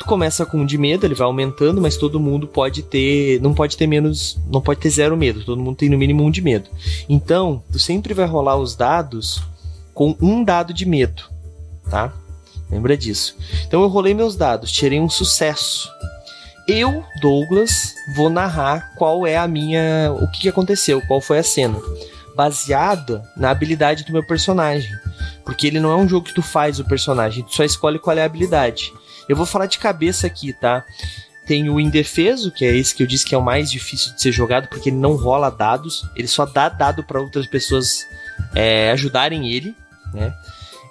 Tu 0.00 0.06
começa 0.06 0.46
com 0.46 0.60
um 0.60 0.66
de 0.66 0.78
medo, 0.78 1.06
ele 1.06 1.14
vai 1.14 1.26
aumentando, 1.26 1.78
mas 1.78 1.98
todo 1.98 2.18
mundo 2.18 2.46
pode 2.48 2.82
ter. 2.82 3.38
Não 3.42 3.52
pode 3.52 3.76
ter 3.76 3.86
menos. 3.86 4.38
Não 4.50 4.62
pode 4.62 4.80
ter 4.80 4.88
zero 4.88 5.14
medo. 5.14 5.44
Todo 5.44 5.60
mundo 5.60 5.76
tem 5.76 5.90
no 5.90 5.98
mínimo 5.98 6.24
um 6.24 6.30
de 6.30 6.40
medo. 6.40 6.70
Então, 7.06 7.62
tu 7.70 7.78
sempre 7.78 8.14
vai 8.14 8.24
rolar 8.24 8.56
os 8.56 8.74
dados 8.74 9.42
com 9.92 10.16
um 10.18 10.42
dado 10.42 10.72
de 10.72 10.86
medo. 10.86 11.24
Tá? 11.90 12.14
Lembra 12.70 12.96
disso. 12.96 13.36
Então 13.66 13.82
eu 13.82 13.88
rolei 13.88 14.14
meus 14.14 14.36
dados, 14.36 14.72
tirei 14.72 14.98
um 14.98 15.10
sucesso. 15.10 15.90
Eu, 16.66 17.04
Douglas, 17.20 17.94
vou 18.16 18.30
narrar 18.30 18.94
qual 18.96 19.26
é 19.26 19.36
a 19.36 19.46
minha. 19.46 20.16
o 20.18 20.30
que 20.30 20.48
aconteceu, 20.48 21.02
qual 21.02 21.20
foi 21.20 21.40
a 21.40 21.42
cena. 21.42 21.78
Baseada 22.34 23.22
na 23.36 23.50
habilidade 23.50 24.04
do 24.04 24.12
meu 24.12 24.24
personagem. 24.24 24.90
Porque 25.44 25.66
ele 25.66 25.80
não 25.80 25.90
é 25.90 25.96
um 25.96 26.08
jogo 26.08 26.26
que 26.26 26.34
tu 26.34 26.42
faz 26.42 26.78
o 26.78 26.84
personagem, 26.84 27.44
tu 27.44 27.54
só 27.54 27.64
escolhe 27.64 27.98
qual 27.98 28.16
é 28.16 28.22
a 28.22 28.24
habilidade. 28.24 28.94
Eu 29.30 29.36
vou 29.36 29.46
falar 29.46 29.66
de 29.66 29.78
cabeça 29.78 30.26
aqui, 30.26 30.52
tá? 30.52 30.84
Tem 31.46 31.70
o 31.70 31.78
indefeso, 31.78 32.50
que 32.50 32.64
é 32.64 32.76
esse 32.76 32.92
que 32.92 33.00
eu 33.00 33.06
disse 33.06 33.24
que 33.24 33.32
é 33.32 33.38
o 33.38 33.42
mais 33.42 33.70
difícil 33.70 34.12
de 34.12 34.20
ser 34.20 34.32
jogado, 34.32 34.66
porque 34.66 34.88
ele 34.88 34.96
não 34.96 35.14
rola 35.14 35.48
dados, 35.50 36.04
ele 36.16 36.26
só 36.26 36.44
dá 36.44 36.68
dado 36.68 37.04
para 37.04 37.20
outras 37.20 37.46
pessoas 37.46 38.04
é, 38.56 38.90
ajudarem 38.90 39.48
ele, 39.48 39.72
né? 40.12 40.34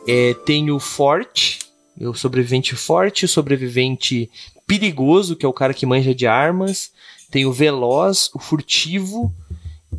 É, 0.07 0.33
tem 0.45 0.71
o 0.71 0.79
forte, 0.79 1.59
o 1.99 2.13
sobrevivente 2.13 2.77
forte, 2.77 3.25
o 3.25 3.27
sobrevivente 3.27 4.31
perigoso, 4.65 5.35
que 5.35 5.45
é 5.45 5.49
o 5.49 5.53
cara 5.53 5.73
que 5.73 5.85
manja 5.85 6.15
de 6.15 6.25
armas. 6.25 6.91
Tem 7.29 7.45
o 7.45 7.51
veloz, 7.51 8.29
o 8.33 8.39
furtivo 8.39 9.35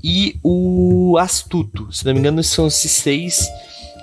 e 0.03 0.41
o 0.43 1.19
astuto. 1.19 1.93
Se 1.93 2.07
não 2.07 2.15
me 2.15 2.21
engano, 2.21 2.43
são 2.43 2.69
esses 2.69 2.91
seis 2.91 3.47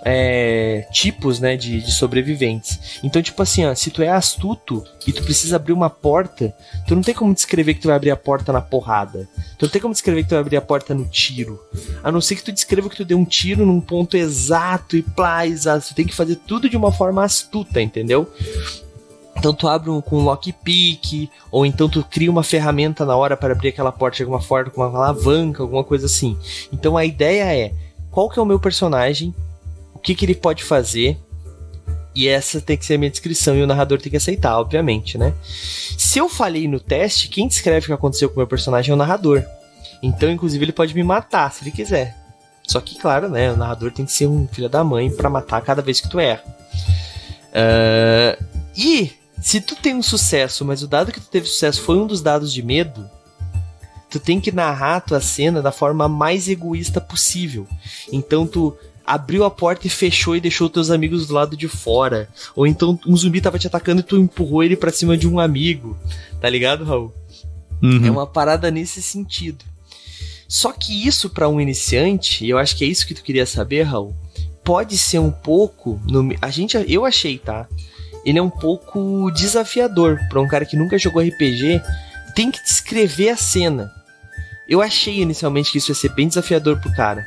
é, 0.09 0.87
tipos, 0.89 1.41
né, 1.41 1.57
de, 1.57 1.81
de, 1.81 1.91
sobreviventes. 1.91 2.97
Então, 3.03 3.21
tipo 3.21 3.41
assim, 3.41 3.65
ó, 3.65 3.75
se 3.75 3.91
tu 3.91 4.01
é 4.01 4.07
astuto 4.07 4.81
e 5.05 5.11
tu 5.11 5.21
precisa 5.21 5.57
abrir 5.57 5.73
uma 5.73 5.89
porta, 5.89 6.55
tu 6.87 6.95
não 6.95 7.01
tem 7.01 7.13
como 7.13 7.33
descrever 7.33 7.73
que 7.73 7.81
tu 7.81 7.87
vai 7.87 7.97
abrir 7.97 8.11
a 8.11 8.15
porta 8.15 8.53
na 8.53 8.61
porrada. 8.61 9.27
Tu 9.59 9.65
não 9.65 9.69
tem 9.69 9.81
como 9.81 9.93
descrever 9.93 10.23
que 10.23 10.29
tu 10.29 10.31
vai 10.31 10.39
abrir 10.39 10.55
a 10.55 10.61
porta 10.61 10.93
no 10.93 11.03
tiro. 11.03 11.59
A 12.01 12.09
não 12.09 12.21
ser 12.21 12.37
que 12.37 12.43
tu 12.43 12.53
descreva 12.53 12.89
que 12.89 12.95
tu 12.95 13.03
deu 13.03 13.17
um 13.17 13.25
tiro 13.25 13.65
num 13.65 13.81
ponto 13.81 14.15
exato 14.15 14.95
e 14.95 15.01
plá, 15.01 15.45
exato. 15.45 15.89
Tu 15.89 15.95
tem 15.95 16.07
que 16.07 16.15
fazer 16.15 16.37
tudo 16.37 16.69
de 16.69 16.77
uma 16.77 16.91
forma 16.93 17.21
astuta, 17.21 17.81
entendeu? 17.81 18.31
Então 19.35 19.53
tu 19.53 19.67
abre 19.67 19.89
um, 19.89 19.99
com 19.99 20.19
um 20.19 20.23
lockpick, 20.23 21.29
ou 21.51 21.65
então 21.65 21.89
tu 21.89 22.01
cria 22.01 22.31
uma 22.31 22.43
ferramenta 22.43 23.03
na 23.03 23.17
hora 23.17 23.35
para 23.35 23.51
abrir 23.51 23.69
aquela 23.69 23.91
porta 23.91 24.15
de 24.15 24.23
alguma 24.23 24.39
forma, 24.39 24.71
com 24.71 24.79
uma 24.79 24.87
alavanca, 24.87 25.61
alguma 25.61 25.83
coisa 25.83 26.05
assim. 26.05 26.37
Então 26.71 26.95
a 26.95 27.03
ideia 27.03 27.43
é, 27.53 27.73
qual 28.09 28.29
que 28.29 28.39
é 28.39 28.41
o 28.41 28.45
meu 28.45 28.57
personagem, 28.59 29.35
que, 30.07 30.15
que 30.15 30.25
ele 30.25 30.35
pode 30.35 30.63
fazer. 30.63 31.17
E 32.15 32.27
essa 32.27 32.61
tem 32.61 32.77
que 32.77 32.85
ser 32.85 32.95
a 32.95 32.97
minha 32.97 33.11
descrição 33.11 33.55
e 33.55 33.61
o 33.61 33.67
narrador 33.67 34.01
tem 34.01 34.09
que 34.09 34.17
aceitar, 34.17 34.57
obviamente, 34.57 35.17
né? 35.17 35.33
Se 35.43 36.17
eu 36.17 36.27
falei 36.27 36.67
no 36.67 36.79
teste, 36.79 37.27
quem 37.27 37.47
descreve 37.47 37.85
o 37.85 37.87
que 37.87 37.93
aconteceu 37.93 38.29
com 38.29 38.35
o 38.35 38.39
meu 38.39 38.47
personagem 38.47 38.91
é 38.91 38.93
o 38.93 38.97
narrador. 38.97 39.43
Então, 40.01 40.31
inclusive, 40.31 40.63
ele 40.65 40.71
pode 40.71 40.95
me 40.95 41.03
matar 41.03 41.51
se 41.51 41.63
ele 41.63 41.71
quiser. 41.71 42.15
Só 42.65 42.81
que, 42.81 42.97
claro, 42.97 43.29
né? 43.29 43.51
O 43.51 43.57
narrador 43.57 43.91
tem 43.91 44.05
que 44.05 44.11
ser 44.11 44.27
um 44.27 44.47
filho 44.47 44.67
da 44.67 44.83
mãe 44.83 45.11
para 45.11 45.29
matar 45.29 45.61
cada 45.61 45.81
vez 45.81 45.99
que 45.99 46.09
tu 46.09 46.19
erra. 46.19 46.43
Uh, 47.51 48.43
e 48.75 49.11
se 49.41 49.61
tu 49.61 49.75
tem 49.75 49.93
um 49.93 50.01
sucesso, 50.01 50.65
mas 50.65 50.81
o 50.81 50.87
dado 50.87 51.11
que 51.11 51.19
tu 51.19 51.27
teve 51.27 51.45
sucesso 51.45 51.81
foi 51.81 51.97
um 51.97 52.07
dos 52.07 52.21
dados 52.21 52.51
de 52.51 52.63
medo, 52.63 53.07
tu 54.09 54.19
tem 54.19 54.41
que 54.41 54.51
narrar 54.51 54.95
a 54.95 55.01
tua 55.01 55.21
cena 55.21 55.61
da 55.61 55.71
forma 55.71 56.07
mais 56.07 56.47
egoísta 56.49 56.99
possível. 56.99 57.67
Então 58.11 58.47
tu 58.47 58.75
abriu 59.07 59.45
a 59.45 59.49
porta 59.49 59.87
e 59.87 59.89
fechou 59.89 60.35
e 60.35 60.41
deixou 60.41 60.69
teus 60.69 60.91
amigos 60.91 61.25
do 61.25 61.33
lado 61.33 61.55
de 61.55 61.69
fora. 61.69 62.27
Ou 62.53 62.67
então 62.67 62.99
um 63.07 63.15
zumbi 63.15 63.39
tava 63.39 63.57
te 63.57 63.65
atacando 63.65 64.01
e 64.01 64.03
tu 64.03 64.17
empurrou 64.17 64.61
ele 64.61 64.75
para 64.75 64.91
cima 64.91 65.17
de 65.17 65.25
um 65.25 65.39
amigo. 65.39 65.97
Tá 66.41 66.49
ligado, 66.49 66.83
Raul? 66.83 67.13
Uhum. 67.81 68.05
É 68.05 68.11
uma 68.11 68.27
parada 68.27 68.69
nesse 68.69 69.01
sentido. 69.01 69.63
Só 70.47 70.73
que 70.73 71.07
isso 71.07 71.29
para 71.29 71.47
um 71.47 71.61
iniciante, 71.61 72.45
e 72.45 72.49
eu 72.49 72.57
acho 72.57 72.75
que 72.75 72.83
é 72.83 72.87
isso 72.87 73.07
que 73.07 73.13
tu 73.13 73.23
queria 73.23 73.45
saber, 73.45 73.83
Raul, 73.83 74.13
pode 74.63 74.97
ser 74.97 75.19
um 75.19 75.31
pouco, 75.31 75.99
no, 76.05 76.35
a 76.41 76.49
gente, 76.49 76.77
eu 76.87 77.05
achei, 77.05 77.37
tá? 77.37 77.67
Ele 78.25 78.39
é 78.39 78.41
um 78.41 78.49
pouco 78.49 79.31
desafiador 79.31 80.19
para 80.29 80.41
um 80.41 80.47
cara 80.47 80.65
que 80.65 80.75
nunca 80.75 80.97
jogou 80.97 81.21
RPG, 81.21 81.81
tem 82.35 82.51
que 82.51 82.61
descrever 82.63 83.29
a 83.29 83.37
cena. 83.37 83.91
Eu 84.67 84.81
achei 84.81 85.21
inicialmente 85.21 85.71
que 85.71 85.77
isso 85.77 85.91
ia 85.91 85.95
ser 85.95 86.13
bem 86.13 86.27
desafiador 86.27 86.79
pro 86.79 86.91
cara. 86.93 87.25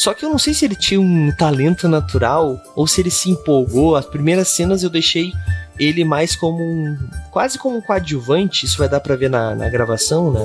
Só 0.00 0.14
que 0.14 0.24
eu 0.24 0.30
não 0.30 0.38
sei 0.38 0.54
se 0.54 0.64
ele 0.64 0.74
tinha 0.74 0.98
um 0.98 1.30
talento 1.30 1.86
natural 1.86 2.58
ou 2.74 2.86
se 2.86 3.02
ele 3.02 3.10
se 3.10 3.28
empolgou. 3.28 3.96
As 3.96 4.06
primeiras 4.06 4.48
cenas 4.48 4.82
eu 4.82 4.88
deixei 4.88 5.30
ele 5.78 6.06
mais 6.06 6.34
como 6.34 6.58
um. 6.58 6.96
quase 7.30 7.58
como 7.58 7.76
um 7.76 7.82
coadjuvante. 7.82 8.64
Isso 8.64 8.78
vai 8.78 8.88
dar 8.88 9.00
pra 9.00 9.14
ver 9.14 9.28
na, 9.28 9.54
na 9.54 9.68
gravação, 9.68 10.32
né? 10.32 10.40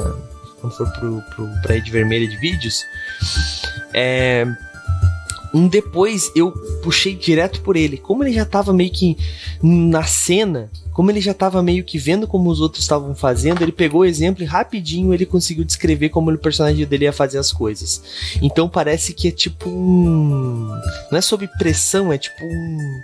Quando 0.59 0.75
for 0.75 0.91
pro, 0.91 1.21
pro, 1.33 1.47
pra 1.61 1.75
rede 1.75 1.89
vermelha 1.89 2.27
de 2.27 2.35
vídeos. 2.35 2.83
É, 3.93 4.45
um 5.55 5.69
depois 5.69 6.29
eu 6.35 6.51
puxei 6.83 7.15
direto 7.15 7.61
por 7.61 7.77
ele. 7.77 7.97
Como 7.97 8.21
ele 8.23 8.33
já 8.33 8.43
tava 8.43 8.73
meio 8.73 8.91
que 8.91 9.17
na 9.63 10.03
cena, 10.03 10.69
como 10.91 11.09
ele 11.09 11.21
já 11.21 11.33
tava 11.33 11.63
meio 11.63 11.81
que 11.85 11.97
vendo 11.97 12.27
como 12.27 12.49
os 12.49 12.59
outros 12.59 12.83
estavam 12.83 13.15
fazendo, 13.15 13.61
ele 13.61 13.71
pegou 13.71 14.01
o 14.01 14.05
exemplo 14.05 14.43
e 14.43 14.45
rapidinho 14.45 15.13
ele 15.13 15.25
conseguiu 15.25 15.63
descrever 15.63 16.09
como 16.09 16.29
o 16.29 16.37
personagem 16.37 16.85
dele 16.85 17.05
ia 17.05 17.13
fazer 17.13 17.37
as 17.37 17.53
coisas. 17.53 18.03
Então 18.41 18.67
parece 18.67 19.13
que 19.13 19.29
é 19.29 19.31
tipo 19.31 19.69
um. 19.69 20.67
Não 21.09 21.17
é 21.17 21.21
sob 21.21 21.47
pressão, 21.57 22.11
é 22.11 22.17
tipo 22.17 22.43
um. 22.45 23.01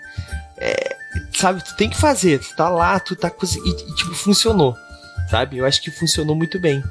É, 0.57 0.95
sabe, 1.33 1.63
tu 1.63 1.73
tem 1.77 1.89
que 1.89 1.97
fazer, 1.97 2.39
tu 2.39 2.53
tá 2.53 2.67
lá, 2.67 2.99
tu 2.99 3.15
tá. 3.15 3.31
E, 3.63 3.69
e 3.69 3.95
tipo, 3.95 4.13
funcionou. 4.13 4.75
Sabe? 5.29 5.57
Eu 5.57 5.65
acho 5.65 5.81
que 5.81 5.89
funcionou 5.89 6.35
muito 6.35 6.59
bem 6.59 6.83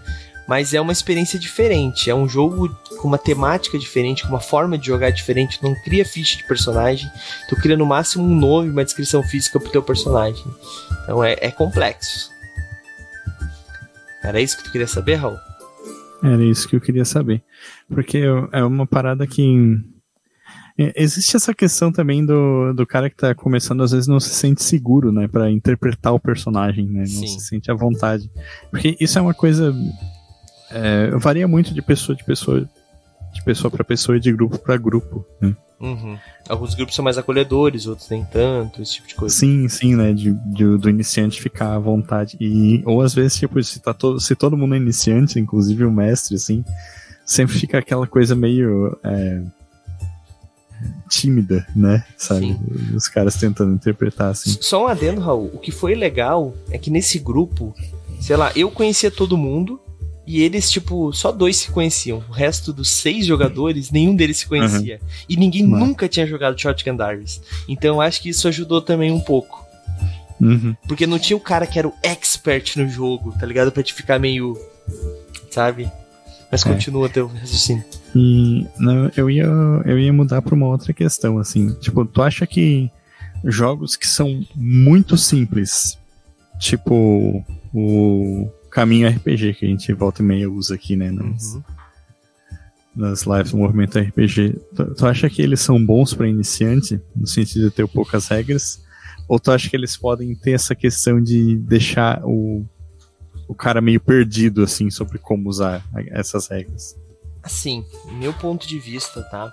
mas 0.51 0.74
é 0.74 0.80
uma 0.80 0.90
experiência 0.90 1.38
diferente. 1.38 2.11
É 2.11 2.14
um 2.14 2.28
jogo 2.28 2.76
com 2.98 3.07
uma 3.07 3.16
temática 3.16 3.78
diferente, 3.78 4.24
com 4.24 4.30
uma 4.30 4.40
forma 4.40 4.76
de 4.76 4.88
jogar 4.88 5.11
diferente. 5.11 5.61
Tu 5.61 5.64
não 5.64 5.76
cria 5.80 6.05
ficha 6.05 6.38
de 6.38 6.42
personagem, 6.42 7.09
tu 7.48 7.55
cria 7.55 7.76
no 7.76 7.86
máximo 7.86 8.24
um 8.24 8.34
nome, 8.34 8.68
uma 8.68 8.84
descrição 8.84 9.22
física 9.22 9.61
pro 9.61 9.70
teu 9.70 9.80
personagem. 9.80 10.44
Então 11.05 11.22
é, 11.22 11.36
é 11.40 11.53
complexo. 11.53 12.32
Era 14.24 14.40
isso 14.40 14.57
que 14.57 14.64
tu 14.64 14.72
queria 14.72 14.88
saber, 14.88 15.14
Raul? 15.14 15.38
Era 16.20 16.42
isso 16.42 16.66
que 16.68 16.74
eu 16.74 16.80
queria 16.80 17.05
saber. 17.05 17.44
Porque 17.88 18.20
é 18.51 18.64
uma 18.64 18.88
parada 18.88 19.28
que. 19.28 19.78
É, 20.76 20.92
existe 20.96 21.36
essa 21.36 21.55
questão 21.55 21.92
também 21.92 22.26
do, 22.26 22.72
do 22.72 22.84
cara 22.84 23.09
que 23.09 23.16
tá 23.16 23.32
começando, 23.36 23.84
às 23.84 23.92
vezes 23.92 24.09
não 24.09 24.18
se 24.18 24.30
sente 24.30 24.64
seguro, 24.64 25.12
né, 25.12 25.28
para 25.28 25.48
interpretar 25.48 26.12
o 26.12 26.18
personagem, 26.18 26.86
né, 26.86 27.01
não 27.01 27.07
Sim. 27.07 27.38
se 27.38 27.40
sente 27.46 27.70
à 27.70 27.74
vontade. 27.74 28.28
Porque 28.68 28.96
isso 28.98 29.16
é 29.16 29.22
uma 29.22 29.34
coisa 29.34 29.72
é, 30.71 31.11
varia 31.18 31.47
muito 31.49 31.73
de 31.75 31.83
pessoa 31.83 32.16
de 32.16 32.25
pessoa, 32.25 32.68
de 33.33 33.43
pessoa 33.45 33.71
para 33.71 33.85
pessoa 33.85 34.16
e 34.16 34.21
de 34.21 34.33
grupo 34.33 34.59
para 34.59 34.77
grupo. 34.77 35.25
Né? 35.41 35.55
Uhum. 35.81 36.18
Alguns 36.49 36.75
grupos 36.75 36.95
são 36.95 37.03
mais 37.05 37.16
acolhedores, 37.16 37.87
outros 37.87 38.09
nem 38.11 38.23
tanto, 38.25 38.83
esse 38.83 38.95
tipo 38.95 39.09
de 39.09 39.14
coisa. 39.14 39.35
Sim, 39.35 39.66
sim, 39.68 39.97
né? 39.97 40.12
De, 40.12 40.33
de- 40.33 40.77
do 40.77 40.91
iniciante 40.91 41.41
ficar 41.41 41.75
à 41.75 41.79
vontade. 41.79 42.37
E, 42.39 42.83
ou 42.85 43.01
às 43.01 43.14
vezes, 43.14 43.39
tipo, 43.39 43.62
se, 43.62 43.81
tá 43.81 43.95
todo, 43.95 44.21
se 44.21 44.35
todo 44.37 44.57
mundo 44.57 44.75
é 44.75 44.79
iniciante, 44.79 45.39
inclusive 45.41 45.85
o 45.85 45.91
mestre, 45.91 46.35
assim, 46.37 46.62
sempre 47.25 47.57
fica 47.59 47.79
aquela 47.79 48.07
coisa 48.07 48.35
meio. 48.35 48.99
é, 49.03 49.43
tímida, 51.09 51.66
né? 51.75 52.05
Sabe? 52.16 52.57
Os 52.95 53.09
caras 53.09 53.35
tentando 53.37 53.75
interpretar, 53.75 54.31
assim. 54.31 54.57
Só 54.61 54.85
um 54.85 54.87
adendo, 54.87 55.21
Raul. 55.21 55.51
O 55.53 55.59
que 55.59 55.71
foi 55.71 55.95
legal 55.95 56.55
é 56.71 56.79
que 56.79 56.91
nesse 56.91 57.18
grupo, 57.18 57.75
sei 58.21 58.37
lá, 58.37 58.53
eu 58.55 58.71
conhecia 58.71 59.11
todo 59.11 59.37
mundo 59.37 59.81
e 60.39 60.43
eles, 60.43 60.70
tipo, 60.70 61.12
só 61.12 61.33
dois 61.33 61.57
se 61.57 61.70
conheciam. 61.70 62.22
O 62.28 62.33
resto 62.33 62.72
dos 62.72 62.89
seis 62.91 63.26
jogadores, 63.26 63.91
nenhum 63.91 64.14
deles 64.14 64.39
se 64.39 64.47
conhecia. 64.47 65.01
E 65.28 65.37
ninguém 65.37 65.66
Mas- 65.66 65.81
nunca 65.81 66.09
tinha 66.09 66.26
jogado 66.26 66.61
Shotgun 66.61 66.97
Diaries. 66.97 67.41
Então 67.68 67.97
eu 67.97 68.01
acho 68.01 68.20
que 68.22 68.28
isso 68.28 68.47
ajudou 68.49 68.81
também 68.83 69.11
um 69.11 69.20
pouco. 69.20 69.64
Uhum. 70.41 70.74
Porque 70.89 71.07
não 71.07 71.18
tinha 71.18 71.37
o 71.37 71.41
cara 71.41 71.66
que 71.66 71.78
era 71.78 71.87
o 71.89 71.93
expert 72.03 72.76
no 72.76 72.89
jogo, 72.89 73.35
tá 73.39 73.45
ligado? 73.45 73.70
Pra 73.72 73.83
te 73.83 73.93
ficar 73.93 74.18
meio. 74.18 74.57
Sabe? 75.51 75.91
Mas 76.51 76.64
É. 76.64 76.72
continua 76.72 77.09
teu 77.09 77.26
raciocínio. 77.26 77.85
E 78.14 78.66
não, 78.78 79.11
eu, 79.16 79.28
ia, 79.31 79.45
eu 79.85 79.99
ia 79.99 80.12
mudar 80.12 80.43
pra 80.43 80.55
uma 80.55 80.66
outra 80.66 80.93
questão, 80.93 81.39
assim. 81.39 81.72
Tipo, 81.81 82.05
tu 82.05 82.22
acha 82.22 82.47
que 82.47 82.91
jogos 83.45 83.97
que 83.97 84.07
são 84.07 84.45
muito 84.55 85.16
simples, 85.16 85.97
tipo 86.59 87.45
o 87.72 88.49
Caminho 88.71 89.09
RPG, 89.09 89.55
que 89.55 89.66
a 89.66 89.68
gente 89.68 89.93
volta 89.93 90.23
e 90.23 90.25
meia 90.25 90.51
usa 90.51 90.75
aqui, 90.75 90.97
né? 90.97 91.11
Nas, 91.11 91.55
Uhum. 91.55 91.62
nas 92.95 93.23
lives 93.23 93.51
do 93.53 93.59
Movimento 93.59 93.99
RPG, 93.99 94.57
tu, 94.75 94.95
tu 94.95 95.07
acha 95.07 95.29
que 95.31 95.43
eles 95.43 95.61
são 95.61 95.85
bons 95.85 96.14
pra 96.14 96.29
iniciante, 96.29 97.01
no 97.14 97.27
sentido 97.27 97.68
de 97.68 97.75
ter 97.75 97.87
poucas 97.89 98.29
regras? 98.29 98.81
Ou 99.29 99.39
tu 99.39 99.51
acha 99.53 99.68
que 99.71 99.77
eles 99.77 99.97
podem 99.97 100.35
ter 100.35 100.53
essa 100.53 100.75
questão 100.75 101.23
de 101.23 101.57
deixar 101.57 102.21
o, 102.25 102.64
o 103.49 103.55
cara 103.55 103.81
meio 103.81 104.01
perdido, 104.01 104.62
assim, 104.62 104.91
sobre 104.91 105.18
como 105.18 105.49
usar 105.49 105.85
essas 106.11 106.49
regras? 106.49 106.97
Assim, 107.43 107.85
meu 108.18 108.33
ponto 108.33 108.66
de 108.66 108.79
vista, 108.79 109.23
tá? 109.23 109.53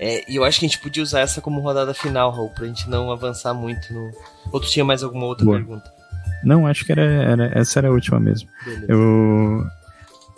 É, 0.00 0.30
e 0.30 0.36
eu 0.36 0.44
acho 0.44 0.60
que 0.60 0.66
a 0.66 0.68
gente 0.68 0.80
podia 0.80 1.02
usar 1.02 1.20
essa 1.20 1.40
como 1.40 1.60
rodada 1.60 1.92
final, 1.92 2.30
Raul, 2.30 2.50
pra 2.50 2.66
gente 2.66 2.88
não 2.88 3.10
avançar 3.10 3.52
muito 3.52 3.92
no. 3.92 4.10
Ou 4.52 4.60
tu 4.60 4.68
tinha 4.70 4.84
mais 4.84 5.02
alguma 5.02 5.26
outra 5.26 5.44
Boa. 5.44 5.58
pergunta? 5.58 5.92
Não, 6.44 6.66
acho 6.66 6.84
que 6.84 6.92
era, 6.92 7.02
era- 7.02 7.58
essa 7.58 7.78
era 7.80 7.88
a 7.88 7.92
última 7.92 8.18
mesmo. 8.20 8.48
Beleza. 8.64 8.86
Eu, 8.88 9.64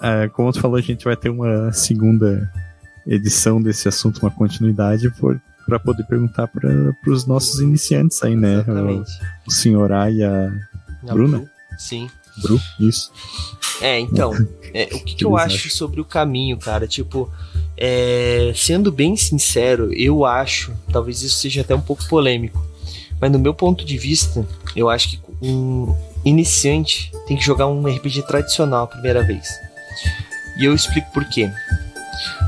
é, 0.03 0.28
como 0.28 0.53
tu 0.53 0.61
falou, 0.61 0.76
a 0.76 0.80
gente 0.80 1.05
vai 1.05 1.16
ter 1.16 1.28
uma 1.28 1.72
segunda 1.72 2.51
edição 3.07 3.61
desse 3.61 3.88
assunto, 3.88 4.18
uma 4.20 4.30
continuidade, 4.30 5.12
para 5.66 5.78
poder 5.78 6.05
perguntar 6.05 6.48
para 6.48 6.68
os 7.07 7.26
nossos 7.26 7.61
iniciantes 7.61 8.22
aí, 8.22 8.34
né? 8.36 8.59
O, 8.59 8.61
Exatamente. 8.61 9.11
o 9.46 9.51
senhor 9.51 9.92
A 9.92 10.11
e 10.11 10.22
a 10.22 10.51
Na 11.03 11.12
Bruna? 11.14 11.38
Bru? 11.38 11.48
Sim. 11.78 12.09
Bru, 12.42 12.61
isso. 12.78 13.11
É, 13.80 13.98
então, 13.98 14.32
é, 14.74 14.84
o 14.92 15.01
que, 15.05 15.14
que 15.16 15.24
eu 15.24 15.36
acho 15.36 15.57
acham? 15.57 15.70
sobre 15.70 16.01
o 16.01 16.05
caminho, 16.05 16.57
cara? 16.59 16.86
Tipo, 16.86 17.30
é, 17.76 18.53
sendo 18.55 18.92
bem 18.92 19.16
sincero, 19.16 19.92
eu 19.92 20.24
acho, 20.24 20.72
talvez 20.92 21.22
isso 21.22 21.38
seja 21.38 21.62
até 21.62 21.74
um 21.74 21.80
pouco 21.80 22.07
polêmico, 22.09 22.62
mas 23.20 23.30
no 23.32 23.38
meu 23.38 23.55
ponto 23.55 23.84
de 23.84 23.96
vista, 23.98 24.46
eu 24.76 24.88
acho 24.90 25.11
que 25.11 25.16
um 25.43 25.95
iniciante 26.24 27.11
tem 27.26 27.36
que 27.36 27.45
jogar 27.45 27.66
um 27.66 27.86
RPG 27.86 28.26
tradicional 28.26 28.84
a 28.84 28.88
primeira 28.88 29.22
vez. 29.22 29.49
E 30.59 30.64
eu 30.64 30.74
explico 30.74 31.11
por 31.12 31.24
quê. 31.24 31.51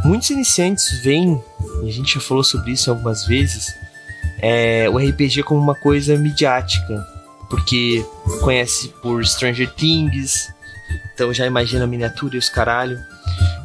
Muitos 0.04 0.30
iniciantes 0.30 1.00
veem, 1.02 1.42
e 1.82 1.88
a 1.88 1.92
gente 1.92 2.14
já 2.14 2.20
falou 2.20 2.44
sobre 2.44 2.72
isso 2.72 2.90
algumas 2.90 3.24
vezes, 3.26 3.74
é, 4.40 4.88
o 4.90 4.98
RPG 4.98 5.44
como 5.44 5.60
uma 5.60 5.74
coisa 5.74 6.16
midiática, 6.16 7.06
porque 7.48 8.04
conhece 8.40 8.88
por 9.00 9.24
Stranger 9.24 9.72
Things, 9.74 10.52
então 11.14 11.32
já 11.32 11.46
imagina 11.46 11.84
a 11.84 11.86
miniatura 11.86 12.34
e 12.34 12.38
os 12.38 12.48
caralho. 12.48 12.98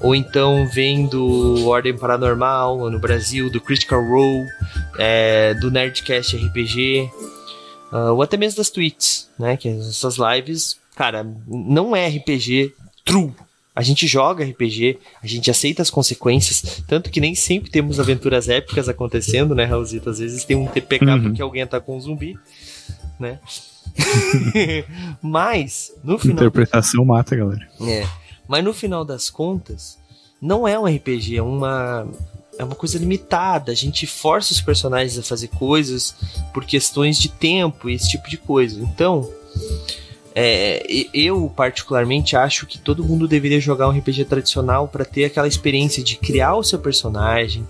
Ou 0.01 0.13
então 0.13 0.67
vem 0.67 1.07
do 1.07 1.67
Ordem 1.67 1.97
Paranormal 1.97 2.89
no 2.91 2.99
Brasil, 2.99 3.49
do 3.49 3.59
Critical 3.59 4.03
Role, 4.05 4.47
é, 4.99 5.55
do 5.55 5.71
Nerdcast 5.71 6.37
RPG, 6.37 7.09
ah, 7.91 8.11
ou 8.11 8.21
até 8.21 8.37
mesmo 8.37 8.57
das 8.57 8.69
tweets, 8.69 9.29
né? 9.39 9.55
Que 9.57 9.67
essas 9.69 10.17
lives, 10.17 10.77
cara, 10.95 11.25
não 11.47 11.95
é 11.95 12.07
RPG 12.07 12.73
true. 13.05 13.31
A 13.75 13.83
gente 13.83 14.07
joga 14.07 14.43
RPG, 14.43 14.97
a 15.21 15.27
gente 15.27 15.51
aceita 15.51 15.83
as 15.83 15.91
consequências, 15.91 16.81
tanto 16.87 17.11
que 17.11 17.21
nem 17.21 17.35
sempre 17.35 17.69
temos 17.69 17.99
aventuras 17.99 18.49
épicas 18.49 18.89
acontecendo, 18.89 19.53
né, 19.53 19.65
Raulzito? 19.65 20.09
Às 20.09 20.17
vezes 20.17 20.43
tem 20.43 20.57
um 20.57 20.65
TPK 20.65 21.05
Uhum. 21.05 21.21
porque 21.23 21.41
alguém 21.43 21.67
tá 21.67 21.79
com 21.79 21.95
um 21.95 22.01
zumbi, 22.01 22.35
né? 23.19 23.39
Mas, 25.21 25.91
no 26.03 26.17
final 26.17 26.35
Interpretação 26.37 27.05
mata, 27.05 27.35
galera. 27.35 27.67
é. 27.81 28.05
Mas 28.47 28.63
no 28.63 28.73
final 28.73 29.03
das 29.03 29.29
contas, 29.29 29.97
não 30.41 30.65
é 30.67 30.79
um 30.79 30.85
RPG, 30.85 31.37
é 31.37 31.41
uma. 31.41 32.07
É 32.57 32.63
uma 32.63 32.75
coisa 32.75 32.97
limitada. 32.97 33.71
A 33.71 33.75
gente 33.75 34.07
força 34.07 34.53
os 34.53 34.61
personagens 34.61 35.17
a 35.17 35.23
fazer 35.23 35.49
coisas 35.49 36.15
por 36.53 36.65
questões 36.65 37.17
de 37.17 37.29
tempo 37.29 37.89
e 37.89 37.93
esse 37.93 38.09
tipo 38.09 38.29
de 38.29 38.37
coisa. 38.37 38.81
Então, 38.81 39.29
é, 40.39 40.85
eu 41.11 41.51
particularmente 41.55 42.35
acho 42.35 42.67
que 42.67 42.77
todo 42.77 43.03
mundo 43.03 43.27
deveria 43.27 43.59
jogar 43.59 43.89
um 43.89 43.97
RPG 43.97 44.25
tradicional 44.25 44.87
para 44.87 45.03
ter 45.03 45.25
aquela 45.25 45.47
experiência 45.47 46.03
de 46.03 46.15
criar 46.15 46.55
o 46.55 46.63
seu 46.63 46.77
personagem, 46.77 47.65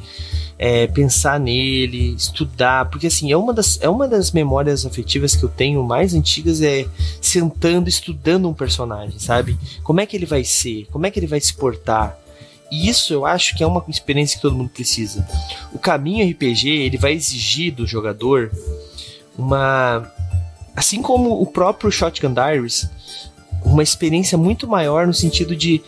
é, 0.59 0.85
pensar 0.85 1.39
nele, 1.39 2.13
estudar, 2.15 2.89
porque 2.89 3.07
assim, 3.07 3.31
é 3.31 3.38
uma, 3.38 3.53
das, 3.53 3.79
é 3.81 3.88
uma 3.88 4.05
das 4.05 4.33
memórias 4.33 4.85
afetivas 4.85 5.33
que 5.33 5.43
eu 5.43 5.49
tenho 5.49 5.81
mais 5.81 6.13
antigas 6.13 6.61
é 6.61 6.85
sentando, 7.21 7.88
estudando 7.88 8.49
um 8.49 8.53
personagem, 8.53 9.17
sabe? 9.17 9.57
Como 9.81 10.01
é 10.01 10.05
que 10.05 10.17
ele 10.17 10.25
vai 10.25 10.43
ser? 10.43 10.88
Como 10.91 11.05
é 11.05 11.11
que 11.11 11.19
ele 11.19 11.27
vai 11.27 11.39
se 11.39 11.53
portar? 11.53 12.19
E 12.72 12.89
isso 12.89 13.13
eu 13.13 13.26
acho 13.26 13.55
que 13.55 13.63
é 13.63 13.68
uma 13.68 13.84
experiência 13.88 14.36
que 14.36 14.41
todo 14.41 14.55
mundo 14.55 14.70
precisa. 14.70 15.28
O 15.74 15.80
caminho 15.80 16.30
RPG, 16.30 16.70
ele 16.70 16.97
vai 16.97 17.13
exigir 17.13 17.74
do 17.74 17.88
jogador 17.88 18.51
uma 19.38 20.11
assim 20.76 21.01
como 21.01 21.41
o 21.41 21.45
próprio 21.45 21.91
Shotgun 21.91 22.34
Diaries, 22.34 22.88
uma 23.63 23.82
experiência 23.82 24.38
muito 24.38 24.68
maior 24.68 25.07
no 25.07 25.13
sentido 25.13 25.55
de 25.55 25.82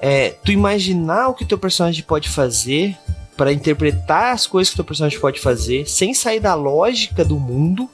é, 0.00 0.30
tu 0.44 0.52
imaginar 0.52 1.28
o 1.28 1.34
que 1.34 1.44
teu 1.44 1.56
personagem 1.56 2.04
pode 2.04 2.28
fazer 2.28 2.96
para 3.36 3.52
interpretar 3.52 4.34
as 4.34 4.46
coisas 4.46 4.70
que 4.70 4.76
teu 4.76 4.84
personagem 4.84 5.18
pode 5.18 5.40
fazer 5.40 5.88
sem 5.88 6.12
sair 6.12 6.40
da 6.40 6.54
lógica 6.54 7.24
do 7.24 7.38
mundo 7.38 7.88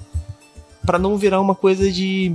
para 0.85 0.99
não 0.99 1.17
virar 1.17 1.41
uma 1.41 1.55
coisa 1.55 1.91
de 1.91 2.35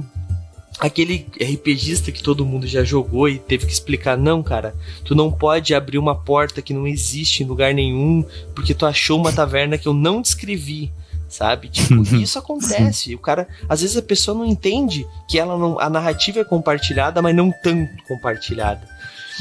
aquele 0.80 1.25
RPGista 1.41 2.11
que 2.11 2.21
todo 2.21 2.45
mundo 2.45 2.67
já 2.67 2.84
jogou 2.84 3.28
e 3.28 3.39
teve 3.39 3.65
que 3.65 3.73
explicar 3.73 4.17
não, 4.17 4.43
cara, 4.43 4.75
tu 5.03 5.15
não 5.15 5.32
pode 5.32 5.73
abrir 5.73 5.97
uma 5.97 6.15
porta 6.15 6.61
que 6.61 6.73
não 6.73 6.88
existe 6.88 7.43
em 7.43 7.45
lugar 7.47 7.73
nenhum 7.73 8.23
porque 8.53 8.73
tu 8.73 8.86
achou 8.86 9.19
uma 9.19 9.34
taverna 9.34 9.78
que 9.78 9.88
eu 9.88 9.93
não 9.93 10.21
descrevi. 10.21 10.91
Sabe? 11.30 11.67
Tipo, 11.67 12.01
isso 12.15 12.39
acontece. 12.39 13.13
O 13.13 13.19
cara, 13.19 13.49
às 13.67 13.82
vezes 13.82 13.97
a 13.97 14.01
pessoa 14.01 14.38
não 14.38 14.45
entende 14.45 15.05
que 15.28 15.38
ela 15.38 15.57
não, 15.57 15.78
a 15.78 15.89
narrativa 15.89 16.39
é 16.39 16.43
compartilhada, 16.43 17.21
mas 17.21 17.36
não 17.36 17.51
tanto 17.51 18.01
compartilhada. 18.07 18.88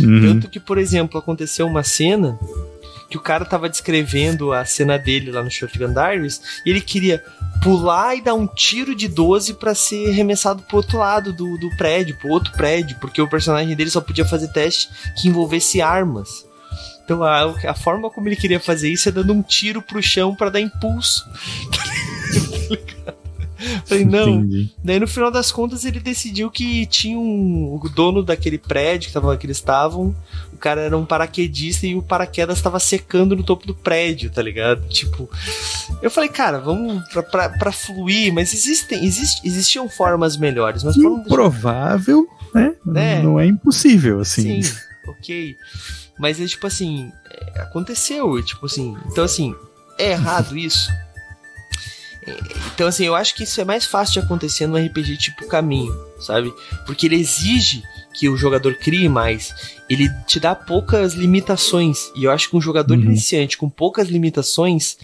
Uhum. 0.00 0.20
Tanto 0.20 0.50
que, 0.50 0.58
por 0.58 0.78
exemplo, 0.78 1.18
aconteceu 1.18 1.66
uma 1.66 1.84
cena 1.84 2.38
que 3.08 3.16
o 3.16 3.20
cara 3.20 3.44
tava 3.44 3.68
descrevendo 3.68 4.52
a 4.52 4.64
cena 4.64 4.98
dele 4.98 5.30
lá 5.30 5.42
no 5.42 5.50
Shotgun 5.50 5.92
Diaries 5.92 6.40
e 6.64 6.70
ele 6.70 6.80
queria 6.80 7.22
pular 7.62 8.16
e 8.16 8.20
dar 8.20 8.34
um 8.34 8.46
tiro 8.46 8.94
de 8.94 9.08
12 9.08 9.54
pra 9.54 9.74
ser 9.74 10.10
arremessado 10.10 10.62
pro 10.62 10.78
outro 10.78 10.98
lado 10.98 11.32
do, 11.32 11.56
do 11.58 11.70
prédio, 11.76 12.16
pro 12.18 12.30
outro 12.30 12.52
prédio, 12.52 12.96
porque 13.00 13.20
o 13.20 13.28
personagem 13.28 13.74
dele 13.74 13.90
só 13.90 14.00
podia 14.00 14.24
fazer 14.24 14.48
teste 14.48 14.88
que 15.16 15.28
envolvesse 15.28 15.80
armas. 15.80 16.46
Então 17.04 17.22
a, 17.22 17.54
a 17.68 17.74
forma 17.74 18.10
como 18.10 18.28
ele 18.28 18.36
queria 18.36 18.58
fazer 18.58 18.90
isso 18.90 19.08
é 19.08 19.12
dando 19.12 19.32
um 19.32 19.42
tiro 19.42 19.80
pro 19.80 20.02
chão 20.02 20.34
pra 20.34 20.50
dar 20.50 20.60
impulso. 20.60 21.24
Falei, 23.84 24.04
não, 24.04 24.28
Entendi. 24.28 24.70
Daí 24.82 25.00
no 25.00 25.06
final 25.06 25.30
das 25.30 25.50
contas 25.50 25.84
ele 25.84 26.00
decidiu 26.00 26.50
que 26.50 26.86
tinha 26.86 27.18
um. 27.18 27.78
O 27.82 27.88
dono 27.88 28.22
daquele 28.22 28.58
prédio 28.58 29.08
que, 29.08 29.14
tava, 29.14 29.36
que 29.36 29.46
eles 29.46 29.56
estavam. 29.56 30.14
O 30.52 30.56
cara 30.58 30.80
era 30.80 30.96
um 30.96 31.04
paraquedista 31.04 31.86
e 31.86 31.94
o 31.94 32.02
paraquedas 32.02 32.58
estava 32.58 32.78
secando 32.78 33.36
no 33.36 33.42
topo 33.42 33.66
do 33.66 33.74
prédio, 33.74 34.30
tá 34.30 34.42
ligado? 34.42 34.86
Tipo. 34.88 35.28
Eu 36.02 36.10
falei, 36.10 36.28
cara, 36.28 36.58
vamos 36.58 37.06
pra, 37.08 37.22
pra, 37.22 37.48
pra 37.50 37.72
fluir, 37.72 38.32
mas 38.32 38.52
existem. 38.52 39.04
Exist, 39.04 39.40
existiam 39.44 39.88
formas 39.88 40.36
melhores, 40.36 40.82
mas. 40.82 40.96
Improvável, 40.96 42.26
né? 42.54 42.74
É. 42.94 43.22
Não 43.22 43.38
é 43.38 43.46
impossível, 43.46 44.20
assim. 44.20 44.62
Sim, 44.62 44.74
ok. 45.06 45.56
Mas 46.18 46.40
é 46.40 46.46
tipo 46.46 46.66
assim, 46.66 47.12
é, 47.30 47.60
aconteceu, 47.60 48.42
tipo 48.42 48.66
assim, 48.66 48.96
então 49.06 49.22
assim, 49.22 49.54
é 49.98 50.12
errado 50.12 50.56
isso? 50.56 50.90
Então 52.76 52.86
assim, 52.86 53.06
eu 53.06 53.14
acho 53.14 53.34
que 53.34 53.44
isso 53.44 53.58
é 53.58 53.64
mais 53.64 53.86
fácil 53.86 54.20
de 54.20 54.26
acontecer 54.26 54.66
no 54.66 54.76
RPG 54.76 55.16
tipo 55.16 55.48
caminho, 55.48 55.98
sabe? 56.20 56.52
Porque 56.84 57.06
ele 57.06 57.16
exige 57.16 57.82
que 58.12 58.28
o 58.28 58.36
jogador 58.36 58.74
crie 58.74 59.08
mais, 59.08 59.54
ele 59.88 60.10
te 60.26 60.38
dá 60.38 60.54
poucas 60.54 61.14
limitações. 61.14 62.10
E 62.14 62.24
eu 62.24 62.30
acho 62.30 62.50
que 62.50 62.56
um 62.56 62.60
jogador 62.60 62.98
uhum. 62.98 63.04
iniciante 63.04 63.56
com 63.56 63.70
poucas 63.70 64.08
limitações 64.08 64.98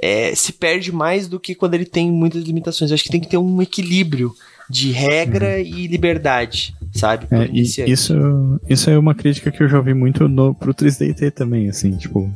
é, 0.00 0.34
se 0.34 0.52
perde 0.52 0.90
mais 0.90 1.28
do 1.28 1.38
que 1.38 1.54
quando 1.54 1.74
ele 1.74 1.86
tem 1.86 2.10
muitas 2.10 2.42
limitações. 2.42 2.90
Eu 2.90 2.96
acho 2.96 3.04
que 3.04 3.10
tem 3.10 3.20
que 3.20 3.28
ter 3.28 3.38
um 3.38 3.62
equilíbrio 3.62 4.34
de 4.68 4.90
regra 4.90 5.56
uhum. 5.56 5.60
e 5.60 5.86
liberdade, 5.86 6.74
sabe? 6.92 7.28
É, 7.30 7.46
isso, 7.52 8.10
isso 8.68 8.90
é 8.90 8.98
uma 8.98 9.14
crítica 9.14 9.52
que 9.52 9.62
eu 9.62 9.68
já 9.68 9.76
ouvi 9.76 9.94
muito 9.94 10.28
no, 10.28 10.54
pro 10.54 10.74
3DT 10.74 11.30
também, 11.30 11.68
assim, 11.68 11.96
tipo, 11.96 12.32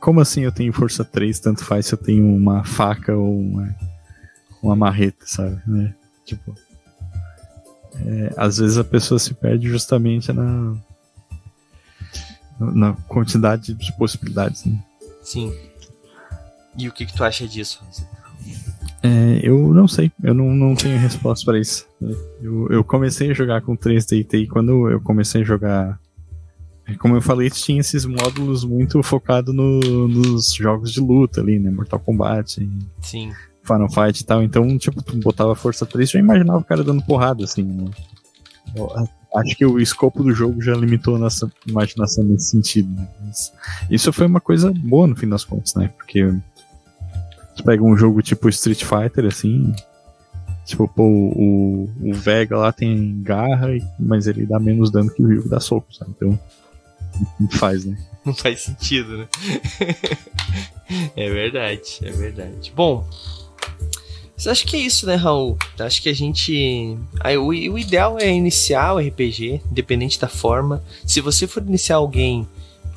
como 0.00 0.20
assim 0.20 0.42
eu 0.42 0.52
tenho 0.52 0.72
força 0.72 1.04
3, 1.04 1.38
tanto 1.40 1.64
faz 1.64 1.86
se 1.86 1.94
eu 1.94 1.98
tenho 1.98 2.24
uma 2.24 2.64
faca 2.64 3.16
ou 3.16 3.40
uma, 3.40 3.74
uma 4.62 4.76
marreta, 4.76 5.24
sabe? 5.26 5.60
Né? 5.66 5.94
Tipo, 6.24 6.54
é, 8.06 8.34
às 8.36 8.58
vezes 8.58 8.78
a 8.78 8.84
pessoa 8.84 9.18
se 9.18 9.34
perde 9.34 9.68
justamente 9.68 10.32
na, 10.32 10.76
na 12.60 12.92
quantidade 13.08 13.74
de 13.74 13.92
possibilidades, 13.96 14.64
né? 14.64 14.82
Sim. 15.22 15.52
E 16.76 16.88
o 16.88 16.92
que, 16.92 17.06
que 17.06 17.14
tu 17.14 17.24
acha 17.24 17.46
disso, 17.46 17.82
é, 19.02 19.40
eu 19.42 19.72
não 19.72 19.86
sei, 19.86 20.10
eu 20.22 20.34
não, 20.34 20.50
não 20.54 20.74
tenho 20.74 20.98
resposta 20.98 21.44
para 21.44 21.58
isso. 21.58 21.86
Eu, 22.40 22.68
eu 22.68 22.84
comecei 22.84 23.30
a 23.30 23.34
jogar 23.34 23.62
com 23.62 23.76
3DT 23.76 24.42
e 24.42 24.46
quando 24.46 24.90
eu 24.90 25.00
comecei 25.00 25.42
a 25.42 25.44
jogar. 25.44 26.00
Como 26.98 27.14
eu 27.14 27.20
falei, 27.20 27.50
tinha 27.50 27.80
esses 27.80 28.06
módulos 28.06 28.64
muito 28.64 29.02
focados 29.02 29.54
no, 29.54 30.08
nos 30.08 30.54
jogos 30.54 30.90
de 30.90 31.00
luta 31.00 31.40
ali, 31.40 31.58
né? 31.58 31.70
Mortal 31.70 32.00
Kombat. 32.00 32.66
Sim. 33.02 33.32
Final 33.68 33.90
Fight 33.90 34.20
e 34.20 34.24
tal. 34.24 34.42
Então, 34.42 34.78
tipo, 34.78 35.02
tu 35.02 35.16
botava 35.18 35.54
força 35.54 35.86
3 35.86 36.10
já 36.10 36.18
imaginava 36.18 36.58
o 36.58 36.64
cara 36.64 36.82
dando 36.82 37.02
porrada, 37.04 37.44
assim, 37.44 37.62
né? 37.62 37.90
Eu, 38.74 38.90
acho 39.36 39.56
que 39.56 39.64
o 39.64 39.78
escopo 39.78 40.22
do 40.22 40.32
jogo 40.32 40.60
já 40.60 40.74
limitou 40.74 41.16
a 41.16 41.18
nossa 41.18 41.50
imaginação 41.66 42.24
nesse 42.24 42.50
sentido. 42.50 42.88
Né? 42.90 43.08
Mas 43.20 43.52
isso 43.90 44.12
foi 44.12 44.26
uma 44.26 44.40
coisa 44.40 44.72
boa 44.72 45.06
no 45.06 45.14
fim 45.14 45.28
das 45.28 45.44
contas, 45.44 45.74
né? 45.74 45.88
Porque 45.96 46.26
Tu 47.58 47.64
pega 47.64 47.82
um 47.82 47.96
jogo 47.96 48.22
tipo 48.22 48.48
Street 48.48 48.84
Fighter, 48.84 49.26
assim. 49.26 49.74
Tipo, 50.64 50.86
pô, 50.86 51.02
o, 51.02 51.90
o 52.00 52.14
Vega 52.14 52.56
lá 52.56 52.70
tem 52.70 53.20
garra, 53.20 53.68
mas 53.98 54.28
ele 54.28 54.46
dá 54.46 54.60
menos 54.60 54.92
dano 54.92 55.12
que 55.12 55.20
o 55.20 55.26
Ryu 55.26 55.48
dá 55.48 55.58
soco, 55.58 55.92
sabe? 55.92 56.12
Então, 56.16 56.38
não 57.40 57.50
faz, 57.50 57.84
né? 57.84 57.98
Não 58.24 58.34
faz 58.34 58.60
sentido, 58.60 59.16
né? 59.16 59.28
é 61.16 61.30
verdade, 61.30 61.98
é 62.02 62.10
verdade. 62.10 62.70
Bom, 62.76 63.08
mas 64.36 64.46
acho 64.46 64.66
que 64.66 64.76
é 64.76 64.80
isso, 64.80 65.04
né, 65.04 65.16
Raul? 65.16 65.58
Acho 65.80 66.00
que 66.00 66.08
a 66.08 66.14
gente. 66.14 66.96
O, 67.40 67.52
ideal 67.52 68.18
é 68.20 68.30
iniciar 68.30 68.94
o 68.94 68.98
RPG, 68.98 69.60
independente 69.70 70.20
da 70.20 70.28
forma. 70.28 70.82
Se 71.04 71.20
você 71.20 71.46
for 71.46 71.60
iniciar 71.60 71.96
alguém 71.96 72.46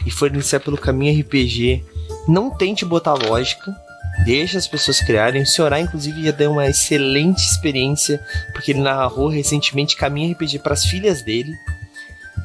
e 0.06 0.12
for 0.12 0.32
iniciar 0.32 0.60
pelo 0.60 0.78
caminho 0.78 1.20
RPG, 1.20 1.84
não 2.28 2.52
tente 2.52 2.86
botar 2.86 3.16
lógica 3.16 3.76
deixa 4.24 4.58
as 4.58 4.68
pessoas 4.68 5.00
criarem. 5.02 5.42
O 5.42 5.48
Senhorá, 5.48 5.80
inclusive, 5.80 6.24
já 6.24 6.32
deu 6.32 6.52
uma 6.52 6.68
excelente 6.68 7.40
experiência, 7.40 8.24
porque 8.54 8.72
ele 8.72 8.82
narrou 8.82 9.28
recentemente 9.28 9.96
Caminho 9.96 10.32
RPG 10.34 10.60
para 10.60 10.74
as 10.74 10.86
filhas 10.86 11.22
dele. 11.22 11.54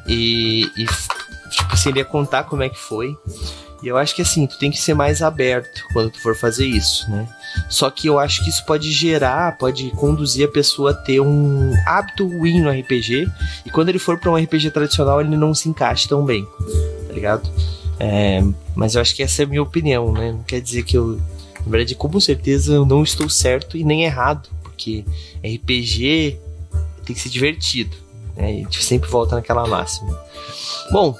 E, 0.07 0.63
e, 0.77 0.85
tipo 1.49 1.73
assim, 1.73 1.89
ele 1.89 2.03
contar 2.03 2.43
como 2.45 2.63
é 2.63 2.69
que 2.69 2.79
foi. 2.79 3.15
E 3.83 3.87
eu 3.87 3.97
acho 3.97 4.15
que 4.15 4.21
assim, 4.21 4.47
tu 4.47 4.57
tem 4.57 4.71
que 4.71 4.77
ser 4.77 4.93
mais 4.93 5.21
aberto 5.21 5.85
quando 5.93 6.09
tu 6.09 6.19
for 6.19 6.35
fazer 6.35 6.65
isso, 6.65 7.09
né? 7.11 7.27
Só 7.69 7.89
que 7.89 8.07
eu 8.07 8.17
acho 8.17 8.43
que 8.43 8.49
isso 8.49 8.65
pode 8.65 8.91
gerar, 8.91 9.57
pode 9.57 9.91
conduzir 9.91 10.47
a 10.47 10.51
pessoa 10.51 10.91
a 10.91 10.93
ter 10.93 11.19
um 11.19 11.73
hábito 11.85 12.27
ruim 12.27 12.59
no 12.59 12.71
RPG. 12.71 13.29
E 13.65 13.69
quando 13.69 13.89
ele 13.89 13.99
for 13.99 14.17
para 14.19 14.31
um 14.31 14.35
RPG 14.35 14.71
tradicional, 14.71 15.21
ele 15.21 15.37
não 15.37 15.53
se 15.53 15.69
encaixa 15.69 16.09
tão 16.09 16.25
bem, 16.25 16.45
tá 17.07 17.13
ligado? 17.13 17.49
É, 17.99 18.43
mas 18.75 18.95
eu 18.95 19.01
acho 19.01 19.15
que 19.15 19.21
essa 19.21 19.43
é 19.43 19.45
a 19.45 19.47
minha 19.47 19.61
opinião, 19.61 20.11
né? 20.11 20.31
Não 20.31 20.43
quer 20.43 20.59
dizer 20.59 20.83
que 20.83 20.97
eu 20.97 21.19
na 21.67 21.71
verdade, 21.71 21.95
com 21.95 22.19
certeza 22.21 22.73
eu 22.73 22.85
não 22.85 23.03
estou 23.03 23.29
certo 23.29 23.75
e 23.75 23.83
nem 23.83 24.05
errado, 24.05 24.47
porque 24.63 25.03
RPG 25.39 26.39
tem 27.05 27.13
que 27.13 27.21
ser 27.21 27.27
divertido. 27.27 27.95
Né? 28.37 28.45
A 28.45 28.53
gente 28.53 28.83
sempre 28.85 29.09
volta 29.09 29.35
naquela 29.35 29.67
máxima. 29.67 30.17
Bom, 30.93 31.13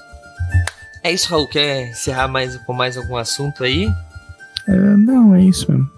é 1.08 1.14
isso, 1.14 1.30
Raul. 1.30 1.48
Quer 1.48 1.90
encerrar 1.90 2.28
mais, 2.28 2.58
com 2.58 2.74
mais 2.74 2.98
algum 2.98 3.16
assunto 3.16 3.64
aí? 3.64 3.88
É, 4.68 4.76
não, 4.98 5.34
é 5.34 5.44
isso 5.44 5.72
mesmo. 5.72 5.90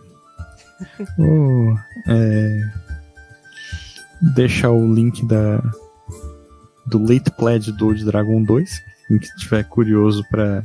Vou 1.17 1.75
é, 2.07 2.71
deixar 4.35 4.71
o 4.71 4.93
link 4.93 5.25
da, 5.25 5.57
do 6.85 6.99
Late 6.99 7.31
Pledge 7.31 7.71
do 7.71 7.93
Dragon 8.05 8.43
2. 8.43 8.81
Quem 9.07 9.17
estiver 9.17 9.63
curioso 9.63 10.23
para 10.29 10.63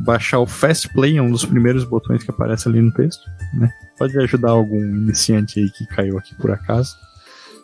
baixar 0.00 0.40
o 0.40 0.46
Fast 0.46 0.88
Play, 0.88 1.16
é 1.16 1.22
um 1.22 1.30
dos 1.30 1.44
primeiros 1.44 1.84
botões 1.84 2.24
que 2.24 2.30
aparece 2.30 2.68
ali 2.68 2.80
no 2.80 2.92
texto, 2.92 3.22
né? 3.54 3.72
Pode 3.96 4.18
ajudar 4.18 4.50
algum 4.50 4.80
iniciante 4.80 5.60
aí 5.60 5.70
que 5.70 5.86
caiu 5.86 6.18
aqui 6.18 6.34
por 6.34 6.50
acaso. 6.50 6.96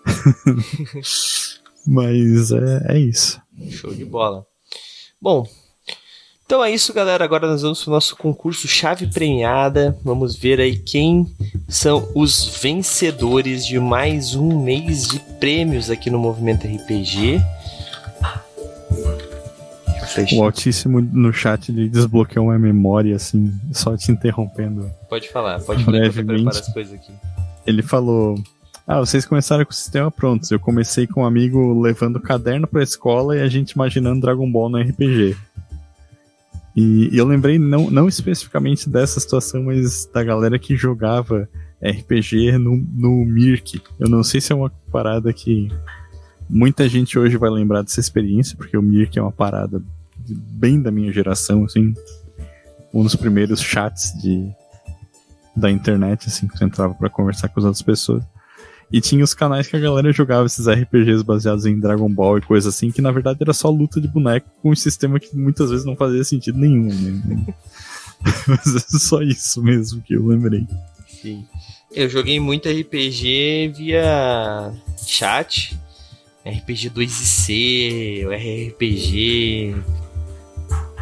Mas 1.84 2.52
é, 2.52 2.94
é 2.94 2.98
isso. 2.98 3.42
Show 3.70 3.92
de 3.92 4.04
bola. 4.04 4.46
Bom, 5.20 5.44
então 6.50 6.64
é 6.64 6.72
isso, 6.72 6.92
galera. 6.92 7.24
Agora 7.24 7.46
nós 7.46 7.62
vamos 7.62 7.84
para 7.84 7.92
o 7.92 7.94
nosso 7.94 8.16
concurso 8.16 8.66
Chave 8.66 9.06
Premiada. 9.06 9.96
Vamos 10.02 10.34
ver 10.34 10.58
aí 10.58 10.76
quem 10.76 11.32
são 11.68 12.08
os 12.12 12.58
vencedores 12.60 13.64
de 13.64 13.78
mais 13.78 14.34
um 14.34 14.60
mês 14.60 15.06
de 15.06 15.20
prêmios 15.38 15.88
aqui 15.90 16.10
no 16.10 16.18
Movimento 16.18 16.66
RPG. 16.66 17.40
O 20.36 20.42
Altíssimo 20.42 21.00
no 21.00 21.32
chat 21.32 21.70
ele 21.70 21.88
desbloqueou 21.88 22.46
uma 22.46 22.58
memória, 22.58 23.14
assim, 23.14 23.52
só 23.72 23.96
te 23.96 24.10
interrompendo. 24.10 24.90
Pode 25.08 25.28
falar, 25.28 25.60
pode 25.60 25.84
falar 25.84 26.00
brevemente. 26.00 26.48
as 26.48 26.72
coisas 26.72 26.94
aqui. 26.94 27.12
Ele 27.64 27.80
falou: 27.80 28.34
Ah, 28.84 28.98
vocês 28.98 29.24
começaram 29.24 29.64
com 29.64 29.70
o 29.70 29.74
sistema 29.74 30.10
pronto. 30.10 30.52
Eu 30.52 30.58
comecei 30.58 31.06
com 31.06 31.22
um 31.22 31.24
amigo 31.24 31.80
levando 31.80 32.18
caderno 32.18 32.66
pra 32.66 32.82
escola 32.82 33.36
e 33.36 33.40
a 33.40 33.46
gente 33.46 33.70
imaginando 33.70 34.22
Dragon 34.22 34.50
Ball 34.50 34.68
no 34.68 34.78
RPG. 34.80 35.36
E, 36.80 37.10
eu 37.12 37.26
lembrei, 37.26 37.58
não, 37.58 37.90
não 37.90 38.08
especificamente 38.08 38.88
dessa 38.88 39.20
situação, 39.20 39.64
mas 39.64 40.06
da 40.06 40.24
galera 40.24 40.58
que 40.58 40.74
jogava 40.74 41.46
RPG 41.82 42.56
no, 42.56 42.76
no 42.76 43.22
Mirk. 43.26 43.82
Eu 43.98 44.08
não 44.08 44.22
sei 44.22 44.40
se 44.40 44.50
é 44.50 44.56
uma 44.56 44.70
parada 44.90 45.30
que 45.30 45.68
muita 46.48 46.88
gente 46.88 47.18
hoje 47.18 47.36
vai 47.36 47.50
lembrar 47.50 47.82
dessa 47.82 48.00
experiência, 48.00 48.56
porque 48.56 48.78
o 48.78 48.82
Mirk 48.82 49.18
é 49.18 49.22
uma 49.22 49.30
parada 49.30 49.82
bem 50.26 50.80
da 50.80 50.90
minha 50.90 51.12
geração, 51.12 51.64
assim. 51.64 51.92
Um 52.94 53.02
dos 53.02 53.14
primeiros 53.14 53.60
chats 53.60 54.14
de, 54.18 54.50
da 55.54 55.70
internet, 55.70 56.28
assim, 56.28 56.48
que 56.48 56.56
você 56.56 56.64
entrava 56.64 56.94
para 56.94 57.10
conversar 57.10 57.48
com 57.48 57.60
as 57.60 57.66
outras 57.66 57.82
pessoas. 57.82 58.24
E 58.92 59.00
tinha 59.00 59.22
os 59.22 59.34
canais 59.34 59.68
que 59.68 59.76
a 59.76 59.80
galera 59.80 60.12
jogava 60.12 60.46
esses 60.46 60.66
RPGs 60.66 61.22
baseados 61.22 61.64
em 61.64 61.78
Dragon 61.78 62.08
Ball 62.08 62.38
e 62.38 62.42
coisa 62.42 62.70
assim, 62.70 62.90
que 62.90 63.00
na 63.00 63.12
verdade 63.12 63.38
era 63.40 63.52
só 63.52 63.70
luta 63.70 64.00
de 64.00 64.08
boneco 64.08 64.50
com 64.60 64.70
um 64.70 64.76
sistema 64.76 65.20
que 65.20 65.36
muitas 65.36 65.70
vezes 65.70 65.86
não 65.86 65.96
fazia 65.96 66.24
sentido 66.24 66.58
nenhum, 66.58 66.88
né? 66.88 67.54
Mas 68.46 68.74
é 68.74 68.98
só 68.98 69.22
isso 69.22 69.62
mesmo 69.62 70.02
que 70.02 70.14
eu 70.14 70.26
lembrei. 70.26 70.66
Sim. 71.08 71.46
Eu 71.92 72.08
joguei 72.08 72.38
muito 72.38 72.68
RPG 72.68 73.72
via 73.76 74.72
chat, 74.96 75.78
RPG 76.44 76.90
2C, 76.90 78.26
RPG 78.28 79.74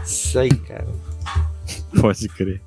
isso 0.09 0.39
aí, 0.39 0.49
cara. 0.49 0.89
Pode 2.01 2.29
crer. 2.29 2.63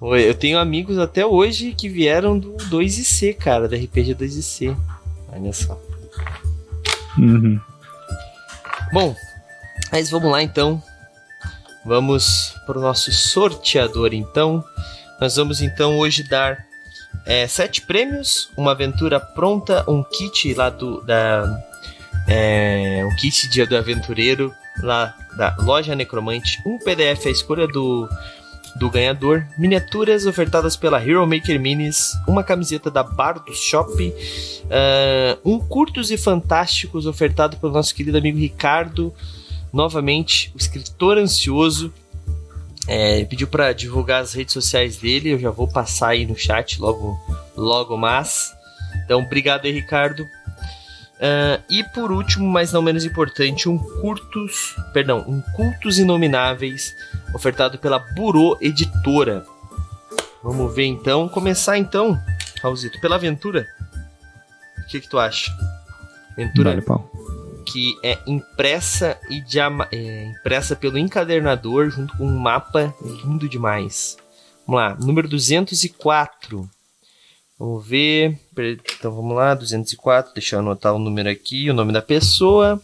Eu 0.00 0.34
tenho 0.34 0.58
amigos 0.58 0.98
até 0.98 1.24
hoje 1.24 1.72
que 1.72 1.88
vieram 1.88 2.38
do 2.38 2.56
2C, 2.70 3.34
cara, 3.36 3.68
da 3.68 3.76
RPG 3.76 4.14
2C. 4.14 4.76
Olha 5.32 5.52
só. 5.52 5.80
Uhum. 7.18 7.60
Bom, 8.92 9.14
mas 9.92 10.10
vamos 10.10 10.30
lá 10.30 10.42
então. 10.42 10.82
Vamos 11.84 12.54
para 12.66 12.78
o 12.78 12.82
nosso 12.82 13.12
sorteador 13.12 14.12
então. 14.12 14.64
Nós 15.20 15.36
vamos 15.36 15.60
então 15.60 15.98
hoje 15.98 16.22
dar 16.22 16.66
é, 17.26 17.46
sete 17.46 17.82
prêmios, 17.82 18.50
uma 18.56 18.72
aventura 18.72 19.20
pronta, 19.20 19.84
um 19.88 20.02
kit 20.02 20.54
lá 20.54 20.70
do 20.70 21.02
da 21.02 21.44
é, 22.28 23.02
um 23.04 23.14
kit 23.16 23.48
dia 23.48 23.66
do 23.66 23.76
aventureiro 23.76 24.54
lá 24.82 25.14
da 25.36 25.56
loja 25.60 25.94
Necromante, 25.94 26.60
um 26.66 26.78
PDF 26.78 27.26
à 27.26 27.30
escolha 27.30 27.66
do, 27.66 28.08
do 28.76 28.90
ganhador, 28.90 29.46
miniaturas 29.58 30.26
ofertadas 30.26 30.76
pela 30.76 31.02
Hero 31.02 31.26
Maker 31.26 31.60
Minis, 31.60 32.12
uma 32.26 32.42
camiseta 32.42 32.90
da 32.90 33.02
Bar 33.02 33.44
do 33.44 33.54
Shop, 33.54 33.90
uh, 34.02 35.40
um 35.44 35.58
Curtos 35.58 36.10
e 36.10 36.16
Fantásticos 36.16 37.06
ofertado 37.06 37.56
pelo 37.56 37.72
nosso 37.72 37.94
querido 37.94 38.18
amigo 38.18 38.38
Ricardo, 38.38 39.12
novamente, 39.72 40.52
o 40.54 40.58
escritor 40.58 41.18
ansioso. 41.18 41.92
É, 42.86 43.24
pediu 43.24 43.46
para 43.46 43.72
divulgar 43.72 44.22
as 44.22 44.32
redes 44.32 44.52
sociais 44.52 44.96
dele, 44.96 45.30
eu 45.30 45.38
já 45.38 45.50
vou 45.50 45.68
passar 45.68 46.08
aí 46.08 46.26
no 46.26 46.36
chat 46.36 46.80
logo, 46.80 47.16
logo 47.56 47.96
mais. 47.96 48.52
Então, 49.04 49.20
obrigado 49.20 49.66
aí, 49.66 49.72
Ricardo. 49.72 50.26
Uh, 51.20 51.62
e 51.68 51.84
por 51.84 52.10
último, 52.10 52.48
mas 52.48 52.72
não 52.72 52.80
menos 52.80 53.04
importante, 53.04 53.68
um 53.68 53.76
curtos, 54.00 54.74
perdão, 54.94 55.22
um 55.28 55.42
cultos 55.54 55.98
inomináveis 55.98 56.94
ofertado 57.34 57.78
pela 57.78 57.98
Burô 57.98 58.56
Editora. 58.60 59.44
Vamos 60.42 60.74
ver 60.74 60.86
então, 60.86 61.28
começar 61.28 61.76
então, 61.76 62.18
Raulzito, 62.62 62.98
pela 63.02 63.16
aventura. 63.16 63.66
O 64.78 64.86
que, 64.88 64.98
que 65.00 65.08
tu 65.10 65.18
acha? 65.18 65.52
Aventura 66.32 66.70
Vale, 66.70 66.80
pau. 66.82 67.10
que 67.66 67.94
é 68.02 68.18
impressa 68.26 69.18
e 69.28 69.42
diama- 69.42 69.88
é, 69.92 70.24
impressa 70.24 70.74
pelo 70.74 70.96
encadernador 70.96 71.90
junto 71.90 72.16
com 72.16 72.24
um 72.24 72.38
mapa 72.38 72.94
lindo 73.02 73.46
demais. 73.46 74.16
Vamos 74.66 74.80
lá, 74.80 74.96
número 74.98 75.28
204. 75.28 76.66
Vamos 77.58 77.86
ver. 77.86 78.38
Então 78.98 79.12
vamos 79.12 79.34
lá, 79.34 79.54
204. 79.54 80.34
Deixa 80.34 80.56
eu 80.56 80.60
anotar 80.60 80.94
o 80.94 80.98
número 80.98 81.28
aqui, 81.28 81.70
o 81.70 81.74
nome 81.74 81.92
da 81.92 82.02
pessoa. 82.02 82.80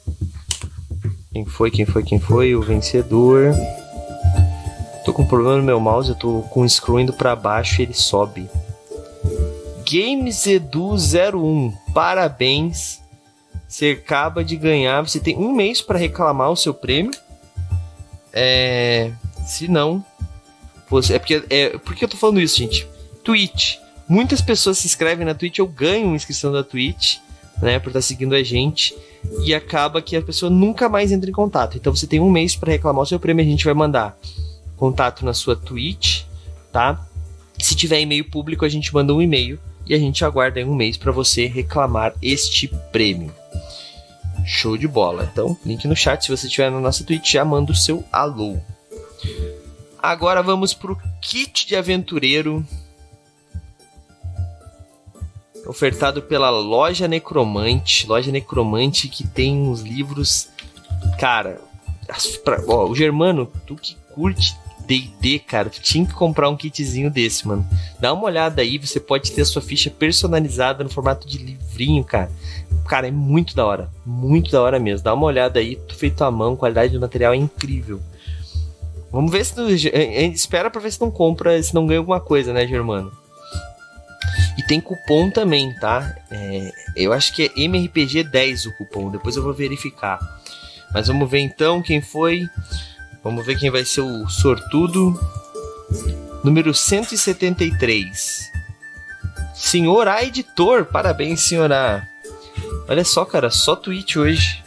Quem 1.32 1.44
foi, 1.44 1.70
quem 1.70 1.84
foi, 1.84 2.02
quem 2.02 2.18
foi? 2.18 2.54
O 2.54 2.62
vencedor. 2.62 3.54
Tô 5.04 5.12
com 5.12 5.22
um 5.22 5.26
problema 5.26 5.56
no 5.58 5.62
meu 5.62 5.78
mouse, 5.78 6.08
eu 6.08 6.14
tô 6.14 6.42
com 6.50 6.62
o 6.62 6.68
scroll 6.68 7.00
indo 7.00 7.12
pra 7.12 7.36
baixo 7.36 7.80
e 7.80 7.84
ele 7.84 7.94
sobe. 7.94 8.48
GamesEdu01, 9.84 11.72
parabéns. 11.94 13.00
Você 13.68 13.98
acaba 14.02 14.44
de 14.44 14.56
ganhar. 14.56 15.02
Você 15.02 15.20
tem 15.20 15.36
um 15.36 15.52
mês 15.52 15.80
para 15.80 15.98
reclamar 15.98 16.50
o 16.50 16.56
seu 16.56 16.74
prêmio. 16.74 17.12
É. 18.32 19.12
Se 19.46 19.68
não. 19.68 20.04
Você, 20.88 21.14
é 21.14 21.18
porque. 21.18 21.44
É, 21.50 21.78
por 21.78 21.94
que 21.94 22.04
eu 22.04 22.08
tô 22.08 22.16
falando 22.16 22.40
isso, 22.40 22.56
gente? 22.56 22.86
Twitch. 23.22 23.76
Muitas 24.08 24.40
pessoas 24.40 24.78
se 24.78 24.86
inscrevem 24.86 25.26
na 25.26 25.34
Twitch, 25.34 25.58
eu 25.58 25.66
ganho 25.66 26.06
uma 26.06 26.16
inscrição 26.16 26.52
da 26.52 26.62
Twitch, 26.62 27.18
né? 27.60 27.78
Por 27.78 27.88
estar 27.88 28.02
seguindo 28.02 28.34
a 28.34 28.42
gente. 28.42 28.96
E 29.44 29.54
acaba 29.54 30.00
que 30.00 30.16
a 30.16 30.22
pessoa 30.22 30.48
nunca 30.48 30.88
mais 30.88 31.10
entra 31.10 31.28
em 31.28 31.32
contato. 31.32 31.76
Então 31.76 31.94
você 31.94 32.06
tem 32.06 32.20
um 32.20 32.30
mês 32.30 32.54
para 32.54 32.72
reclamar 32.72 33.02
o 33.02 33.06
seu 33.06 33.18
prêmio. 33.18 33.44
A 33.44 33.48
gente 33.48 33.64
vai 33.64 33.74
mandar 33.74 34.16
contato 34.76 35.24
na 35.24 35.34
sua 35.34 35.56
Twitch, 35.56 36.22
tá? 36.72 37.04
Se 37.58 37.74
tiver 37.74 38.00
e-mail 38.00 38.30
público, 38.30 38.64
a 38.64 38.68
gente 38.68 38.92
manda 38.94 39.12
um 39.12 39.20
e-mail 39.20 39.58
e 39.86 39.94
a 39.94 39.98
gente 39.98 40.24
aguarda 40.24 40.60
um 40.60 40.74
mês 40.74 40.96
para 40.96 41.10
você 41.10 41.46
reclamar 41.46 42.14
este 42.22 42.68
prêmio. 42.92 43.32
Show 44.44 44.76
de 44.76 44.86
bola. 44.86 45.28
Então, 45.32 45.56
link 45.64 45.88
no 45.88 45.96
chat. 45.96 46.24
Se 46.24 46.30
você 46.30 46.46
estiver 46.46 46.70
na 46.70 46.80
nossa 46.80 47.02
Twitch, 47.02 47.32
já 47.32 47.44
manda 47.44 47.72
o 47.72 47.74
seu 47.74 48.04
alô. 48.12 48.58
Agora 49.98 50.42
vamos 50.42 50.72
pro 50.72 50.96
kit 51.20 51.66
de 51.66 51.74
aventureiro. 51.74 52.64
Ofertado 55.66 56.22
pela 56.22 56.50
Loja 56.50 57.08
Necromante. 57.08 58.06
Loja 58.06 58.30
Necromante 58.30 59.08
que 59.08 59.26
tem 59.26 59.56
uns 59.56 59.80
livros. 59.82 60.48
Cara, 61.18 61.60
pra- 62.44 62.62
ó, 62.68 62.86
o 62.88 62.94
Germano, 62.94 63.46
tu 63.66 63.74
que 63.76 63.96
curte 64.14 64.56
DD, 64.86 65.40
cara, 65.40 65.68
tu 65.68 65.80
tinha 65.80 66.06
que 66.06 66.12
comprar 66.14 66.48
um 66.48 66.56
kitzinho 66.56 67.10
desse, 67.10 67.46
mano. 67.48 67.66
Dá 67.98 68.12
uma 68.12 68.24
olhada 68.24 68.62
aí, 68.62 68.78
você 68.78 69.00
pode 69.00 69.32
ter 69.32 69.42
a 69.42 69.44
sua 69.44 69.60
ficha 69.60 69.90
personalizada 69.90 70.84
no 70.84 70.90
formato 70.90 71.26
de 71.26 71.38
livrinho, 71.38 72.04
cara. 72.04 72.30
Cara, 72.86 73.08
é 73.08 73.10
muito 73.10 73.56
da 73.56 73.66
hora. 73.66 73.90
Muito 74.06 74.50
da 74.52 74.62
hora 74.62 74.78
mesmo. 74.78 75.02
Dá 75.04 75.12
uma 75.12 75.26
olhada 75.26 75.58
aí, 75.58 75.74
tudo 75.74 75.94
feito 75.98 76.22
à 76.22 76.30
mão, 76.30 76.54
qualidade 76.54 76.92
do 76.92 77.00
material 77.00 77.32
é 77.32 77.36
incrível. 77.36 78.00
Vamos 79.10 79.32
ver 79.32 79.44
se. 79.44 79.54
tu- 79.56 79.68
eh, 79.68 79.88
eh, 79.92 80.26
espera 80.26 80.70
pra 80.70 80.80
ver 80.80 80.92
se 80.92 81.00
não 81.00 81.10
compra, 81.10 81.60
se 81.62 81.74
não 81.74 81.84
ganha 81.86 81.98
alguma 81.98 82.20
coisa, 82.20 82.52
né, 82.52 82.64
Germano? 82.66 83.10
E 84.58 84.62
tem 84.62 84.80
cupom 84.80 85.30
também, 85.30 85.74
tá? 85.74 86.14
É, 86.30 86.72
eu 86.96 87.12
acho 87.12 87.32
que 87.32 87.44
é 87.44 87.48
MRPG10 87.48 88.66
o 88.66 88.76
cupom, 88.76 89.10
depois 89.10 89.36
eu 89.36 89.42
vou 89.42 89.52
verificar. 89.52 90.18
Mas 90.92 91.08
vamos 91.08 91.30
ver 91.30 91.40
então 91.40 91.82
quem 91.82 92.00
foi. 92.00 92.48
Vamos 93.22 93.44
ver 93.44 93.58
quem 93.58 93.70
vai 93.70 93.84
ser 93.84 94.00
o 94.00 94.28
sortudo. 94.28 95.18
Número 96.42 96.72
173. 96.72 98.52
Senhor 99.54 100.06
A 100.06 100.22
editor, 100.22 100.84
parabéns, 100.84 101.40
senhor 101.40 101.72
A. 101.72 102.06
Olha 102.88 103.04
só, 103.04 103.24
cara, 103.24 103.50
só 103.50 103.74
tweet 103.74 104.18
hoje. 104.18 104.62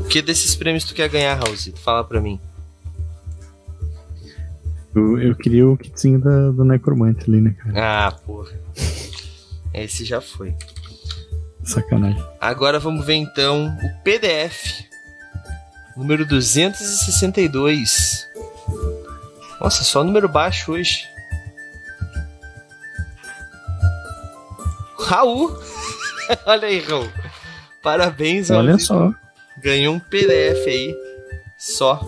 O 0.00 0.04
que 0.04 0.22
desses 0.22 0.54
prêmios 0.54 0.84
tu 0.84 0.94
quer 0.94 1.08
ganhar, 1.08 1.34
Raulzito? 1.34 1.80
Fala 1.80 2.04
pra 2.04 2.20
mim. 2.20 2.40
Eu, 4.94 5.20
eu 5.20 5.34
queria 5.36 5.68
o 5.68 5.76
kitzinho 5.76 6.18
da, 6.18 6.50
do 6.50 6.64
Necromante 6.64 7.28
ali, 7.28 7.40
né, 7.40 7.54
cara? 7.58 8.06
Ah, 8.06 8.12
porra. 8.12 8.52
Esse 9.72 10.04
já 10.04 10.20
foi. 10.20 10.52
Sacanagem. 11.62 12.20
Agora 12.40 12.80
vamos 12.80 13.06
ver 13.06 13.14
então 13.14 13.68
o 13.68 14.02
PDF. 14.02 14.84
Número 15.96 16.26
262. 16.26 18.26
Nossa, 19.60 19.84
só 19.84 20.02
número 20.02 20.28
baixo 20.28 20.72
hoje. 20.72 21.04
Raul! 24.98 25.56
Olha 26.46 26.66
aí, 26.66 26.80
Raul. 26.80 27.08
Parabéns, 27.82 28.50
Olha 28.50 28.78
só. 28.78 29.12
Ganhou 29.58 29.94
um 29.94 30.00
PDF 30.00 30.66
aí. 30.66 30.96
Só 31.58 32.00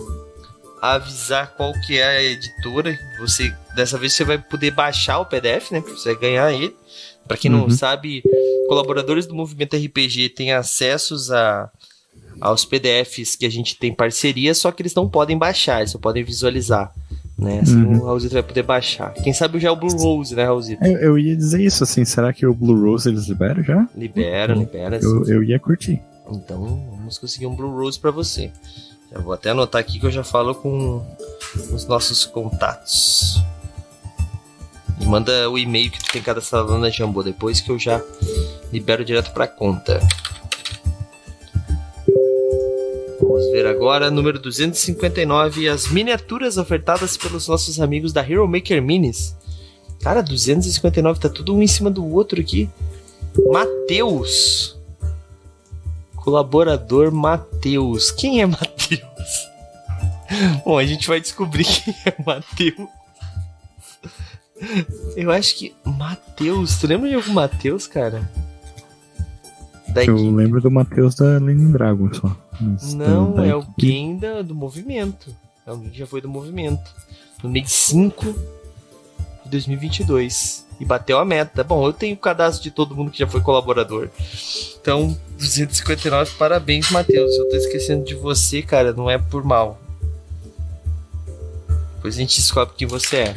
avisar 0.91 1.53
qual 1.55 1.73
que 1.85 1.97
é 1.97 2.03
a 2.17 2.23
editora. 2.23 2.97
Você 3.19 3.53
dessa 3.75 3.97
vez 3.97 4.13
você 4.13 4.23
vai 4.23 4.37
poder 4.37 4.71
baixar 4.71 5.19
o 5.19 5.25
PDF, 5.25 5.71
né? 5.71 5.81
Você 5.81 6.13
vai 6.13 6.21
ganhar 6.21 6.51
ele. 6.53 6.75
Para 7.27 7.37
quem 7.37 7.49
não 7.49 7.63
Uhum. 7.63 7.69
sabe, 7.69 8.21
colaboradores 8.67 9.25
do 9.25 9.33
Movimento 9.33 9.75
RPG 9.77 10.29
têm 10.29 10.51
acessos 10.51 11.31
a 11.31 11.69
aos 12.41 12.65
PDFs 12.65 13.35
que 13.37 13.45
a 13.45 13.49
gente 13.49 13.77
tem 13.77 13.93
parceria, 13.93 14.53
só 14.53 14.71
que 14.71 14.81
eles 14.81 14.93
não 14.95 15.07
podem 15.07 15.37
baixar, 15.37 15.79
eles 15.79 15.91
só 15.91 15.97
podem 15.99 16.23
visualizar. 16.23 16.91
Né? 17.37 17.59
Assim 17.61 17.75
Uhum. 17.83 17.99
o 18.01 18.05
Raulzito 18.05 18.33
vai 18.33 18.43
poder 18.43 18.63
baixar. 18.63 19.13
Quem 19.13 19.31
sabe 19.33 19.59
já 19.59 19.69
é 19.69 19.71
o 19.71 19.75
Blue 19.75 19.95
Rose, 19.95 20.35
né, 20.35 20.43
Raulzito? 20.43 20.83
Eu, 20.83 20.97
eu 20.97 21.17
ia 21.19 21.35
dizer 21.35 21.61
isso, 21.63 21.83
assim, 21.83 22.03
será 22.03 22.33
que 22.33 22.45
o 22.45 22.53
Blue 22.53 22.79
Rose 22.89 23.07
eles 23.07 23.27
liberam 23.27 23.63
já? 23.63 23.87
Libera, 23.95 24.53
libera. 24.53 24.99
Eu, 25.01 25.25
eu 25.29 25.43
ia 25.43 25.57
curtir. 25.59 26.01
Então, 26.29 26.85
vamos 26.97 27.17
conseguir 27.17 27.45
um 27.45 27.55
Blue 27.55 27.71
Rose 27.71 27.97
pra 27.99 28.11
você. 28.11 28.51
Já 29.13 29.19
vou 29.19 29.33
até 29.33 29.51
anotar 29.51 29.79
aqui 29.79 29.99
que 29.99 30.05
eu 30.05 30.11
já 30.11 30.23
falo 30.23 30.55
com 30.55 31.05
os 31.71 31.85
nossos 31.85 32.25
contatos. 32.25 33.39
E 34.99 35.05
manda 35.05 35.49
o 35.49 35.57
e-mail 35.57 35.91
que 35.91 35.99
tu 35.99 36.11
tem 36.11 36.21
cadastrado 36.21 36.71
lá 36.71 36.79
na 36.79 36.89
Jambô 36.89 37.21
depois 37.21 37.61
que 37.61 37.69
eu 37.69 37.77
já 37.77 38.01
libero 38.71 39.05
direto 39.05 39.31
pra 39.31 39.47
conta. 39.47 39.99
Vamos 43.21 43.51
ver 43.51 43.67
agora, 43.67 44.09
número 44.09 44.39
259, 44.39 45.69
as 45.69 45.87
miniaturas 45.87 46.57
ofertadas 46.57 47.15
pelos 47.15 47.47
nossos 47.47 47.79
amigos 47.79 48.11
da 48.11 48.21
Hero 48.21 48.47
Maker 48.47 48.81
Minis. 48.81 49.35
Cara, 50.01 50.21
259, 50.21 51.19
tá 51.19 51.29
tudo 51.29 51.55
um 51.55 51.61
em 51.61 51.67
cima 51.67 51.91
do 51.91 52.05
outro 52.05 52.41
aqui. 52.41 52.69
Matheus. 53.51 54.77
Colaborador 56.23 57.11
Matheus. 57.11 58.09
Quem 58.11 58.41
é 58.41 58.45
Matheus? 58.45 59.49
Bom, 60.65 60.77
a 60.77 60.85
gente 60.85 61.05
vai 61.07 61.19
descobrir 61.19 61.65
quem 61.83 61.93
é 62.05 62.15
Matheus. 62.25 62.89
Eu 65.17 65.29
acho 65.31 65.57
que. 65.57 65.75
Matheus. 65.83 66.77
Tu 66.79 66.87
lembra 66.87 67.09
de 67.09 67.15
algum 67.15 67.33
Matheus, 67.33 67.87
cara? 67.87 68.29
Da 69.89 70.03
Eu 70.05 70.15
equipe? 70.15 70.31
lembro 70.35 70.61
do 70.61 70.71
Matheus 70.71 71.13
da 71.15 71.37
Lenin 71.37 71.71
Dragon 71.71 72.09
só. 72.13 72.35
Não, 72.95 73.43
é 73.43 73.51
alguém 73.51 74.17
da, 74.17 74.41
do 74.41 74.55
movimento. 74.55 75.35
É 75.67 75.71
alguém 75.71 75.89
que 75.89 75.97
já 75.99 76.07
foi 76.07 76.21
do 76.21 76.29
movimento. 76.29 76.89
No 77.43 77.49
mês 77.49 77.69
5 77.71 78.25
de 78.25 78.62
2022. 79.53 80.65
E 80.79 80.85
bateu 80.85 81.19
a 81.19 81.25
meta. 81.25 81.63
Bom, 81.63 81.85
eu 81.85 81.93
tenho 81.93 82.15
o 82.15 82.19
cadastro 82.19 82.63
de 82.63 82.71
todo 82.71 82.95
mundo 82.95 83.11
que 83.11 83.19
já 83.19 83.27
foi 83.27 83.41
colaborador. 83.41 84.09
Então, 84.81 85.17
259, 85.37 86.31
parabéns, 86.37 86.89
Matheus. 86.91 87.35
Eu 87.35 87.49
tô 87.49 87.55
esquecendo 87.55 88.03
de 88.03 88.15
você, 88.15 88.61
cara. 88.61 88.91
Não 88.91 89.09
é 89.09 89.17
por 89.17 89.43
mal. 89.43 89.79
Depois 91.95 92.15
a 92.15 92.17
gente 92.17 92.35
descobre 92.35 92.75
quem 92.75 92.87
você 92.87 93.17
é. 93.17 93.35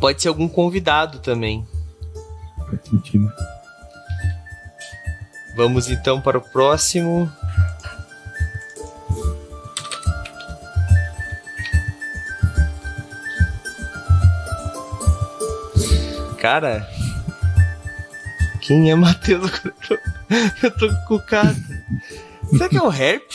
Pode 0.00 0.22
ser 0.22 0.28
algum 0.28 0.48
convidado 0.48 1.18
também. 1.18 1.66
Faz 2.66 2.80
sentido. 2.88 3.30
Vamos 5.56 5.88
então 5.88 6.20
para 6.20 6.38
o 6.38 6.40
próximo. 6.40 7.30
Cara, 16.44 16.86
quem 18.60 18.90
é 18.90 18.94
Matheus? 18.94 19.50
Eu 20.62 20.70
tô 20.72 20.94
cucado. 21.06 21.56
Será 22.50 22.68
que 22.68 22.76
é 22.76 22.82
o 22.82 22.92
Herp? 22.92 23.30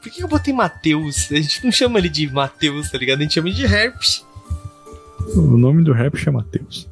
Por 0.00 0.12
que 0.12 0.22
eu 0.22 0.28
botei 0.28 0.54
Matheus? 0.54 1.32
A 1.32 1.34
gente 1.34 1.64
não 1.64 1.72
chama 1.72 1.98
ele 1.98 2.08
de 2.08 2.30
Matheus, 2.30 2.92
tá 2.92 2.98
ligado? 2.98 3.18
A 3.18 3.22
gente 3.22 3.34
chama 3.34 3.48
ele 3.48 3.56
de 3.56 3.64
Herp. 3.64 4.00
O 5.34 5.56
nome 5.58 5.82
do 5.82 5.92
rap 5.92 6.16
chama 6.16 6.42
Matheus. 6.44 6.88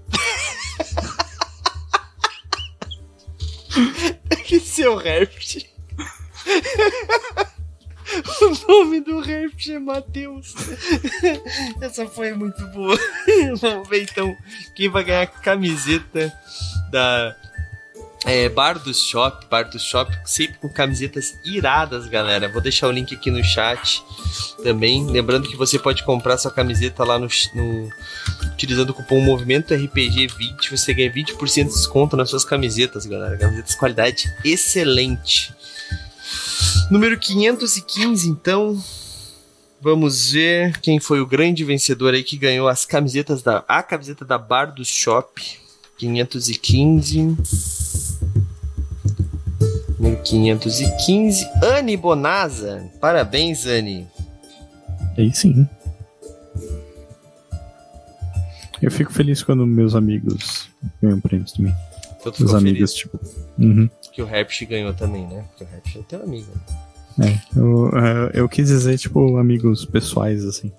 que 4.45 4.59
seu 4.59 4.97
rap. 4.97 5.31
O 8.43 8.73
nome 8.73 9.01
do 9.01 9.21
rap 9.21 9.73
é 9.73 9.79
Matheus. 9.79 10.55
Essa 11.81 12.07
foi 12.07 12.33
muito 12.33 12.65
boa. 12.69 12.99
Vamos 13.61 13.89
ver 13.89 14.03
então 14.03 14.37
quem 14.75 14.89
vai 14.89 15.05
ganhar 15.05 15.23
a 15.23 15.27
camiseta 15.27 16.33
da 16.91 17.37
é, 18.25 18.49
Bar 18.49 18.79
do 18.79 18.95
Shop, 18.95 19.47
Bar 19.51 19.69
do 19.69 19.79
Shop, 19.79 20.11
sempre 20.25 20.57
com 20.59 20.69
camisetas 20.69 21.39
iradas, 21.45 22.07
galera. 22.07 22.49
Vou 22.49 22.61
deixar 22.61 22.89
o 22.89 22.93
link 22.93 23.15
aqui 23.15 23.31
no 23.31 23.43
chat 23.43 24.03
também. 24.63 25.05
Lembrando 25.07 25.49
que 25.49 25.57
você 25.57 25.79
pode 25.79 26.05
comprar 26.05 26.39
sua 26.39 26.51
camiseta 26.51 27.05
lá 27.05 27.19
no, 27.19 27.29
no 27.55 27.89
utilizando 28.53 28.91
o 28.91 28.95
cupom 28.95 29.21
Movimento 29.21 29.75
RPG 29.75 30.29
20, 30.39 30.71
você 30.71 30.95
ganha 30.95 31.13
20% 31.13 31.65
de 31.65 31.75
desconto 31.75 32.17
nas 32.17 32.31
suas 32.31 32.45
camisetas, 32.45 33.07
galera. 33.07 33.37
Camisetas 33.37 33.73
de 33.73 33.77
qualidade 33.77 34.33
excelente. 34.45 35.53
Número 36.91 37.19
515, 37.19 38.29
então. 38.29 38.83
Vamos 39.81 40.31
ver 40.31 40.79
quem 40.81 41.01
foi 41.01 41.21
o 41.21 41.27
grande 41.27 41.65
vencedor 41.65 42.15
aí 42.15 42.23
que 42.23 42.37
ganhou 42.37 42.69
as 42.69 42.85
camisetas 42.85 43.43
da 43.43 43.65
a 43.67 43.83
camiseta 43.83 44.25
da 44.25 44.39
Bar 44.39 44.67
do 44.67 44.85
Shop. 44.85 45.43
515. 45.99 47.37
1515. 49.99 51.49
Anne 51.63 51.97
Bonaza. 51.97 52.91
Parabéns, 53.01 53.67
Anne. 53.67 54.07
Aí 55.17 55.35
sim. 55.35 55.69
Eu 58.81 58.91
fico 58.91 59.13
feliz 59.13 59.43
quando 59.43 59.65
meus 59.65 59.95
amigos 59.95 60.69
ganham 61.01 61.21
prêmios 61.21 61.53
também. 61.53 61.75
Meus 62.39 62.55
amigos, 62.55 62.95
tipo. 62.95 63.19
Uhum. 63.59 63.89
Que 64.13 64.23
o 64.23 64.29
Herpes 64.29 64.69
ganhou 64.69 64.93
também, 64.93 65.27
né? 65.27 65.45
Porque 65.49 65.65
o 65.65 65.69
Herpes 65.75 65.97
é 65.97 66.03
teu 66.03 66.23
amigo. 66.23 66.53
É, 67.21 67.59
eu, 67.59 67.89
uh, 67.89 68.31
eu 68.33 68.49
quis 68.49 68.69
dizer, 68.69 68.99
tipo, 68.99 69.37
amigos 69.37 69.85
pessoais, 69.85 70.45
assim. 70.45 70.73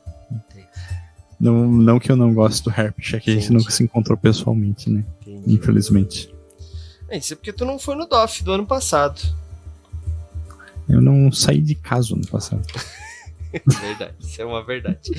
Não, 1.39 1.67
não 1.67 1.99
que 1.99 2.11
eu 2.11 2.15
não 2.15 2.33
gosto 2.33 2.69
do 2.69 2.79
Herpes, 2.79 3.13
é 3.13 3.19
que 3.19 3.31
a 3.31 3.33
gente 3.33 3.51
nunca 3.51 3.69
se 3.69 3.83
encontrou 3.83 4.17
pessoalmente, 4.17 4.89
né? 4.89 5.03
Entendi. 5.21 5.53
Infelizmente. 5.53 6.33
É, 7.09 7.17
isso 7.17 7.33
é 7.33 7.35
porque 7.35 7.51
tu 7.51 7.65
não 7.65 7.77
foi 7.77 7.95
no 7.95 8.07
DOF 8.07 8.43
do 8.43 8.53
ano 8.53 8.65
passado. 8.65 9.21
Eu 10.87 11.01
não 11.01 11.31
saí 11.31 11.59
de 11.59 11.75
casa 11.75 12.15
no 12.15 12.25
passado. 12.27 12.65
verdade, 13.81 14.15
isso 14.19 14.41
é 14.41 14.45
uma 14.45 14.63
verdade. 14.63 15.11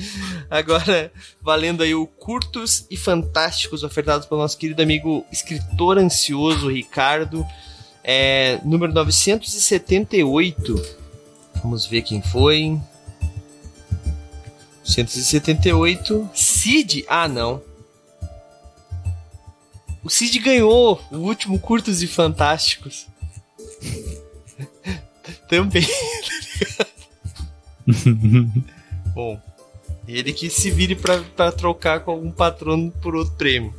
Agora, 0.49 1.11
valendo 1.41 1.83
aí 1.83 1.93
o 1.95 2.07
Curtos 2.07 2.85
e 2.89 2.97
Fantásticos 2.97 3.83
ofertados 3.83 4.25
pelo 4.25 4.41
nosso 4.41 4.57
querido 4.57 4.81
amigo 4.81 5.25
escritor 5.31 5.97
ansioso 5.97 6.71
Ricardo. 6.71 7.45
É, 8.07 8.61
número 8.63 8.93
978. 8.93 10.97
Vamos 11.55 11.87
ver 11.87 12.03
quem 12.03 12.21
foi. 12.21 12.79
178. 14.83 16.29
Cid. 16.31 17.03
Ah, 17.07 17.27
não. 17.27 17.63
O 20.03 20.09
Cid 20.09 20.37
ganhou 20.37 21.01
o 21.11 21.17
último 21.17 21.57
Curtos 21.57 22.03
e 22.03 22.07
Fantásticos. 22.07 23.07
Também, 25.49 25.87
Bom, 29.13 29.39
ele 30.07 30.33
que 30.33 30.49
se 30.49 30.71
vire 30.71 30.95
para 30.95 31.51
trocar 31.51 31.99
com 32.01 32.11
algum 32.11 32.31
patrono 32.31 32.91
por 33.01 33.15
outro 33.15 33.35
prêmio. 33.35 33.73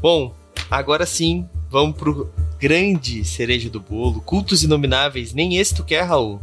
Bom, 0.00 0.34
agora 0.70 1.06
sim, 1.06 1.48
vamos 1.70 1.96
pro 1.96 2.30
grande 2.64 3.22
cereja 3.26 3.68
do 3.68 3.78
bolo. 3.78 4.22
Cultos 4.22 4.62
Inomináveis. 4.62 5.34
Nem 5.34 5.58
esse 5.58 5.74
tu 5.74 5.84
quer, 5.84 6.00
Raul? 6.00 6.40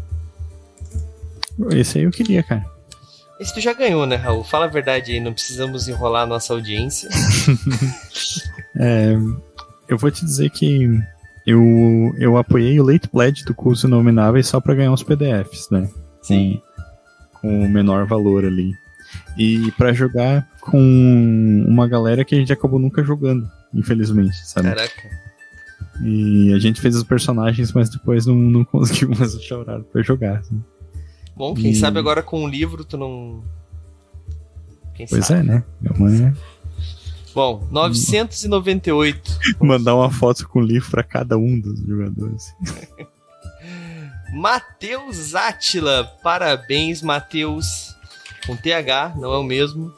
Esse 1.72 1.98
aí 1.98 2.04
eu 2.04 2.12
queria, 2.12 2.44
cara. 2.44 2.64
Esse 3.40 3.56
tu 3.56 3.60
já 3.60 3.74
ganhou, 3.74 4.06
né, 4.06 4.18
Raul? 4.18 4.44
Fala 4.44 4.66
a 4.66 4.68
verdade 4.68 5.14
aí, 5.14 5.20
não 5.20 5.34
precisamos 5.34 5.88
enrolar 5.88 6.22
a 6.22 6.28
nossa 6.28 6.54
audiência. 6.54 7.10
é, 8.78 9.14
eu 9.90 9.98
vou 9.98 10.12
te 10.12 10.24
dizer 10.24 10.52
que 10.52 10.88
eu, 11.48 12.14
eu 12.20 12.38
apoiei 12.38 12.80
o 12.80 12.86
Late 12.86 13.08
Pledge 13.08 13.44
do 13.44 13.56
curso 13.56 13.88
Inomináveis 13.88 14.46
só 14.46 14.62
para 14.62 14.76
ganhar 14.76 14.94
os 14.94 15.02
PDFs, 15.02 15.72
né? 15.72 15.90
Sim. 16.22 16.62
Com 17.42 17.66
o 17.66 17.68
menor 17.68 18.06
valor 18.06 18.46
ali. 18.46 18.76
E 19.36 19.72
para 19.72 19.92
jogar 19.92 20.48
com 20.60 21.66
uma 21.68 21.88
galera 21.88 22.24
que 22.24 22.36
a 22.36 22.38
gente 22.38 22.54
acabou 22.54 22.78
nunca 22.78 23.04
jogando, 23.04 23.50
infelizmente, 23.74 24.38
sabe? 24.46 24.70
Caraca. 24.70 25.31
E 26.04 26.54
a 26.54 26.60
gente 26.60 26.82
fez 26.82 26.96
os 26.96 27.04
personagens, 27.04 27.72
mas 27.74 27.90
depois 27.90 28.26
não, 28.26 28.36
não 28.36 28.64
conseguiu 28.66 29.10
mais 29.10 29.36
achar 29.36 29.60
horário 29.60 29.84
pra 29.84 30.02
jogar. 30.02 30.40
Assim. 30.40 30.62
Bom, 31.36 31.54
quem 31.54 31.72
e... 31.72 31.76
sabe 31.76 32.00
agora 32.00 32.24
com 32.24 32.44
o 32.44 32.48
livro 32.48 32.84
tu 32.84 32.98
não. 32.98 33.44
Quem 34.94 35.08
pois 35.08 35.26
sabe? 35.26 35.42
é, 35.42 35.44
né? 35.44 35.64
Minha 35.80 36.00
mãe 36.00 36.34
Bom, 37.34 37.66
998. 37.72 39.40
Mandar 39.62 39.96
uma 39.96 40.12
foto 40.12 40.48
com 40.48 40.60
o 40.60 40.64
livro 40.64 40.92
para 40.92 41.04
cada 41.04 41.38
um 41.38 41.60
dos 41.60 41.80
jogadores. 41.80 42.54
Matheus 44.34 45.34
Átila. 45.36 46.04
Parabéns, 46.22 47.02
Matheus. 47.02 47.96
Com 48.46 48.56
TH, 48.56 49.16
não 49.18 49.34
é 49.34 49.38
o 49.38 49.44
mesmo. 49.44 49.94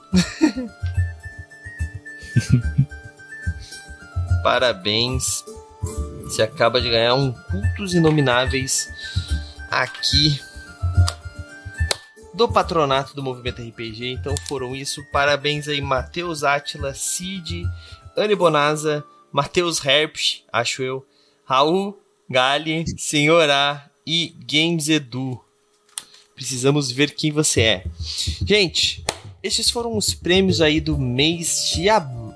Parabéns. 4.43 5.43
Você 6.24 6.42
acaba 6.42 6.82
de 6.82 6.90
ganhar 6.90 7.16
um 7.16 7.32
Cultos 7.32 7.94
Inomináveis 7.94 8.90
aqui 9.70 10.40
do 12.34 12.48
patronato 12.48 13.16
do 13.16 13.22
Movimento 13.22 13.62
RPG. 13.62 14.12
Então 14.12 14.34
foram 14.48 14.76
isso. 14.76 15.04
Parabéns 15.12 15.68
aí, 15.68 15.82
Matheus 15.82 16.44
Átila, 16.44 16.94
Cid, 16.94 17.66
Anne 18.18 18.36
Bonaza, 18.36 19.04
Matheus 19.32 19.84
Herpsch, 19.84 20.44
acho 20.52 20.82
eu, 20.84 21.06
Raul 21.46 22.00
Gali, 22.30 22.86
Senhorá 22.98 23.90
e 24.06 24.36
Games 24.50 24.90
Edu. 24.90 25.40
Precisamos 26.36 26.92
ver 26.92 27.12
quem 27.12 27.32
você 27.32 27.62
é. 27.62 27.84
Gente, 28.46 29.06
esses 29.42 29.70
foram 29.70 29.96
os 29.96 30.14
prêmios 30.14 30.62
aí 30.62 30.80
do 30.80 30.98
mês 30.98 31.74
de, 31.76 31.86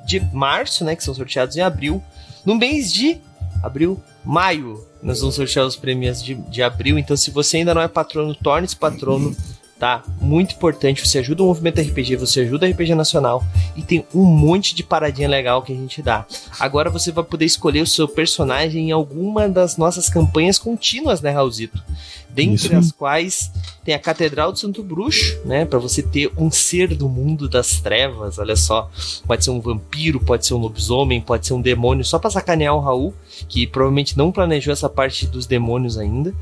de 0.05 0.19
março, 0.35 0.83
né? 0.83 0.95
Que 0.95 1.03
são 1.03 1.13
sorteados 1.13 1.55
em 1.57 1.61
abril. 1.61 2.03
No 2.45 2.55
mês 2.55 2.93
de 2.93 3.19
abril, 3.63 4.01
maio, 4.23 4.83
nós 5.01 5.19
vamos 5.19 5.35
sortear 5.35 5.65
os 5.65 5.75
prêmios 5.75 6.23
de, 6.23 6.35
de 6.35 6.61
abril. 6.61 6.97
Então, 6.97 7.15
se 7.15 7.31
você 7.31 7.57
ainda 7.57 7.73
não 7.73 7.81
é 7.81 7.87
patrono, 7.87 8.35
torne-se 8.35 8.75
patrono 8.75 9.35
tá? 9.79 10.03
Muito 10.19 10.55
importante. 10.55 11.07
Você 11.07 11.19
ajuda 11.19 11.43
o 11.43 11.47
movimento 11.47 11.81
RPG, 11.81 12.15
você 12.15 12.41
ajuda 12.41 12.65
a 12.65 12.69
RPG 12.69 12.95
Nacional 12.95 13.43
e 13.75 13.81
tem 13.81 14.05
um 14.13 14.23
monte 14.23 14.75
de 14.75 14.83
paradinha 14.83 15.27
legal 15.27 15.61
que 15.61 15.71
a 15.71 15.75
gente 15.75 16.01
dá. 16.01 16.25
Agora 16.59 16.89
você 16.89 17.11
vai 17.11 17.23
poder 17.23 17.45
escolher 17.45 17.81
o 17.81 17.87
seu 17.87 18.07
personagem 18.07 18.89
em 18.89 18.91
alguma 18.91 19.47
das 19.47 19.77
nossas 19.77 20.09
campanhas 20.09 20.57
contínuas, 20.57 21.21
né, 21.21 21.31
Raulzito? 21.31 21.81
Dentre 22.29 22.67
Isso. 22.67 22.75
as 22.75 22.91
quais 22.91 23.51
tem 23.83 23.95
a 23.95 23.99
Catedral 23.99 24.51
do 24.51 24.59
Santo 24.59 24.83
Bruxo, 24.83 25.39
né? 25.45 25.65
Para 25.65 25.79
você 25.79 26.03
ter 26.03 26.31
um 26.37 26.51
ser 26.51 26.93
do 26.93 27.09
mundo 27.09 27.49
das 27.49 27.79
trevas. 27.79 28.37
Olha 28.37 28.55
só, 28.55 28.91
pode 29.25 29.43
ser 29.43 29.49
um 29.49 29.59
vampiro, 29.59 30.19
pode 30.19 30.45
ser 30.45 30.53
um 30.53 30.57
lobisomem, 30.57 31.21
pode 31.21 31.47
ser 31.47 31.53
um 31.53 31.61
demônio, 31.61 32.03
só 32.03 32.19
pra 32.19 32.29
sacanear 32.29 32.75
o 32.75 32.79
Raul, 32.79 33.13
que 33.47 33.65
provavelmente 33.65 34.17
não 34.17 34.31
planejou 34.31 34.71
essa 34.71 34.89
parte 34.89 35.25
dos 35.25 35.47
demônios 35.47 35.97
ainda, 35.97 36.33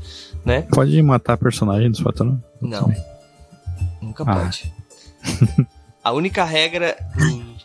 né? 0.44 0.62
Pode 0.70 1.00
matar 1.02 1.38
personagem 1.38 1.90
dos 1.90 2.00
patronos? 2.00 2.40
Não. 2.60 2.92
Nunca 4.06 4.24
ah. 4.26 4.34
pode. 4.36 4.72
a 6.02 6.12
única 6.12 6.44
regra 6.44 6.96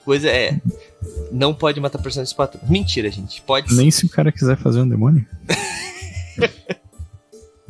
coisa 0.04 0.28
é 0.30 0.60
não 1.32 1.54
pode 1.54 1.80
matar 1.80 2.00
personagens 2.00 2.34
patrões. 2.34 2.68
Mentira, 2.70 3.10
gente. 3.12 3.42
Pode 3.42 3.74
Nem 3.76 3.92
se 3.92 4.06
o 4.06 4.10
cara 4.10 4.32
quiser 4.32 4.58
fazer 4.58 4.82
um 4.82 4.90
demônio. 4.90 5.26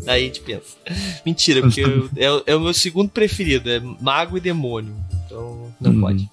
Aí 0.08 0.24
a 0.24 0.26
gente 0.26 0.42
pensa. 0.42 0.76
Mentira, 1.26 1.62
porque 1.62 1.82
eu, 1.82 2.10
é, 2.16 2.52
é, 2.52 2.56
o 2.56 2.60
meu 2.60 2.74
segundo 2.74 3.10
preferido, 3.10 3.70
é 3.70 3.80
mago 3.80 4.38
e 4.38 4.40
demônio. 4.40 4.96
Então 5.26 5.72
não 5.80 5.92
hum. 5.92 6.02
pode. 6.02 6.30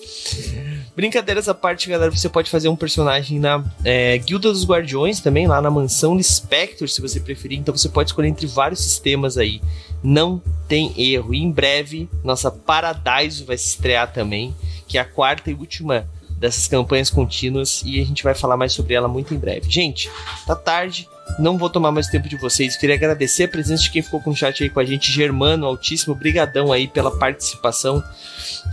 Brincadeiras 0.96 1.48
à 1.48 1.54
parte, 1.54 1.88
galera, 1.88 2.10
você 2.10 2.28
pode 2.28 2.50
fazer 2.50 2.68
um 2.68 2.76
personagem 2.76 3.38
na 3.38 3.64
é, 3.84 4.18
Guilda 4.18 4.50
dos 4.50 4.64
Guardiões 4.64 5.20
também, 5.20 5.46
lá 5.46 5.60
na 5.60 5.70
mansão 5.70 6.16
de 6.16 6.24
Spectre, 6.24 6.88
se 6.88 7.00
você 7.00 7.20
preferir. 7.20 7.58
Então 7.58 7.76
você 7.76 7.88
pode 7.88 8.10
escolher 8.10 8.28
entre 8.28 8.46
vários 8.46 8.80
sistemas 8.80 9.38
aí 9.38 9.60
não 10.02 10.40
tem 10.66 10.92
erro. 10.96 11.34
E 11.34 11.38
em 11.38 11.50
breve, 11.50 12.08
nossa 12.22 12.50
Paradise 12.50 13.44
vai 13.44 13.56
se 13.56 13.68
estrear 13.68 14.12
também, 14.12 14.54
que 14.86 14.98
é 14.98 15.00
a 15.00 15.04
quarta 15.04 15.50
e 15.50 15.54
última 15.54 16.08
dessas 16.38 16.68
campanhas 16.68 17.10
contínuas 17.10 17.82
e 17.84 18.00
a 18.00 18.04
gente 18.04 18.22
vai 18.22 18.32
falar 18.32 18.56
mais 18.56 18.72
sobre 18.72 18.94
ela 18.94 19.08
muito 19.08 19.34
em 19.34 19.38
breve. 19.38 19.68
Gente, 19.68 20.08
tá 20.46 20.54
tarde, 20.54 21.08
não 21.38 21.58
vou 21.58 21.70
tomar 21.70 21.92
mais 21.92 22.08
tempo 22.08 22.28
de 22.28 22.36
vocês. 22.36 22.76
Queria 22.76 22.94
agradecer 22.94 23.44
a 23.44 23.48
presença 23.48 23.82
de 23.82 23.90
quem 23.90 24.02
ficou 24.02 24.20
com 24.20 24.30
o 24.30 24.36
chat 24.36 24.62
aí 24.62 24.70
com 24.70 24.80
a 24.80 24.84
gente, 24.84 25.10
Germano, 25.12 25.66
altíssimo, 25.66 26.14
brigadão 26.14 26.72
aí 26.72 26.88
pela 26.88 27.16
participação. 27.16 28.02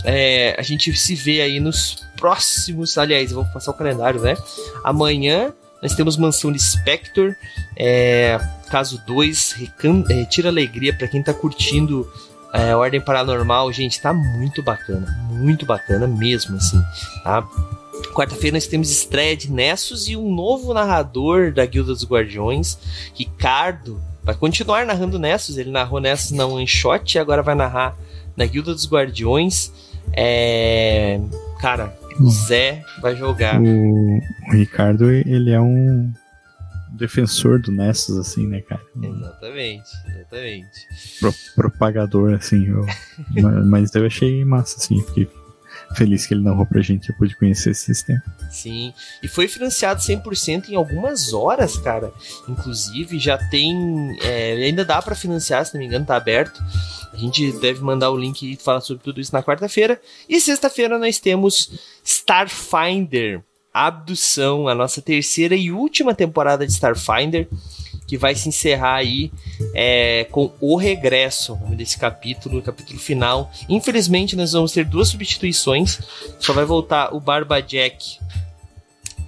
É, 0.04 0.54
a 0.58 0.62
gente 0.62 0.94
se 0.96 1.14
vê 1.14 1.40
aí 1.40 1.60
nos 1.60 2.04
próximos, 2.16 2.96
aliás, 2.98 3.32
vou 3.32 3.44
passar 3.46 3.70
o 3.70 3.74
calendário, 3.74 4.20
né? 4.20 4.36
Amanhã 4.84 5.52
nós 5.82 5.94
temos 5.94 6.16
Mansão 6.16 6.50
de 6.50 6.58
Spector, 6.58 7.34
é, 7.76 8.40
caso 8.70 9.00
2, 9.06 9.56
é, 10.10 10.24
tira 10.24 10.48
alegria 10.48 10.92
para 10.92 11.06
quem 11.06 11.22
tá 11.22 11.34
curtindo 11.34 12.10
é, 12.52 12.74
Ordem 12.74 13.00
Paranormal, 13.00 13.70
gente, 13.72 14.00
tá 14.00 14.12
muito 14.12 14.62
bacana, 14.62 15.06
muito 15.28 15.66
bacana 15.66 16.06
mesmo, 16.06 16.56
assim, 16.56 16.82
tá? 17.22 17.46
Quarta-feira 18.14 18.56
nós 18.56 18.66
temos 18.66 18.90
estreia 18.90 19.36
de 19.36 19.50
Nessus 19.50 20.08
e 20.08 20.16
um 20.16 20.34
novo 20.34 20.72
narrador 20.72 21.52
da 21.52 21.66
Guilda 21.66 21.92
dos 21.92 22.04
Guardiões, 22.04 22.78
Ricardo, 23.14 24.00
vai 24.22 24.34
continuar 24.34 24.86
narrando 24.86 25.18
Nessus, 25.18 25.58
ele 25.58 25.70
narrou 25.70 26.00
Nessus 26.00 26.32
na 26.32 26.46
One 26.46 26.66
Shot 26.66 27.14
e 27.14 27.18
agora 27.18 27.42
vai 27.42 27.54
narrar 27.54 27.96
na 28.36 28.46
Guilda 28.46 28.72
dos 28.72 28.90
Guardiões. 28.90 29.72
É... 30.12 31.20
Cara, 31.60 31.94
o 32.20 32.30
Zé 32.30 32.82
vai 33.00 33.16
jogar. 33.16 33.60
O, 33.60 34.18
o 34.48 34.52
Ricardo, 34.52 35.10
ele 35.10 35.50
é 35.50 35.60
um 35.60 36.12
defensor 36.96 37.60
do 37.60 37.70
Nessus, 37.70 38.16
assim, 38.16 38.46
né, 38.46 38.60
cara? 38.62 38.82
Exatamente, 39.02 39.90
exatamente. 40.08 40.86
Pro, 41.20 41.34
propagador, 41.54 42.34
assim. 42.34 42.66
Eu, 42.66 42.86
mas 43.66 43.94
eu 43.94 44.06
achei 44.06 44.44
massa, 44.44 44.78
assim, 44.78 45.02
fiquei 45.02 45.28
feliz 45.96 46.26
que 46.26 46.34
ele 46.34 46.42
narrou 46.42 46.66
pra 46.66 46.82
gente, 46.82 47.08
eu 47.08 47.16
pude 47.16 47.36
conhecer 47.36 47.70
esse 47.70 47.84
sistema. 47.84 48.22
Sim, 48.50 48.92
e 49.22 49.28
foi 49.28 49.48
financiado 49.48 50.00
100% 50.00 50.68
em 50.68 50.76
algumas 50.76 51.32
horas, 51.32 51.76
cara. 51.76 52.12
Inclusive, 52.48 53.18
já 53.18 53.38
tem. 53.38 54.16
É, 54.22 54.52
ainda 54.52 54.84
dá 54.84 55.00
para 55.00 55.14
financiar, 55.14 55.64
se 55.64 55.74
não 55.74 55.80
me 55.80 55.86
engano, 55.86 56.04
tá 56.04 56.16
aberto. 56.16 56.62
A 57.12 57.16
gente 57.16 57.50
deve 57.52 57.80
mandar 57.80 58.10
o 58.10 58.16
link 58.16 58.42
e 58.42 58.56
falar 58.56 58.80
sobre 58.82 59.02
tudo 59.02 59.20
isso 59.20 59.32
na 59.32 59.42
quarta-feira. 59.42 60.00
E 60.28 60.38
sexta-feira 60.40 60.98
nós 60.98 61.18
temos 61.18 61.70
Starfinder 62.04 63.42
Abdução, 63.72 64.68
a 64.68 64.74
nossa 64.74 65.02
terceira 65.02 65.54
e 65.54 65.70
última 65.70 66.14
temporada 66.14 66.66
de 66.66 66.72
Starfinder 66.72 67.48
que 68.06 68.16
vai 68.16 68.34
se 68.34 68.48
encerrar 68.48 68.96
aí 68.96 69.32
é, 69.74 70.26
com 70.30 70.52
o 70.60 70.76
regresso, 70.76 71.56
desse 71.70 71.98
capítulo, 71.98 72.58
o 72.58 72.62
capítulo 72.62 72.98
final. 72.98 73.50
Infelizmente, 73.68 74.36
nós 74.36 74.52
vamos 74.52 74.72
ter 74.72 74.84
duas 74.84 75.08
substituições. 75.08 75.98
Só 76.38 76.52
vai 76.52 76.64
voltar 76.64 77.14
o 77.14 77.20
Barba 77.20 77.60
Jack 77.60 78.18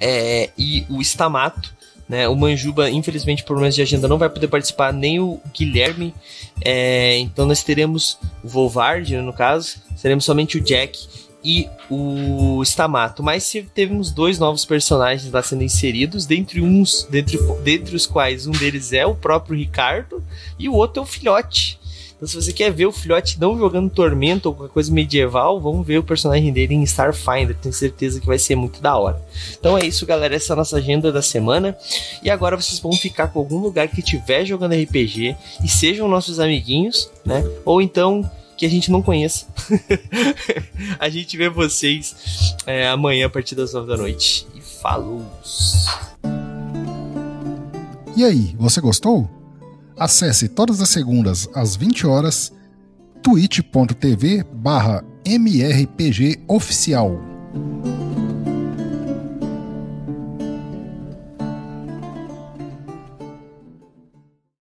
é, 0.00 0.50
e 0.56 0.86
o 0.88 1.00
Stamato. 1.00 1.76
Né? 2.08 2.26
O 2.26 2.34
Manjuba, 2.34 2.88
infelizmente, 2.88 3.42
por 3.42 3.48
problemas 3.48 3.74
de 3.74 3.82
agenda, 3.82 4.08
não 4.08 4.16
vai 4.16 4.30
poder 4.30 4.48
participar, 4.48 4.92
nem 4.92 5.20
o 5.20 5.40
Guilherme. 5.52 6.14
É, 6.64 7.18
então 7.18 7.44
nós 7.44 7.62
teremos 7.62 8.18
o 8.42 8.48
Volvard, 8.48 9.14
no 9.18 9.32
caso, 9.32 9.76
teremos 10.00 10.24
somente 10.24 10.56
o 10.56 10.60
Jack 10.60 10.98
e 11.44 11.68
o 11.90 12.62
Stamato. 12.62 13.22
Mas 13.22 13.50
tivemos 13.50 14.10
dois 14.10 14.38
novos 14.38 14.64
personagens 14.64 15.30
lá 15.32 15.42
sendo 15.42 15.62
inseridos, 15.62 16.26
dentre 16.26 16.60
uns, 16.60 17.06
dentre, 17.10 17.38
dentre 17.62 17.96
os 17.96 18.06
quais 18.06 18.46
um 18.46 18.52
deles 18.52 18.92
é 18.92 19.06
o 19.06 19.14
próprio 19.14 19.56
Ricardo 19.56 20.22
e 20.58 20.68
o 20.68 20.74
outro 20.74 21.00
é 21.00 21.02
o 21.02 21.06
filhote. 21.06 21.78
Então, 22.18 22.26
se 22.26 22.34
você 22.34 22.52
quer 22.52 22.72
ver 22.72 22.86
o 22.86 22.92
filhote 22.92 23.40
não 23.40 23.56
jogando 23.56 23.88
Tormento 23.88 24.48
ou 24.48 24.54
qualquer 24.54 24.72
coisa 24.72 24.92
medieval, 24.92 25.60
vamos 25.60 25.86
ver 25.86 25.98
o 25.98 26.02
personagem 26.02 26.52
dele 26.52 26.74
em 26.74 26.82
Starfinder. 26.82 27.56
Tenho 27.56 27.72
certeza 27.72 28.18
que 28.20 28.26
vai 28.26 28.40
ser 28.40 28.56
muito 28.56 28.82
da 28.82 28.96
hora. 28.96 29.22
Então 29.56 29.78
é 29.78 29.86
isso, 29.86 30.04
galera. 30.04 30.34
Essa 30.34 30.52
é 30.52 30.54
a 30.54 30.56
nossa 30.56 30.78
agenda 30.78 31.12
da 31.12 31.22
semana. 31.22 31.78
E 32.20 32.28
agora 32.28 32.56
vocês 32.56 32.80
vão 32.80 32.92
ficar 32.92 33.28
com 33.28 33.38
algum 33.38 33.58
lugar 33.58 33.86
que 33.86 34.00
estiver 34.00 34.44
jogando 34.44 34.74
RPG 34.74 35.36
e 35.62 35.68
sejam 35.68 36.08
nossos 36.08 36.40
amiguinhos, 36.40 37.08
né? 37.24 37.48
Ou 37.64 37.80
então 37.80 38.28
que 38.58 38.66
a 38.66 38.68
gente 38.68 38.90
não 38.90 39.00
conheça. 39.00 39.46
a 40.98 41.08
gente 41.08 41.36
vê 41.36 41.48
vocês 41.48 42.56
é, 42.66 42.88
amanhã 42.88 43.26
a 43.26 43.30
partir 43.30 43.54
das 43.54 43.72
9 43.72 43.86
da 43.86 43.96
noite. 43.96 44.46
E 44.54 44.60
falou! 44.60 45.24
E 48.16 48.24
aí, 48.24 48.56
você 48.58 48.80
gostou? 48.80 49.30
Acesse 49.96 50.48
todas 50.48 50.80
as 50.80 50.88
segundas 50.88 51.48
às 51.54 51.76
20 51.76 52.04
horas 52.06 52.52
twitch.tv 53.22 54.44
barra 54.52 55.04
mrpgoficial. 55.24 57.18